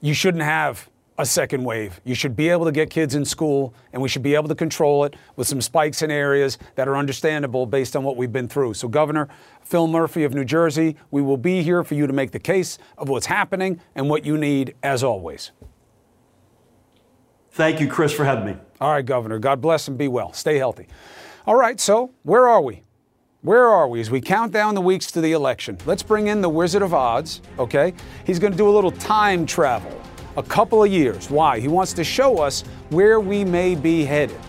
[0.00, 2.00] you shouldn't have a second wave.
[2.04, 4.54] You should be able to get kids in school, and we should be able to
[4.54, 8.48] control it with some spikes in areas that are understandable based on what we've been
[8.48, 8.74] through.
[8.74, 9.28] So, Governor
[9.62, 12.78] Phil Murphy of New Jersey, we will be here for you to make the case
[12.98, 15.52] of what's happening and what you need, as always.
[17.52, 18.56] Thank you, Chris, for having me.
[18.80, 19.38] All right, Governor.
[19.38, 20.32] God bless and be well.
[20.32, 20.88] Stay healthy.
[21.46, 22.83] All right, so where are we?
[23.44, 25.76] Where are we as we count down the weeks to the election?
[25.84, 27.92] Let's bring in the Wizard of Odds, okay?
[28.24, 30.00] He's going to do a little time travel
[30.38, 31.28] a couple of years.
[31.28, 31.60] Why?
[31.60, 34.40] He wants to show us where we may be headed.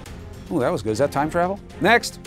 [0.49, 0.91] Oh, that was good.
[0.91, 1.59] Is that time travel?
[1.81, 2.21] Next.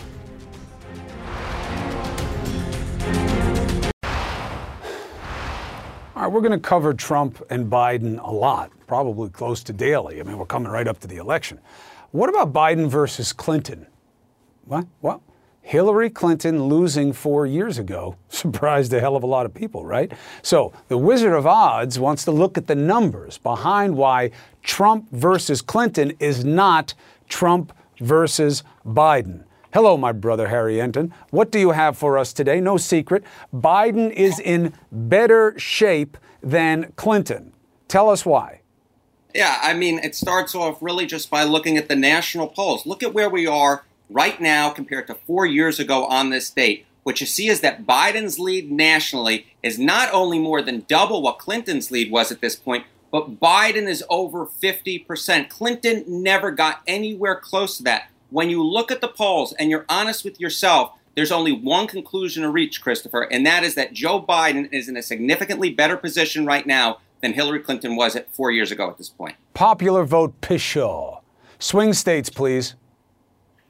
[6.15, 10.19] All right, we're going to cover Trump and Biden a lot, probably close to daily.
[10.19, 11.59] I mean, we're coming right up to the election.
[12.11, 13.87] What about Biden versus Clinton?
[14.65, 14.85] What?
[14.99, 15.21] What?
[15.69, 20.11] Hillary Clinton losing four years ago surprised a hell of a lot of people, right?
[20.41, 24.31] So the Wizard of Odds wants to look at the numbers behind why
[24.63, 26.95] Trump versus Clinton is not
[27.27, 29.43] Trump versus Biden.
[29.71, 31.11] Hello, my brother Harry Enten.
[31.29, 32.59] What do you have for us today?
[32.59, 33.23] No secret.
[33.53, 37.53] Biden is in better shape than Clinton.
[37.87, 38.61] Tell us why.
[39.35, 42.87] Yeah, I mean, it starts off really just by looking at the national polls.
[42.87, 46.85] Look at where we are right now compared to four years ago on this date,
[47.03, 51.39] what you see is that Biden's lead nationally is not only more than double what
[51.39, 55.49] Clinton's lead was at this point, but Biden is over 50%.
[55.49, 58.09] Clinton never got anywhere close to that.
[58.29, 62.43] When you look at the polls and you're honest with yourself, there's only one conclusion
[62.43, 66.45] to reach, Christopher, and that is that Joe Biden is in a significantly better position
[66.45, 69.35] right now than Hillary Clinton was at four years ago at this point.
[69.53, 71.21] Popular vote Pshaw.
[71.57, 72.75] Swing states, please.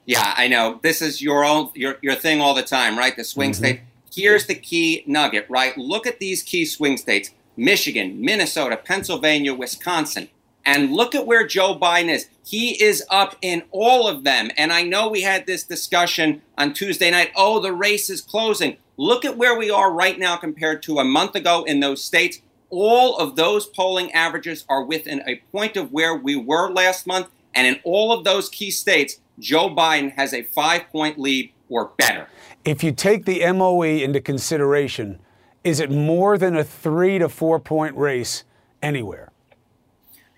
[0.10, 0.80] Yeah, I know.
[0.82, 3.16] This is your own your your thing all the time, right?
[3.16, 3.64] The swing mm-hmm.
[3.64, 3.82] state.
[4.12, 5.78] Here's the key nugget, right?
[5.78, 10.30] Look at these key swing states: Michigan, Minnesota, Pennsylvania, Wisconsin.
[10.66, 12.28] And look at where Joe Biden is.
[12.44, 14.50] He is up in all of them.
[14.58, 17.32] And I know we had this discussion on Tuesday night.
[17.36, 18.78] Oh, the race is closing.
[18.98, 22.42] Look at where we are right now compared to a month ago in those states.
[22.72, 27.28] All of those polling averages are within a point of where we were last month.
[27.54, 31.92] And in all of those key states, Joe Biden has a five point lead or
[31.98, 32.28] better.
[32.66, 35.20] If you take the MOE into consideration,
[35.64, 38.44] is it more than a three to four point race
[38.82, 39.32] anywhere?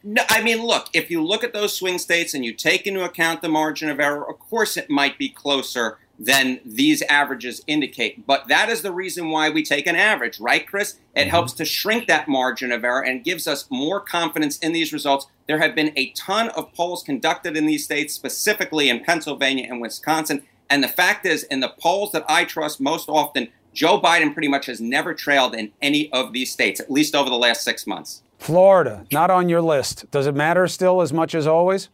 [0.03, 3.03] No, I mean, look, if you look at those swing states and you take into
[3.03, 8.25] account the margin of error, of course it might be closer than these averages indicate.
[8.27, 10.99] But that is the reason why we take an average, right, Chris?
[11.15, 11.29] It mm-hmm.
[11.29, 15.27] helps to shrink that margin of error and gives us more confidence in these results.
[15.47, 19.81] There have been a ton of polls conducted in these states, specifically in Pennsylvania and
[19.81, 20.43] Wisconsin.
[20.69, 24.47] And the fact is, in the polls that I trust most often, Joe Biden pretty
[24.47, 27.87] much has never trailed in any of these states, at least over the last six
[27.87, 28.21] months.
[28.37, 30.09] Florida, not on your list.
[30.11, 31.89] Does it matter still as much as always?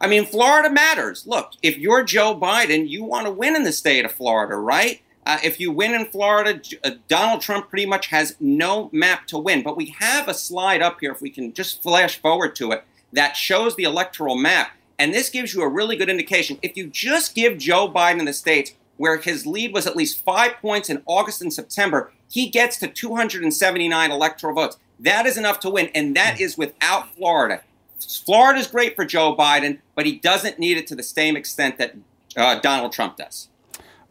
[0.00, 1.26] I mean, Florida matters.
[1.26, 5.02] Look, if you're Joe Biden, you want to win in the state of Florida, right?
[5.26, 9.38] Uh, if you win in Florida, uh, Donald Trump pretty much has no map to
[9.38, 9.62] win.
[9.62, 12.84] But we have a slide up here, if we can just flash forward to it,
[13.12, 14.70] that shows the electoral map.
[14.98, 16.58] And this gives you a really good indication.
[16.62, 20.54] If you just give Joe Biden the states where his lead was at least five
[20.62, 24.78] points in August and September, he gets to 279 electoral votes.
[24.98, 27.62] That is enough to win, and that is without Florida.
[27.98, 31.94] Florida's great for Joe Biden, but he doesn't need it to the same extent that
[32.36, 33.48] uh, Donald Trump does.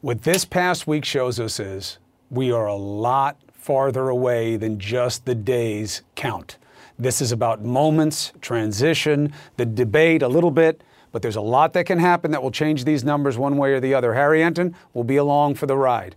[0.02, 1.98] What this past week shows us is
[2.30, 6.58] we are a lot farther away than just the days count.
[7.00, 10.82] This is about moments, transition, the debate a little bit,
[11.12, 13.80] but there's a lot that can happen that will change these numbers one way or
[13.80, 14.14] the other.
[14.14, 16.16] Harry Enten will be along for the ride.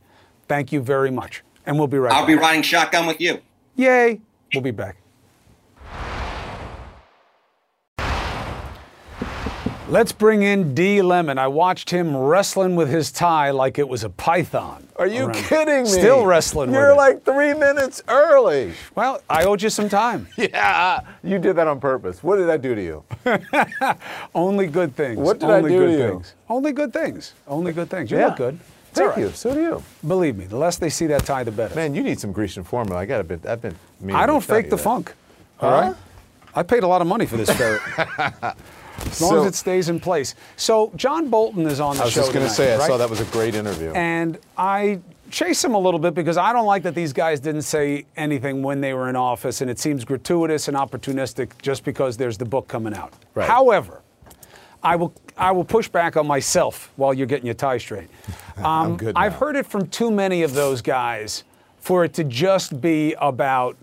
[0.49, 1.43] Thank you very much.
[1.67, 2.29] And we'll be right I'll back.
[2.29, 3.41] be riding shotgun with you.
[3.77, 4.21] Yay.
[4.55, 4.97] We'll be back.
[9.91, 11.03] Let's bring in D.
[11.03, 11.37] Lemon.
[11.37, 14.87] I watched him wrestling with his tie like it was a python.
[14.95, 15.89] Are you around- kidding me?
[15.89, 16.97] Still wrestling You're with it.
[16.97, 18.73] like three minutes early.
[18.95, 20.29] Well, I owed you some time.
[20.37, 22.23] Yeah, you did that on purpose.
[22.23, 23.05] What did I do to you?
[24.35, 25.19] Only good things.
[25.19, 26.09] What did I Only do good to you?
[26.11, 26.35] things.
[26.49, 27.35] Only good things.
[27.49, 28.11] Only good things.
[28.13, 28.27] You Yeah.
[28.27, 28.61] look good.
[28.91, 29.19] It's Thank right.
[29.19, 29.31] you.
[29.31, 29.83] So do you.
[30.07, 31.75] Believe me, the less they see that tie, the better.
[31.75, 33.01] Man, you need some Grecian formula.
[33.01, 33.45] I got a bit.
[33.45, 33.75] I've been.
[34.01, 34.83] meaning I don't fake the that.
[34.83, 35.15] funk.
[35.61, 35.97] All right.
[36.55, 37.81] I paid a lot of money for this ferret.
[39.07, 40.35] as long So- as it stays in place.
[40.57, 42.03] So John Bolton is on the show.
[42.03, 42.87] I was show just going to say, I right?
[42.89, 43.93] saw that was a great interview.
[43.93, 45.01] And I
[45.31, 48.63] chase him a little bit because I don't like that these guys didn't say anything
[48.63, 52.45] when they were in office, and it seems gratuitous and opportunistic just because there's the
[52.45, 53.13] book coming out.
[53.35, 53.49] Right.
[53.49, 54.01] However,
[54.83, 58.09] I will I will push back on myself while you're getting your tie straight.
[58.63, 61.45] Um, good I've heard it from too many of those guys
[61.79, 63.75] for it to just be about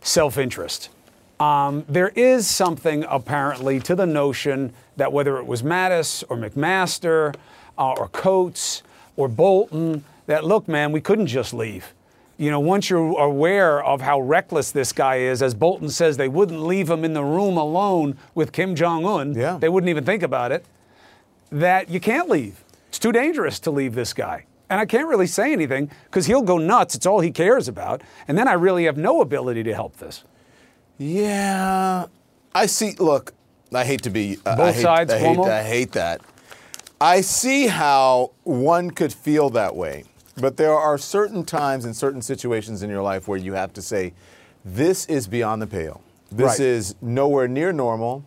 [0.00, 0.90] self-interest.
[1.42, 7.34] Um, there is something apparently to the notion that whether it was Mattis or McMaster
[7.76, 8.84] uh, or Coats
[9.16, 11.94] or Bolton, that look, man, we couldn't just leave.
[12.38, 16.28] You know, once you're aware of how reckless this guy is, as Bolton says, they
[16.28, 19.34] wouldn't leave him in the room alone with Kim Jong Un.
[19.34, 19.58] Yeah.
[19.58, 20.64] They wouldn't even think about it.
[21.50, 22.62] That you can't leave.
[22.88, 24.44] It's too dangerous to leave this guy.
[24.70, 26.94] And I can't really say anything because he'll go nuts.
[26.94, 28.00] It's all he cares about.
[28.28, 30.22] And then I really have no ability to help this.
[31.02, 32.06] Yeah,
[32.54, 32.92] I see.
[32.92, 33.34] Look,
[33.74, 35.38] I hate to be uh, Both I hate, sides, I hate?
[35.38, 36.20] I hate that.
[37.00, 40.04] I see how one could feel that way,
[40.36, 43.82] but there are certain times and certain situations in your life where you have to
[43.82, 44.12] say,
[44.64, 46.02] "This is beyond the pale.
[46.30, 46.60] This Right.
[46.60, 48.22] is nowhere near normal.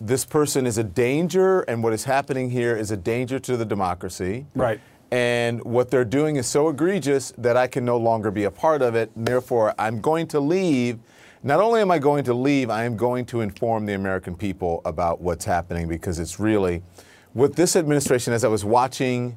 [0.00, 3.64] This person is a danger, and what is happening here is a danger to the
[3.64, 4.78] democracy." Right.
[5.10, 8.82] And what they're doing is so egregious that I can no longer be a part
[8.82, 9.10] of it.
[9.16, 11.00] And therefore, I'm going to leave.
[11.46, 14.80] Not only am I going to leave, I am going to inform the American people
[14.86, 16.82] about what's happening because it's really
[17.34, 19.36] what this administration, as I was watching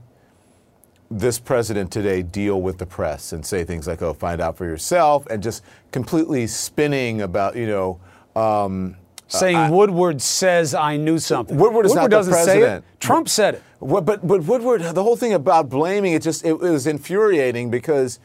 [1.12, 4.64] this president today deal with the press and say things like, oh, find out for
[4.64, 8.00] yourself, and just completely spinning about, you know,
[8.42, 8.96] um,
[9.28, 11.58] saying Woodward says I knew something.
[11.58, 12.46] Woodward is not the doesn't say it.
[12.46, 12.86] president.
[13.02, 13.64] Trump said it.
[13.80, 17.70] What, but but Woodward, the whole thing about blaming it just it, it was infuriating
[17.70, 18.20] because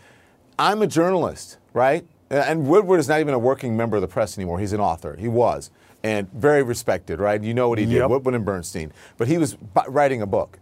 [0.57, 2.07] I'm a journalist, right?
[2.33, 4.59] And Woodward is not even a working member of the press anymore.
[4.59, 5.17] He's an author.
[5.19, 5.71] He was
[6.03, 7.43] and very respected, right?
[7.43, 8.11] You know what he did, Yep.
[8.11, 8.93] Woodward and Bernstein.
[9.19, 9.57] But he was
[9.87, 10.59] writing a book.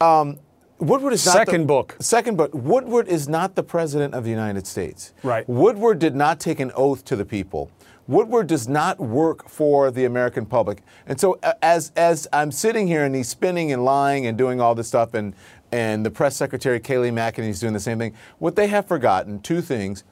[0.00, 0.38] Um,
[0.78, 1.96] Woodward is not Second the, book.
[2.00, 2.50] Second book.
[2.52, 5.14] Woodward is not the president of the United States.
[5.22, 5.48] Right.
[5.48, 7.70] Woodward did not take an oath to the people.
[8.08, 10.82] Woodward does not work for the American public.
[11.06, 14.74] And so as as I'm sitting here and he's spinning and lying and doing all
[14.74, 15.34] this stuff and
[15.70, 19.40] and the press secretary Kayleigh McEnany is doing the same thing, what they have forgotten,
[19.40, 20.02] two things.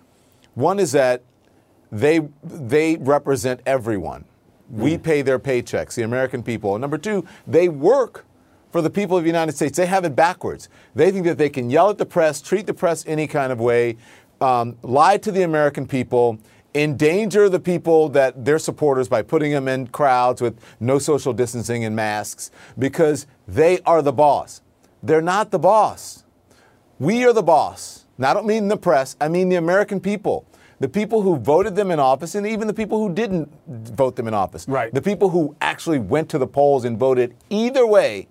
[0.55, 1.23] One is that
[1.93, 4.25] they they represent everyone.
[4.71, 6.75] We pay their paychecks, the American people.
[6.75, 8.25] And number two, they work
[8.71, 9.77] for the people of the United States.
[9.77, 10.69] They have it backwards.
[10.95, 13.61] They think that they can yell at the press, treat the press any kind of
[13.61, 13.97] way,
[14.41, 16.39] um, lie to the American people,
[16.75, 21.85] endanger the people that their supporters by putting them in crowds with no social distancing
[21.85, 24.63] and masks because they are the boss.
[25.03, 26.25] They're not the boss.
[26.99, 28.00] We are the boss.
[28.21, 30.47] Now, I don't mean the press, I mean the American people.
[30.79, 34.29] The people who voted them in office, and even the people who didn't vote them
[34.29, 34.69] in office.
[34.69, 34.93] Right.
[34.93, 38.29] The people who actually went to the polls and voted either way,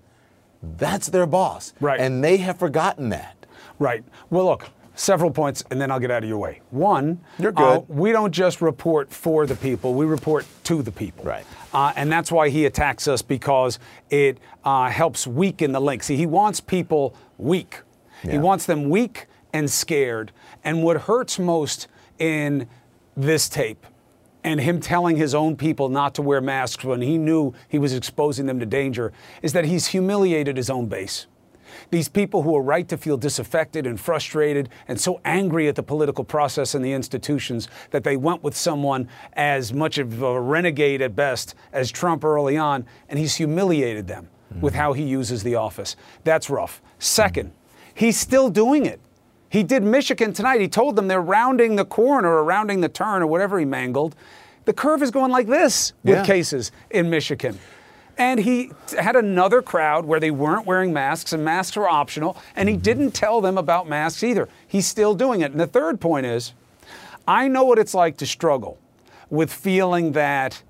[0.77, 1.73] that's their boss.
[1.79, 1.99] Right.
[1.99, 3.45] And they have forgotten that.
[3.79, 4.03] Right.
[4.29, 6.61] Well, look, several points, and then I'll get out of your way.
[6.69, 7.89] One, You're uh, good.
[7.89, 11.25] we don't just report for the people; we report to the people.
[11.25, 11.45] Right.
[11.73, 13.79] Uh, and that's why he attacks us because
[14.09, 16.03] it uh, helps weaken the link.
[16.03, 17.81] See, he wants people weak.
[18.21, 20.31] He wants them weak and scared.
[20.63, 22.67] And what hurts most in
[23.15, 23.85] this tape
[24.43, 27.93] and him telling his own people not to wear masks when he knew he was
[27.93, 29.11] exposing them to danger
[29.41, 31.27] is that he's humiliated his own base.
[31.91, 35.83] These people who are right to feel disaffected and frustrated and so angry at the
[35.83, 41.01] political process and the institutions that they went with someone as much of a renegade
[41.01, 44.61] at best as Trump early on, and he's humiliated them mm-hmm.
[44.61, 45.95] with how he uses the office.
[46.23, 46.81] That's rough.
[46.99, 47.49] 2nd mm-hmm.
[47.93, 48.99] he's still doing it.
[49.49, 50.61] He did Michigan tonight.
[50.61, 54.15] He told them they're rounding the corner or rounding the turn or whatever he mangled.
[54.65, 56.25] The curve is going like this with yeah.
[56.25, 57.57] cases in Michigan.
[58.17, 62.67] And he had another crowd where they weren't wearing masks and masks were optional, and
[62.67, 64.49] he didn't tell them about masks either.
[64.67, 65.51] He's still doing it.
[65.51, 66.53] And the third point is
[67.27, 68.77] I know what it's like to struggle
[69.29, 70.61] with feeling that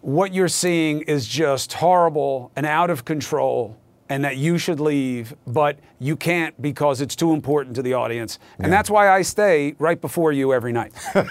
[0.00, 3.76] what you're seeing is just horrible and out of control
[4.10, 8.40] and that you should leave, but you can't because it's too important to the audience.
[8.58, 8.70] And yeah.
[8.70, 10.92] that's why I stay right before you every night.
[11.14, 11.22] uh,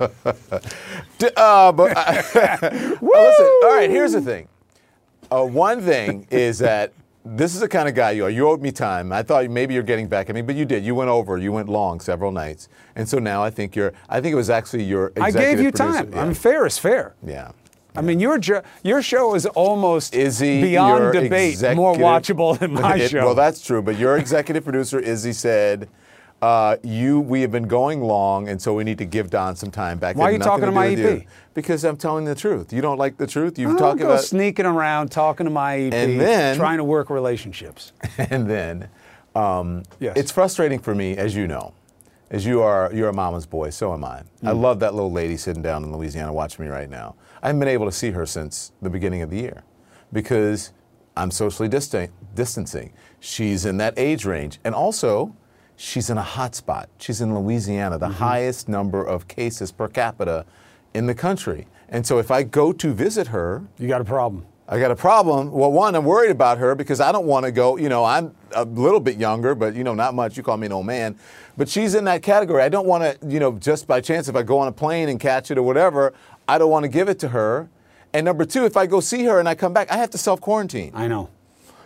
[0.00, 1.72] but, uh,
[3.00, 4.48] listen, all right, here's the thing.
[5.30, 6.92] Uh, one thing is that
[7.24, 8.30] this is the kind of guy you are.
[8.30, 9.12] You owed me time.
[9.12, 10.84] I thought maybe you're getting back at me, but you did.
[10.84, 11.38] You went over.
[11.38, 13.92] You went long several nights, and so now I think you're.
[14.08, 15.12] I think it was actually your.
[15.20, 16.02] I gave you producer.
[16.04, 16.12] time.
[16.12, 16.22] Yeah.
[16.22, 17.16] I'm fair is fair.
[17.26, 17.50] Yeah.
[17.96, 18.38] I mean, your
[18.82, 23.24] your show is almost Izzy, beyond debate more watchable than my it, show.
[23.24, 23.82] Well, that's true.
[23.82, 25.88] But your executive producer Izzy said
[26.42, 29.70] uh, you, we have been going long, and so we need to give Don some
[29.70, 30.16] time back.
[30.16, 31.24] Why are you talking to, my EP?
[31.54, 32.72] Because I'm telling the truth.
[32.72, 33.58] You don't like the truth.
[33.58, 37.92] You've talked about sneaking around, talking to my EP, and then trying to work relationships.
[38.18, 38.88] And then,
[39.34, 40.16] um, yes.
[40.16, 41.72] it's frustrating for me, as you know,
[42.30, 42.90] as you are.
[42.92, 43.70] You're a mama's boy.
[43.70, 44.20] So am I.
[44.42, 44.48] Mm.
[44.48, 47.14] I love that little lady sitting down in Louisiana watching me right now.
[47.46, 49.62] I haven't been able to see her since the beginning of the year
[50.12, 50.72] because
[51.16, 52.92] I'm socially distan- distancing.
[53.20, 55.32] She's in that age range, and also
[55.76, 56.88] she's in a hot spot.
[56.98, 58.14] She's in Louisiana, the mm-hmm.
[58.16, 60.44] highest number of cases per capita
[60.92, 61.68] in the country.
[61.88, 64.44] And so if I go to visit her, you got a problem.
[64.68, 65.52] I got a problem.
[65.52, 67.76] Well, one, I'm worried about her because I don't want to go.
[67.76, 70.36] You know, I'm a little bit younger, but you know, not much.
[70.36, 71.16] You call me an old man,
[71.56, 72.62] but she's in that category.
[72.62, 75.08] I don't want to, you know, just by chance, if I go on a plane
[75.08, 76.14] and catch it or whatever,
[76.48, 77.68] I don't want to give it to her.
[78.12, 80.18] And number two, if I go see her and I come back, I have to
[80.18, 80.92] self quarantine.
[80.94, 81.28] I know.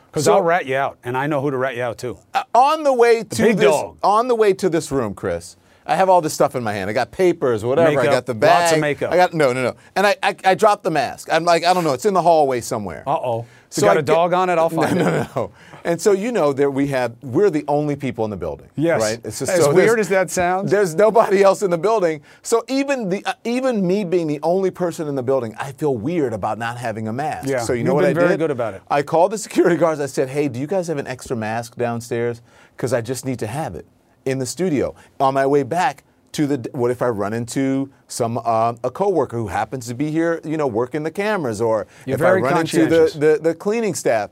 [0.07, 2.19] Because so, I'll rat you out, and I know who to rat you out to.
[2.35, 3.97] Uh, on the way to the this, dog.
[4.03, 5.57] on the way to this room, Chris,
[5.91, 6.89] I have all this stuff in my hand.
[6.89, 7.91] I got papers, whatever.
[7.91, 8.61] Makeup, I got the bag.
[8.61, 9.13] Lots of makeup.
[9.13, 9.77] I got no, no, no.
[9.97, 11.29] And I, I, I dropped the mask.
[11.33, 11.95] I'm like, I don't know.
[11.95, 13.03] It's in the hallway somewhere.
[13.09, 13.47] Uh oh.
[13.71, 14.57] So got I a dog on it?
[14.57, 15.11] I'll find no, it.
[15.11, 15.53] No, no, no.
[15.83, 18.69] And so you know that we have we're the only people in the building.
[18.77, 19.01] Yes.
[19.01, 19.21] Right.
[19.25, 20.71] It's just, as so weird as that sounds.
[20.71, 22.23] There's nobody else in the building.
[22.43, 25.97] So even the uh, even me being the only person in the building, I feel
[25.97, 27.49] weird about not having a mask.
[27.49, 27.63] Yeah.
[27.63, 28.21] So you You've know what I did?
[28.21, 28.83] Very good about it.
[28.89, 29.99] I called the security guards.
[29.99, 32.43] I said, Hey, do you guys have an extra mask downstairs?
[32.77, 33.87] Because I just need to have it
[34.25, 34.95] in the studio.
[35.19, 39.37] On my way back, to the what if I run into some uh, a coworker
[39.37, 42.61] who happens to be here, you know, working the cameras, or You're if I run
[42.61, 44.31] into the, the, the cleaning staff.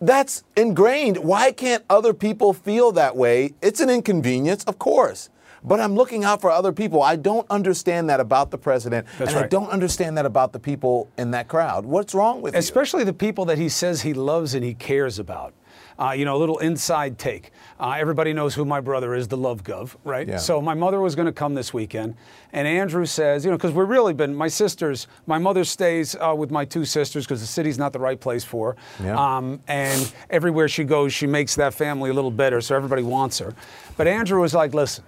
[0.00, 1.18] That's ingrained.
[1.18, 3.54] Why can't other people feel that way?
[3.62, 5.30] It's an inconvenience, of course.
[5.62, 7.02] But I'm looking out for other people.
[7.02, 9.44] I don't understand that about the president, That's and right.
[9.44, 11.86] I don't understand that about the people in that crowd.
[11.86, 12.58] What's wrong with that?
[12.58, 13.06] Especially you?
[13.06, 15.54] the people that he says he loves and he cares about.
[15.98, 17.50] Uh, you know, a little inside take.
[17.78, 20.26] Uh, everybody knows who my brother is, the Love Gov, right?
[20.26, 20.36] Yeah.
[20.38, 22.14] So my mother was going to come this weekend,
[22.52, 26.34] and Andrew says, you know, because we've really been, my sisters, my mother stays uh,
[26.36, 29.04] with my two sisters because the city's not the right place for her.
[29.04, 29.36] Yeah.
[29.36, 33.38] Um, and everywhere she goes, she makes that family a little better, so everybody wants
[33.38, 33.54] her.
[33.96, 35.04] But Andrew was like, listen,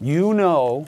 [0.00, 0.86] you know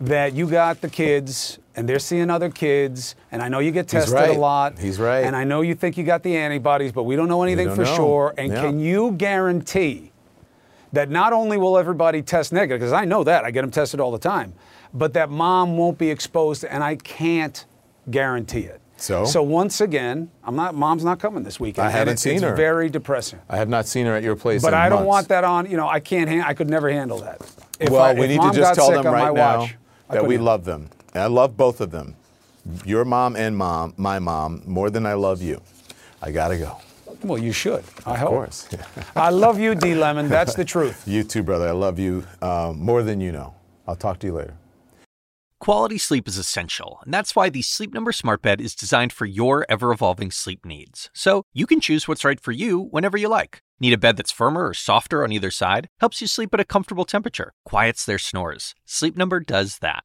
[0.00, 3.88] that you got the kids and they're seeing other kids, and I know you get
[3.88, 4.36] tested right.
[4.36, 4.78] a lot.
[4.78, 5.24] He's right.
[5.24, 7.76] And I know you think you got the antibodies, but we don't know anything don't
[7.76, 7.96] for know.
[7.96, 8.34] sure.
[8.36, 8.62] And Yeah.
[8.62, 10.12] can you guarantee
[10.92, 14.00] that not only will everybody test negative, because I know that, I get them tested
[14.00, 14.52] all the time,
[14.92, 17.64] but that mom won't be exposed, and I can't
[18.10, 18.80] guarantee it.
[18.98, 19.24] So?
[19.24, 20.76] So once again, I'm not.
[20.76, 21.88] Mom's not coming this weekend.
[21.88, 22.54] I haven't it's, seen it's her.
[22.54, 23.40] very depressing.
[23.48, 24.62] I have not seen her at your place.
[24.62, 25.68] But I don't want that on.
[25.68, 26.30] You know, I can't.
[26.46, 27.40] I could never handle that.
[27.80, 29.74] If well, I, we need to just tell sick them right now watch,
[30.10, 30.88] that we love them.
[31.14, 32.16] And I love both of them.
[32.84, 35.60] Your mom and mom, my mom, more than I love you.
[36.22, 36.78] I gotta go.
[37.22, 37.84] Well, you should.
[38.06, 38.28] I Of hope.
[38.30, 38.68] course.
[39.14, 39.94] I love you, D.
[39.94, 40.28] Lemon.
[40.28, 41.02] That's the truth.
[41.06, 41.68] you too, brother.
[41.68, 43.54] I love you um, more than you know.
[43.86, 44.54] I'll talk to you later.
[45.60, 49.26] Quality sleep is essential, and that's why the Sleep Number Smart Bed is designed for
[49.26, 51.08] your ever evolving sleep needs.
[51.14, 53.60] So you can choose what's right for you whenever you like.
[53.78, 55.88] Need a bed that's firmer or softer on either side?
[56.00, 58.74] Helps you sleep at a comfortable temperature, quiets their snores.
[58.84, 60.04] Sleep Number does that.